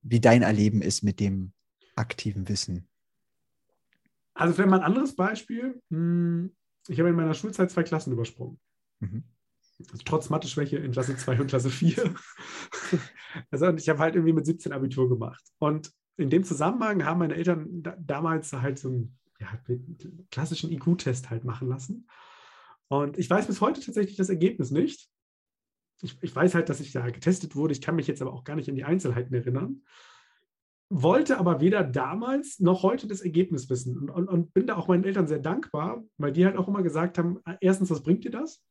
wie 0.01 0.19
dein 0.19 0.41
Erleben 0.41 0.81
ist 0.81 1.03
mit 1.03 1.19
dem 1.19 1.53
aktiven 1.95 2.49
Wissen. 2.49 2.87
Also 4.33 4.55
vielleicht 4.55 4.71
mal 4.71 4.79
ein 4.79 4.85
anderes 4.85 5.15
Beispiel. 5.15 5.79
Hm, 5.91 6.51
ich 6.87 6.99
habe 6.99 7.09
in 7.09 7.15
meiner 7.15 7.35
Schulzeit 7.35 7.69
zwei 7.69 7.83
Klassen 7.83 8.11
übersprungen. 8.11 8.59
Mhm. 9.01 9.23
Also 9.91 10.01
trotz 10.03 10.31
Mathe-Schwäche 10.31 10.77
in 10.77 10.93
Klasse 10.93 11.15
2 11.15 11.41
und 11.41 11.47
Klasse 11.47 11.69
4. 11.69 12.15
also 13.51 13.69
ich 13.69 13.87
habe 13.87 13.99
halt 13.99 14.15
irgendwie 14.15 14.33
mit 14.33 14.47
17 14.47 14.73
Abitur 14.73 15.09
gemacht. 15.09 15.43
Und 15.59 15.91
in 16.17 16.29
dem 16.29 16.43
Zusammenhang 16.43 17.05
haben 17.05 17.19
meine 17.19 17.35
Eltern 17.35 17.83
da, 17.83 17.95
damals 17.99 18.53
halt 18.53 18.79
so 18.79 18.89
einen 18.89 19.17
ja, 19.39 19.47
klassischen 20.29 20.71
IQ-Test 20.71 21.29
halt 21.29 21.43
machen 21.43 21.67
lassen. 21.67 22.07
Und 22.87 23.17
ich 23.17 23.29
weiß 23.29 23.47
bis 23.47 23.61
heute 23.61 23.81
tatsächlich 23.81 24.17
das 24.17 24.29
Ergebnis 24.29 24.71
nicht. 24.71 25.09
Ich, 26.01 26.21
ich, 26.21 26.35
weiß 26.35 26.55
halt, 26.55 26.69
dass 26.69 26.79
ich 26.79 26.91
da 26.91 27.09
getestet 27.09 27.55
wurde. 27.55 27.73
Ich 27.73 27.81
kann 27.81 27.95
mich 27.95 28.07
jetzt 28.07 28.21
aber 28.21 28.33
auch 28.33 28.43
gar 28.43 28.55
nicht 28.55 28.69
an 28.69 28.75
die 28.75 28.83
Einzelheiten 28.83 29.33
erinnern. 29.33 29.83
Wollte 30.89 31.37
aber 31.37 31.61
weder 31.61 31.83
damals 31.83 32.59
noch 32.59 32.83
heute 32.83 33.07
das 33.07 33.21
Ergebnis 33.21 33.69
wissen 33.69 33.97
und, 33.97 34.09
und, 34.09 34.27
und 34.27 34.53
bin 34.53 34.67
da 34.67 34.75
auch 34.75 34.89
meinen 34.89 35.05
Eltern 35.05 35.27
sehr 35.27 35.39
dankbar, 35.39 36.03
weil 36.17 36.33
die 36.33 36.45
halt 36.45 36.57
auch 36.57 36.67
immer 36.67 36.83
gesagt 36.83 37.17
haben: 37.17 37.39
erstens, 37.61 37.89
was 37.89 38.03
bringt 38.03 38.25
dir 38.25 38.31
das? 38.31 38.61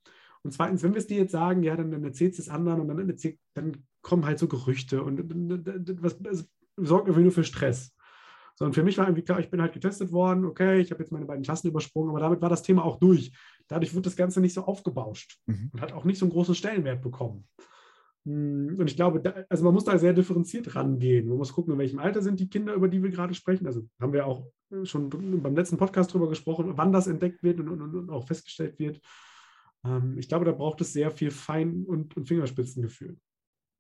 Und 0.43 0.53
zweitens, 0.53 0.83
wenn 0.83 0.93
wir 0.93 0.99
es 0.99 1.07
dir 1.07 1.19
jetzt 1.19 1.33
sagen, 1.33 1.63
ja, 1.63 1.77
dann, 1.77 1.91
dann 1.91 2.05
erzählst 2.05 2.39
du 2.39 2.43
es 2.43 2.49
anderen 2.49 2.81
und 2.81 2.89
dann, 2.89 3.09
erzähl, 3.09 3.39
dann 3.55 3.87
kommen 4.03 4.27
halt 4.27 4.39
so 4.39 4.49
Gerüchte 4.49 5.03
und 5.03 5.19
was, 6.03 6.23
also 6.25 6.45
sorgt 6.77 7.09
irgendwie 7.09 7.25
nur 7.25 7.33
für 7.33 7.45
Stress. 7.45 7.95
Sondern 8.55 8.75
für 8.75 8.83
mich 8.83 8.99
war 8.99 9.07
irgendwie 9.07 9.23
klar, 9.23 9.41
ich 9.41 9.51
bin 9.51 9.63
halt 9.63 9.73
getestet 9.73 10.13
worden, 10.13 10.45
okay, 10.45 10.81
ich 10.81 10.91
habe 10.91 11.03
jetzt 11.03 11.13
meine 11.13 11.25
beiden 11.25 11.43
Klassen 11.43 11.69
übersprungen, 11.69 12.11
aber 12.11 12.21
damit 12.21 12.43
war 12.43 12.51
das 12.51 12.63
Thema 12.63 12.85
auch 12.85 12.99
durch. 12.99 13.33
Dadurch 13.69 13.95
wurde 13.95 14.03
das 14.03 14.17
Ganze 14.17 14.41
nicht 14.41 14.53
so 14.53 14.65
aufgebauscht 14.65 15.39
mhm. 15.47 15.71
und 15.73 15.81
hat 15.81 15.93
auch 15.93 16.05
nicht 16.05 16.19
so 16.19 16.27
einen 16.27 16.33
großen 16.33 16.55
Stellenwert 16.55 17.01
bekommen. 17.01 17.49
Hm, 18.27 18.77
und 18.79 18.87
ich 18.91 18.97
glaube, 18.97 19.21
da, 19.21 19.35
also 19.49 19.65
man 19.65 19.75
muss 19.75 19.85
da 19.85 19.97
sehr 19.99 20.13
differenziert 20.13 20.75
rangehen. 20.75 21.29
Man 21.29 21.39
muss 21.39 21.53
gucken, 21.53 21.73
in 21.73 21.79
welchem 21.79 21.99
Alter 21.99 22.23
sind 22.23 22.39
die 22.39 22.51
Kinder, 22.51 22.75
über 22.75 22.89
die 22.89 23.03
wir 23.03 23.11
gerade 23.11 23.35
sprechen. 23.35 23.67
Also 23.67 23.89
haben 24.01 24.13
wir 24.13 24.27
auch 24.27 24.47
schon 24.85 25.09
beim 25.09 25.57
letzten 25.57 25.79
Podcast 25.79 26.13
drüber 26.13 26.29
gesprochen, 26.29 26.73
wann 26.77 26.93
das 26.93 27.07
entdeckt 27.07 27.43
wird 27.43 27.61
und, 27.61 27.69
und, 27.69 27.95
und 27.95 28.11
auch 28.11 28.27
festgestellt 28.27 28.79
wird. 28.79 29.01
Ähm, 29.85 30.19
ich 30.19 30.29
glaube, 30.29 30.45
da 30.45 30.53
braucht 30.53 30.81
es 30.81 30.93
sehr 30.93 31.11
viel 31.11 31.31
Fein- 31.31 31.85
und, 31.87 32.17
und 32.17 32.29
Fingerspitzengefühl. 32.29 33.17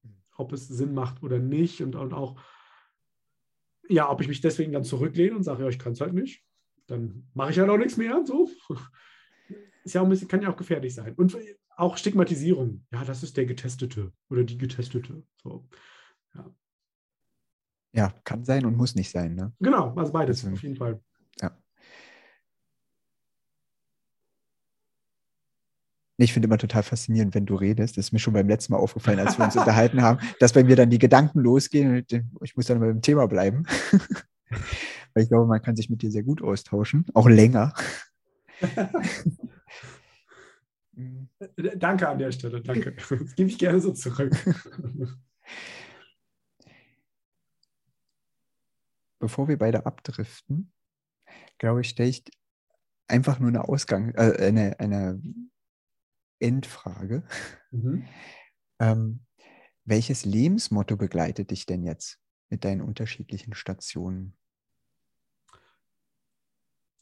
Mhm. 0.03 0.16
Ob 0.37 0.53
es 0.53 0.68
Sinn 0.68 0.94
macht 0.94 1.22
oder 1.22 1.38
nicht 1.38 1.83
und, 1.83 1.94
und 1.96 2.14
auch 2.14 2.40
ja, 3.90 4.11
ob 4.11 4.20
ich 4.20 4.29
mich 4.29 4.40
deswegen 4.40 4.72
dann 4.72 4.85
zurücklehne 4.85 5.37
und 5.37 5.42
sage, 5.42 5.62
ja, 5.62 5.68
ich 5.68 5.79
kann 5.79 5.92
es 5.92 6.00
halt 6.00 6.14
nicht, 6.14 6.42
dann 6.87 7.29
mache 7.35 7.50
ich 7.50 7.59
halt 7.59 7.68
auch 7.68 7.76
nichts 7.76 7.96
mehr. 7.96 8.22
So. 8.24 8.48
Ist 9.85 9.94
ja 9.94 10.00
auch 10.00 10.05
ein 10.05 10.11
bisschen, 10.11 10.29
kann 10.29 10.42
ja 10.42 10.53
auch 10.53 10.57
gefährlich 10.57 10.94
sein. 10.94 11.14
Und 11.14 11.37
auch 11.76 11.96
Stigmatisierung. 11.96 12.85
Ja, 12.92 13.05
das 13.05 13.22
ist 13.22 13.37
der 13.38 13.46
Getestete 13.46 14.12
oder 14.29 14.44
die 14.44 14.59
Getestete. 14.59 15.22
So. 15.42 15.66
Ja. 16.35 16.55
ja, 17.92 18.14
kann 18.24 18.44
sein 18.44 18.66
und 18.66 18.76
muss 18.76 18.94
nicht 18.94 19.11
sein. 19.11 19.35
Ne? 19.35 19.53
Genau, 19.59 19.94
also 19.94 20.12
beides 20.12 20.38
Deswegen. 20.38 20.55
auf 20.55 20.62
jeden 20.62 20.76
Fall. 20.76 21.00
Ja. 21.40 21.57
Ich 26.22 26.35
finde 26.35 26.48
immer 26.48 26.59
total 26.59 26.83
faszinierend, 26.83 27.35
wenn 27.35 27.46
du 27.46 27.54
redest. 27.54 27.96
Das 27.96 28.06
ist 28.06 28.12
mir 28.12 28.18
schon 28.18 28.35
beim 28.35 28.46
letzten 28.46 28.74
Mal 28.74 28.78
aufgefallen, 28.78 29.18
als 29.20 29.38
wir 29.38 29.44
uns 29.46 29.56
unterhalten 29.56 30.02
haben, 30.02 30.18
dass 30.40 30.52
bei 30.52 30.62
mir 30.62 30.76
dann 30.76 30.90
die 30.90 30.98
Gedanken 30.98 31.40
losgehen 31.40 31.96
und 31.96 32.12
ich 32.42 32.56
muss 32.56 32.66
dann 32.66 32.78
beim 32.78 33.00
Thema 33.00 33.26
bleiben. 33.26 33.64
Weil 35.14 35.22
ich 35.22 35.30
glaube, 35.30 35.46
man 35.46 35.62
kann 35.62 35.76
sich 35.76 35.88
mit 35.88 36.02
dir 36.02 36.11
sehr 36.11 36.22
gut 36.22 36.42
austauschen, 36.42 37.06
auch 37.14 37.26
länger. 37.26 37.72
danke 41.78 42.06
an 42.06 42.18
der 42.18 42.33
Stelle, 42.33 42.61
danke. 42.61 42.92
Das 42.92 43.35
gebe 43.35 43.48
ich 43.48 43.56
gerne 43.59 43.80
so 43.80 43.92
zurück. 43.92 44.37
Bevor 49.18 49.48
wir 49.48 49.56
beide 49.56 49.87
abdriften, 49.87 50.70
glaube 51.56 51.80
ich, 51.80 51.88
stelle 51.88 52.11
ich 52.11 52.24
einfach 53.09 53.40
nur 53.40 53.48
eine 53.48 53.66
Ausgang, 53.66 54.12
äh, 54.14 54.37
eine, 54.38 54.78
eine 54.78 55.18
Endfrage. 56.40 57.22
Mhm. 57.70 58.07
Ähm, 58.81 59.20
welches 59.85 60.24
Lebensmotto 60.24 60.96
begleitet 60.96 61.50
dich 61.50 61.66
denn 61.66 61.83
jetzt 61.83 62.18
mit 62.48 62.64
deinen 62.64 62.81
unterschiedlichen 62.81 63.55
Stationen? 63.55 64.37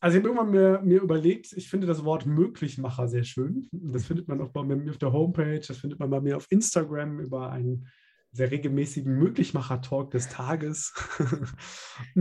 Also 0.00 0.16
ich 0.16 0.24
habe 0.24 0.28
irgendwann 0.28 0.50
mir, 0.50 0.80
mir, 0.84 1.02
überlegt, 1.02 1.52
ich 1.54 1.68
finde 1.68 1.86
das 1.86 2.04
Wort 2.04 2.24
Möglichmacher 2.24 3.08
sehr 3.08 3.24
schön. 3.24 3.68
Das 3.72 4.06
findet 4.06 4.28
man 4.28 4.40
auch 4.40 4.50
bei 4.50 4.62
mir 4.62 4.90
auf 4.90 4.98
der 4.98 5.12
Homepage, 5.12 5.60
das 5.60 5.78
findet 5.78 5.98
man 5.98 6.10
bei 6.10 6.20
mir 6.20 6.36
auf 6.36 6.46
Instagram 6.50 7.18
über 7.18 7.50
einen 7.50 7.88
sehr 8.30 8.50
regelmäßigen 8.50 9.12
Möglichmacher-Talk 9.18 10.10
des 10.12 10.28
Tages. 10.28 10.94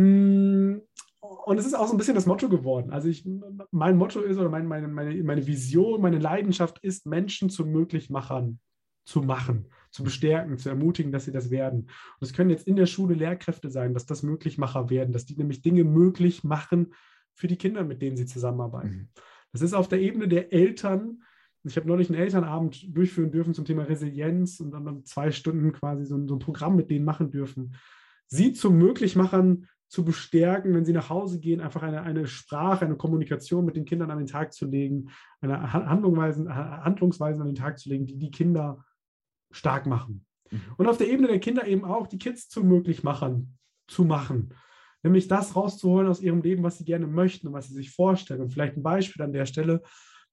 Und 1.47 1.57
es 1.59 1.65
ist 1.65 1.75
auch 1.75 1.87
so 1.87 1.93
ein 1.93 1.97
bisschen 1.97 2.13
das 2.13 2.25
Motto 2.25 2.49
geworden. 2.49 2.91
Also 2.91 3.07
ich, 3.07 3.25
mein 3.71 3.95
Motto 3.95 4.19
ist 4.19 4.37
oder 4.37 4.49
mein, 4.49 4.67
meine, 4.67 4.89
meine, 4.89 5.23
meine 5.23 5.47
Vision, 5.47 6.01
meine 6.01 6.19
Leidenschaft 6.19 6.77
ist, 6.79 7.05
Menschen 7.05 7.49
zu 7.49 7.65
Möglichmachern 7.65 8.59
zu 9.05 9.21
machen, 9.21 9.69
zu 9.89 10.03
bestärken, 10.03 10.57
zu 10.57 10.67
ermutigen, 10.67 11.13
dass 11.13 11.23
sie 11.23 11.31
das 11.31 11.49
werden. 11.49 11.83
Und 12.19 12.27
es 12.27 12.33
können 12.33 12.49
jetzt 12.49 12.67
in 12.67 12.75
der 12.75 12.85
Schule 12.85 13.15
Lehrkräfte 13.15 13.69
sein, 13.69 13.93
dass 13.93 14.05
das 14.05 14.23
Möglichmacher 14.23 14.89
werden, 14.89 15.13
dass 15.13 15.25
die 15.25 15.37
nämlich 15.37 15.61
Dinge 15.61 15.85
möglich 15.85 16.43
machen 16.43 16.93
für 17.33 17.47
die 17.47 17.55
Kinder, 17.55 17.85
mit 17.85 18.01
denen 18.01 18.17
sie 18.17 18.25
zusammenarbeiten. 18.25 18.89
Mhm. 18.89 19.09
Das 19.53 19.61
ist 19.61 19.73
auf 19.73 19.87
der 19.87 20.01
Ebene 20.01 20.27
der 20.27 20.51
Eltern. 20.51 21.23
Ich 21.63 21.77
habe 21.77 21.87
neulich 21.87 22.09
einen 22.09 22.19
Elternabend 22.19 22.93
durchführen 22.93 23.31
dürfen 23.31 23.53
zum 23.53 23.63
Thema 23.63 23.83
Resilienz 23.83 24.59
und 24.59 24.71
dann 24.71 25.05
zwei 25.05 25.31
Stunden 25.31 25.71
quasi 25.71 26.03
so 26.03 26.17
ein, 26.17 26.27
so 26.27 26.35
ein 26.35 26.39
Programm 26.39 26.75
mit 26.75 26.89
denen 26.89 27.05
machen 27.05 27.31
dürfen. 27.31 27.77
Sie 28.25 28.51
zu 28.51 28.69
Möglichmachern 28.69 29.67
zu 29.87 30.03
bestärken, 30.03 30.73
wenn 30.73 30.85
sie 30.85 30.93
nach 30.93 31.09
Hause 31.09 31.39
gehen, 31.39 31.61
einfach 31.61 31.81
eine, 31.81 32.01
eine 32.01 32.27
Sprache, 32.27 32.85
eine 32.85 32.97
Kommunikation 32.97 33.65
mit 33.65 33.75
den 33.75 33.85
Kindern 33.85 34.11
an 34.11 34.17
den 34.17 34.27
Tag 34.27 34.53
zu 34.53 34.65
legen, 34.65 35.09
eine 35.39 35.71
Handlungsweisen, 35.71 36.53
Handlungsweisen 36.53 37.41
an 37.41 37.47
den 37.47 37.55
Tag 37.55 37.79
zu 37.79 37.89
legen, 37.89 38.05
die 38.05 38.17
die 38.17 38.31
Kinder 38.31 38.83
stark 39.51 39.85
machen. 39.85 40.25
Mhm. 40.51 40.61
Und 40.77 40.87
auf 40.87 40.97
der 40.97 41.09
Ebene 41.09 41.27
der 41.27 41.39
Kinder 41.39 41.65
eben 41.65 41.85
auch 41.85 42.07
die 42.07 42.17
Kids 42.17 42.49
zu 42.49 42.63
Möglichmachern 42.63 43.57
zu 43.87 44.03
machen. 44.03 44.53
Nämlich 45.03 45.27
das 45.29 45.55
rauszuholen 45.55 46.07
aus 46.07 46.21
ihrem 46.21 46.41
Leben, 46.41 46.63
was 46.63 46.77
sie 46.79 46.85
gerne 46.85 47.07
möchten 47.07 47.47
und 47.47 47.53
was 47.53 47.67
sie 47.67 47.75
sich 47.75 47.91
vorstellen. 47.91 48.41
Und 48.41 48.51
vielleicht 48.51 48.75
ein 48.75 48.83
Beispiel 48.83 49.21
an 49.21 49.31
der 49.31 49.45
Stelle, 49.45 49.81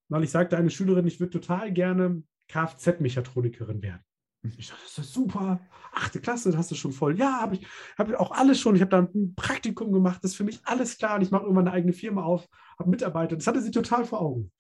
weil 0.09 0.25
ich 0.25 0.31
sagte 0.31 0.57
eine 0.57 0.71
Schülerin, 0.71 1.07
ich 1.07 1.21
würde 1.21 1.39
total 1.39 1.73
gerne 1.73 2.23
Kfz-Mechatronikerin 2.49 3.83
werden. 3.83 4.03
Ich 4.45 4.69
dachte, 4.69 4.83
das 4.83 5.07
ist 5.07 5.15
super. 5.15 5.61
Achte 5.93 6.21
Klasse, 6.21 6.51
das 6.51 6.59
hast 6.59 6.71
du 6.71 6.75
schon 6.75 6.93
voll. 6.93 7.19
Ja, 7.19 7.41
habe 7.41 7.57
ich 7.57 7.67
habe 7.97 8.19
auch 8.21 8.31
alles 8.31 8.61
schon. 8.61 8.75
Ich 8.75 8.83
habe 8.83 8.91
da 8.91 8.99
ein 8.99 9.35
Praktikum 9.35 9.91
gemacht. 9.91 10.23
Das 10.23 10.33
ist 10.33 10.37
für 10.37 10.45
mich 10.45 10.61
alles 10.65 10.99
klar. 10.99 11.17
Und 11.17 11.23
ich 11.23 11.31
mache 11.31 11.45
irgendwann 11.45 11.69
eine 11.69 11.77
eigene 11.77 11.93
Firma 11.93 12.25
auf, 12.25 12.47
habe 12.79 12.91
Mitarbeiter. 12.91 13.37
Das 13.37 13.47
hatte 13.47 13.63
sie 13.63 13.71
total 13.71 14.05
vor 14.05 14.21
Augen. 14.21 14.53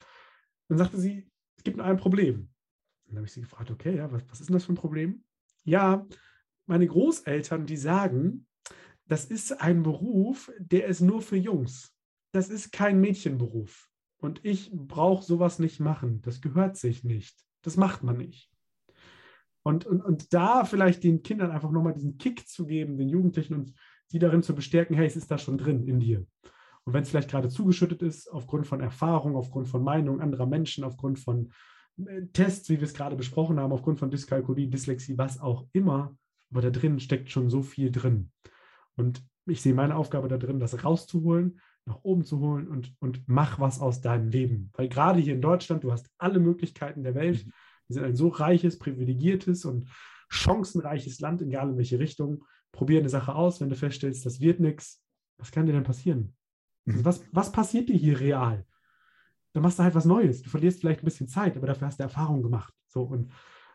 Dann 0.68 0.79
sagte 0.79 0.99
sie, 0.99 1.31
es 1.57 1.64
gibt 1.64 1.77
nur 1.77 1.87
ein 1.87 1.99
Problem. 1.99 2.49
Dann 3.07 3.16
habe 3.16 3.27
ich 3.27 3.33
sie 3.33 3.42
gefragt, 3.42 3.70
okay, 3.70 3.97
ja, 3.97 4.11
was, 4.11 4.23
was 4.31 4.40
ist 4.40 4.49
denn 4.49 4.55
das 4.55 4.64
für 4.64 4.73
ein 4.73 4.77
Problem? 4.77 5.23
Ja, 5.64 6.07
meine 6.66 6.87
Großeltern, 6.87 7.66
die 7.66 7.77
sagen, 7.77 8.47
das 9.07 9.27
ist 9.27 9.61
ein 9.61 9.83
Beruf, 9.83 10.51
der 10.59 10.87
ist 10.87 11.01
nur 11.01 11.20
für 11.20 11.37
Jungs. 11.37 11.94
Das 12.33 12.49
ist 12.49 12.73
kein 12.73 13.01
Mädchenberuf. 13.01 13.90
Und 14.16 14.42
ich 14.44 14.70
brauche 14.73 15.23
sowas 15.23 15.59
nicht 15.59 15.81
machen. 15.81 16.23
Das 16.23 16.40
gehört 16.40 16.79
sich 16.79 17.05
nicht. 17.05 17.37
Das 17.61 17.77
macht 17.77 18.03
man 18.03 18.16
nicht. 18.16 18.54
Und, 19.64 19.87
und, 19.87 20.03
und 20.03 20.33
da 20.35 20.64
vielleicht 20.64 21.05
den 21.05 21.22
Kindern 21.22 21.50
einfach 21.50 21.70
nochmal 21.70 21.94
diesen 21.94 22.18
Kick 22.18 22.46
zu 22.46 22.66
geben, 22.66 22.98
den 22.98 23.09
Jugendlichen 23.09 23.55
und 23.55 23.72
sie 24.07 24.18
darin 24.18 24.42
zu 24.42 24.55
bestärken, 24.55 24.94
hey, 24.94 25.07
es 25.07 25.16
ist 25.16 25.31
da 25.31 25.38
schon 25.38 25.59
drin 25.59 25.88
in 25.88 26.00
dir. 26.00 26.27
Und 26.85 26.92
wenn 26.92 27.03
es 27.03 27.09
vielleicht 27.09 27.31
gerade 27.31 27.48
zugeschüttet 27.48 28.03
ist, 28.03 28.31
aufgrund 28.31 28.66
von 28.66 28.81
Erfahrung, 28.81 29.37
aufgrund 29.37 29.68
von 29.68 29.83
Meinung 29.83 30.20
anderer 30.20 30.46
Menschen, 30.46 30.85
aufgrund 30.85 31.18
von 31.18 31.50
äh, 31.96 32.27
Tests, 32.33 32.68
wie 32.68 32.77
wir 32.77 32.85
es 32.85 32.92
gerade 32.92 33.16
besprochen 33.16 33.59
haben, 33.59 33.72
aufgrund 33.72 33.98
von 33.98 34.11
Dyskalkulie, 34.11 34.68
Dyslexie, 34.68 35.16
was 35.16 35.40
auch 35.40 35.66
immer, 35.72 36.14
aber 36.50 36.61
da 36.61 36.70
drin 36.70 37.00
steckt 37.00 37.31
schon 37.31 37.48
so 37.48 37.62
viel 37.62 37.90
drin. 37.90 38.31
Und 38.96 39.24
ich 39.46 39.62
sehe 39.62 39.74
meine 39.74 39.96
Aufgabe 39.96 40.29
da 40.29 40.37
drin, 40.37 40.61
das 40.61 40.85
rauszuholen, 40.85 41.59
nach 41.87 42.00
oben 42.03 42.24
zu 42.24 42.38
holen 42.40 42.68
und, 42.68 42.94
und 43.00 43.22
mach 43.27 43.61
was 43.61 43.81
aus 43.81 44.00
deinem 44.00 44.29
Leben. 44.29 44.70
Weil 44.74 44.88
gerade 44.88 45.20
hier 45.20 45.35
in 45.35 45.42
Deutschland, 45.42 45.85
du 45.85 45.92
hast 45.92 46.11
alle 46.18 46.38
Möglichkeiten 46.38 47.03
der 47.03 47.14
Welt. 47.14 47.46
Mhm. 47.46 47.53
Wir 47.88 47.94
sind 47.94 48.05
ein 48.05 48.16
so 48.16 48.29
reiches, 48.29 48.79
privilegiertes 48.79 49.64
und 49.64 49.88
chancenreiches 50.29 51.20
Land, 51.20 51.42
egal 51.42 51.70
in 51.70 51.77
welche 51.77 51.99
Richtung. 51.99 52.44
Probier 52.73 53.01
eine 53.01 53.09
Sache 53.09 53.35
aus, 53.35 53.61
wenn 53.61 53.68
du 53.68 53.77
feststellst, 53.77 54.27
das 54.27 54.40
wird 54.40 54.61
nichts. 54.61 55.03
Was 55.38 55.53
kann 55.53 55.66
dir 55.66 55.73
denn 55.73 55.85
passieren? 55.85 56.35
Also 56.87 57.01
mhm. 57.01 57.05
was, 57.05 57.25
was 57.33 57.53
passiert 57.53 57.88
dir 57.88 57.97
hier 57.97 58.20
real? 58.20 58.66
Dann 59.53 59.62
machst 59.62 59.79
du 59.79 59.85
halt 59.85 59.94
was 59.94 60.05
Neues. 60.05 60.42
Du 60.42 60.51
verlierst 60.51 60.81
vielleicht 60.81 61.03
ein 61.03 61.05
bisschen 61.05 61.29
Zeit, 61.29 61.57
aber 61.57 61.66
dafür 61.66 61.87
hast 61.87 61.99
du 61.99 62.03
Erfahrung 62.03 62.42
gemacht. 62.42 62.75
So 62.88 63.03
und 63.03 63.33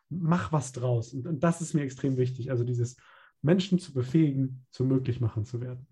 mach 0.09 0.51
was 0.51 0.71
draus. 0.71 1.13
Und, 1.13 1.25
und 1.25 1.43
das 1.43 1.61
ist 1.61 1.73
mir 1.73 1.83
extrem 1.83 2.17
wichtig. 2.17 2.51
Also 2.51 2.63
dieses 2.63 2.97
Menschen 3.41 3.79
zu 3.79 3.93
befähigen, 3.93 4.65
zu 4.71 4.83
Möglichmachern 4.83 5.45
zu 5.45 5.61
werden. 5.61 5.87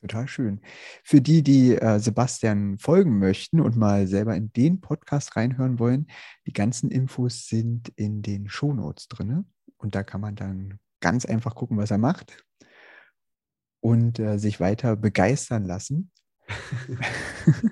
Total 0.00 0.26
schön. 0.28 0.60
Für 1.04 1.20
die, 1.20 1.42
die 1.42 1.76
äh, 1.76 1.98
Sebastian 1.98 2.78
folgen 2.78 3.18
möchten 3.18 3.60
und 3.60 3.76
mal 3.76 4.06
selber 4.06 4.34
in 4.34 4.50
den 4.52 4.80
Podcast 4.80 5.36
reinhören 5.36 5.78
wollen, 5.78 6.06
die 6.46 6.54
ganzen 6.54 6.90
Infos 6.90 7.46
sind 7.46 7.90
in 7.96 8.22
den 8.22 8.48
Shownotes 8.48 9.08
drin. 9.08 9.44
Und 9.76 9.94
da 9.94 10.02
kann 10.02 10.22
man 10.22 10.36
dann 10.36 10.78
ganz 11.00 11.26
einfach 11.26 11.54
gucken, 11.54 11.76
was 11.76 11.90
er 11.90 11.98
macht 11.98 12.44
und 13.80 14.18
äh, 14.18 14.38
sich 14.38 14.58
weiter 14.58 14.96
begeistern 14.96 15.64
lassen 15.64 16.10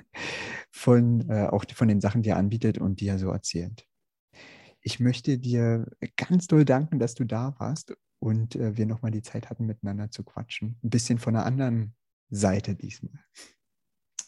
von 0.70 1.28
äh, 1.30 1.46
auch 1.46 1.64
von 1.74 1.88
den 1.88 2.00
Sachen, 2.00 2.22
die 2.22 2.30
er 2.30 2.36
anbietet 2.36 2.78
und 2.78 3.00
die 3.00 3.08
er 3.08 3.18
so 3.18 3.30
erzählt. 3.30 3.86
Ich 4.82 5.00
möchte 5.00 5.38
dir 5.38 5.86
ganz 6.16 6.46
doll 6.46 6.64
danken, 6.64 6.98
dass 6.98 7.14
du 7.14 7.24
da 7.24 7.54
warst 7.58 7.94
und 8.18 8.54
äh, 8.56 8.76
wir 8.76 8.86
nochmal 8.86 9.10
die 9.10 9.22
Zeit 9.22 9.48
hatten, 9.50 9.66
miteinander 9.66 10.10
zu 10.10 10.24
quatschen. 10.24 10.78
Ein 10.82 10.90
bisschen 10.90 11.18
von 11.18 11.34
einer 11.34 11.46
anderen 11.46 11.94
Seite 12.30 12.74
diesmal. 12.74 13.24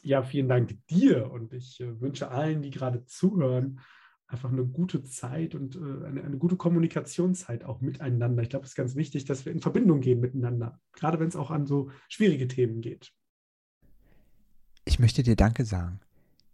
Ja, 0.02 0.22
vielen 0.22 0.48
Dank 0.48 0.78
dir 0.88 1.30
und 1.30 1.52
ich 1.52 1.80
äh, 1.80 2.00
wünsche 2.00 2.30
allen, 2.30 2.62
die 2.62 2.70
gerade 2.70 3.04
zuhören, 3.04 3.80
einfach 4.26 4.50
eine 4.50 4.64
gute 4.64 5.02
Zeit 5.02 5.54
und 5.54 5.76
äh, 5.76 6.06
eine, 6.06 6.22
eine, 6.22 6.38
gute 6.38 6.56
Kommunikationszeit 6.56 7.64
auch 7.64 7.80
miteinander. 7.80 8.42
Ich 8.42 8.48
glaube, 8.48 8.64
es 8.64 8.72
ist 8.72 8.76
ganz 8.76 8.94
wichtig, 8.94 9.24
dass 9.24 9.44
wir 9.44 9.52
in 9.52 9.60
Verbindung 9.60 10.00
gehen 10.00 10.20
miteinander, 10.20 10.80
gerade 10.92 11.20
wenn 11.20 11.28
es 11.28 11.36
auch 11.36 11.50
an 11.50 11.66
so 11.66 11.90
schwierige 12.08 12.48
Themen 12.48 12.80
geht. 12.80 13.12
Ich 14.84 14.98
möchte 14.98 15.22
dir 15.22 15.36
Danke 15.36 15.64
sagen. 15.64 16.00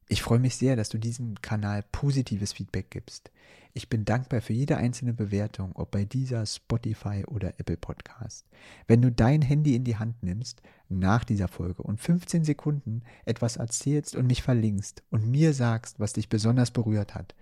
Ich 0.08 0.22
freue 0.22 0.38
mich 0.38 0.54
sehr, 0.56 0.76
dass 0.76 0.88
du 0.88 0.98
diesem 0.98 1.40
Kanal 1.42 1.82
positives 1.90 2.52
Feedback 2.52 2.90
gibst. 2.90 3.32
Ich 3.74 3.88
bin 3.88 4.04
dankbar 4.04 4.40
für 4.40 4.52
jede 4.52 4.76
einzelne 4.76 5.12
Bewertung, 5.12 5.72
ob 5.74 5.90
bei 5.90 6.04
dieser 6.04 6.46
Spotify 6.46 7.24
oder 7.26 7.58
Apple 7.58 7.76
Podcast. 7.76 8.46
Wenn 8.86 9.02
du 9.02 9.10
dein 9.10 9.42
Handy 9.42 9.74
in 9.74 9.84
die 9.84 9.96
Hand 9.96 10.22
nimmst, 10.22 10.62
nach 10.88 11.24
dieser 11.24 11.48
Folge 11.48 11.82
und 11.82 12.00
15 12.00 12.44
Sekunden 12.44 13.02
etwas 13.24 13.56
erzählst 13.56 14.14
und 14.14 14.28
mich 14.28 14.42
verlinkst 14.42 15.02
und 15.10 15.28
mir 15.28 15.52
sagst, 15.52 15.98
was 15.98 16.12
dich 16.12 16.28
besonders 16.28 16.70
berührt 16.70 17.14
hat, 17.14 17.34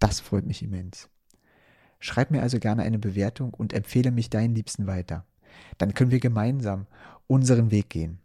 das 0.00 0.18
freut 0.18 0.44
mich 0.44 0.62
immens. 0.62 1.08
Schreib 2.00 2.32
mir 2.32 2.42
also 2.42 2.58
gerne 2.58 2.82
eine 2.82 2.98
Bewertung 2.98 3.54
und 3.54 3.72
empfehle 3.72 4.10
mich 4.10 4.28
deinen 4.28 4.56
Liebsten 4.56 4.88
weiter. 4.88 5.24
Dann 5.78 5.94
können 5.94 6.10
wir 6.10 6.18
gemeinsam 6.18 6.88
unseren 7.28 7.70
Weg 7.70 7.90
gehen. 7.90 8.18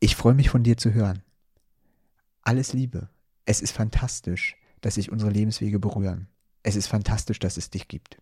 Ich 0.00 0.16
freue 0.16 0.34
mich 0.34 0.48
von 0.48 0.62
dir 0.62 0.78
zu 0.78 0.94
hören. 0.94 1.22
Alles 2.46 2.72
Liebe. 2.72 3.08
Es 3.44 3.60
ist 3.60 3.72
fantastisch, 3.72 4.56
dass 4.80 4.94
sich 4.94 5.10
unsere 5.10 5.32
Lebenswege 5.32 5.80
berühren. 5.80 6.28
Es 6.62 6.76
ist 6.76 6.86
fantastisch, 6.86 7.40
dass 7.40 7.56
es 7.56 7.70
dich 7.70 7.88
gibt. 7.88 8.18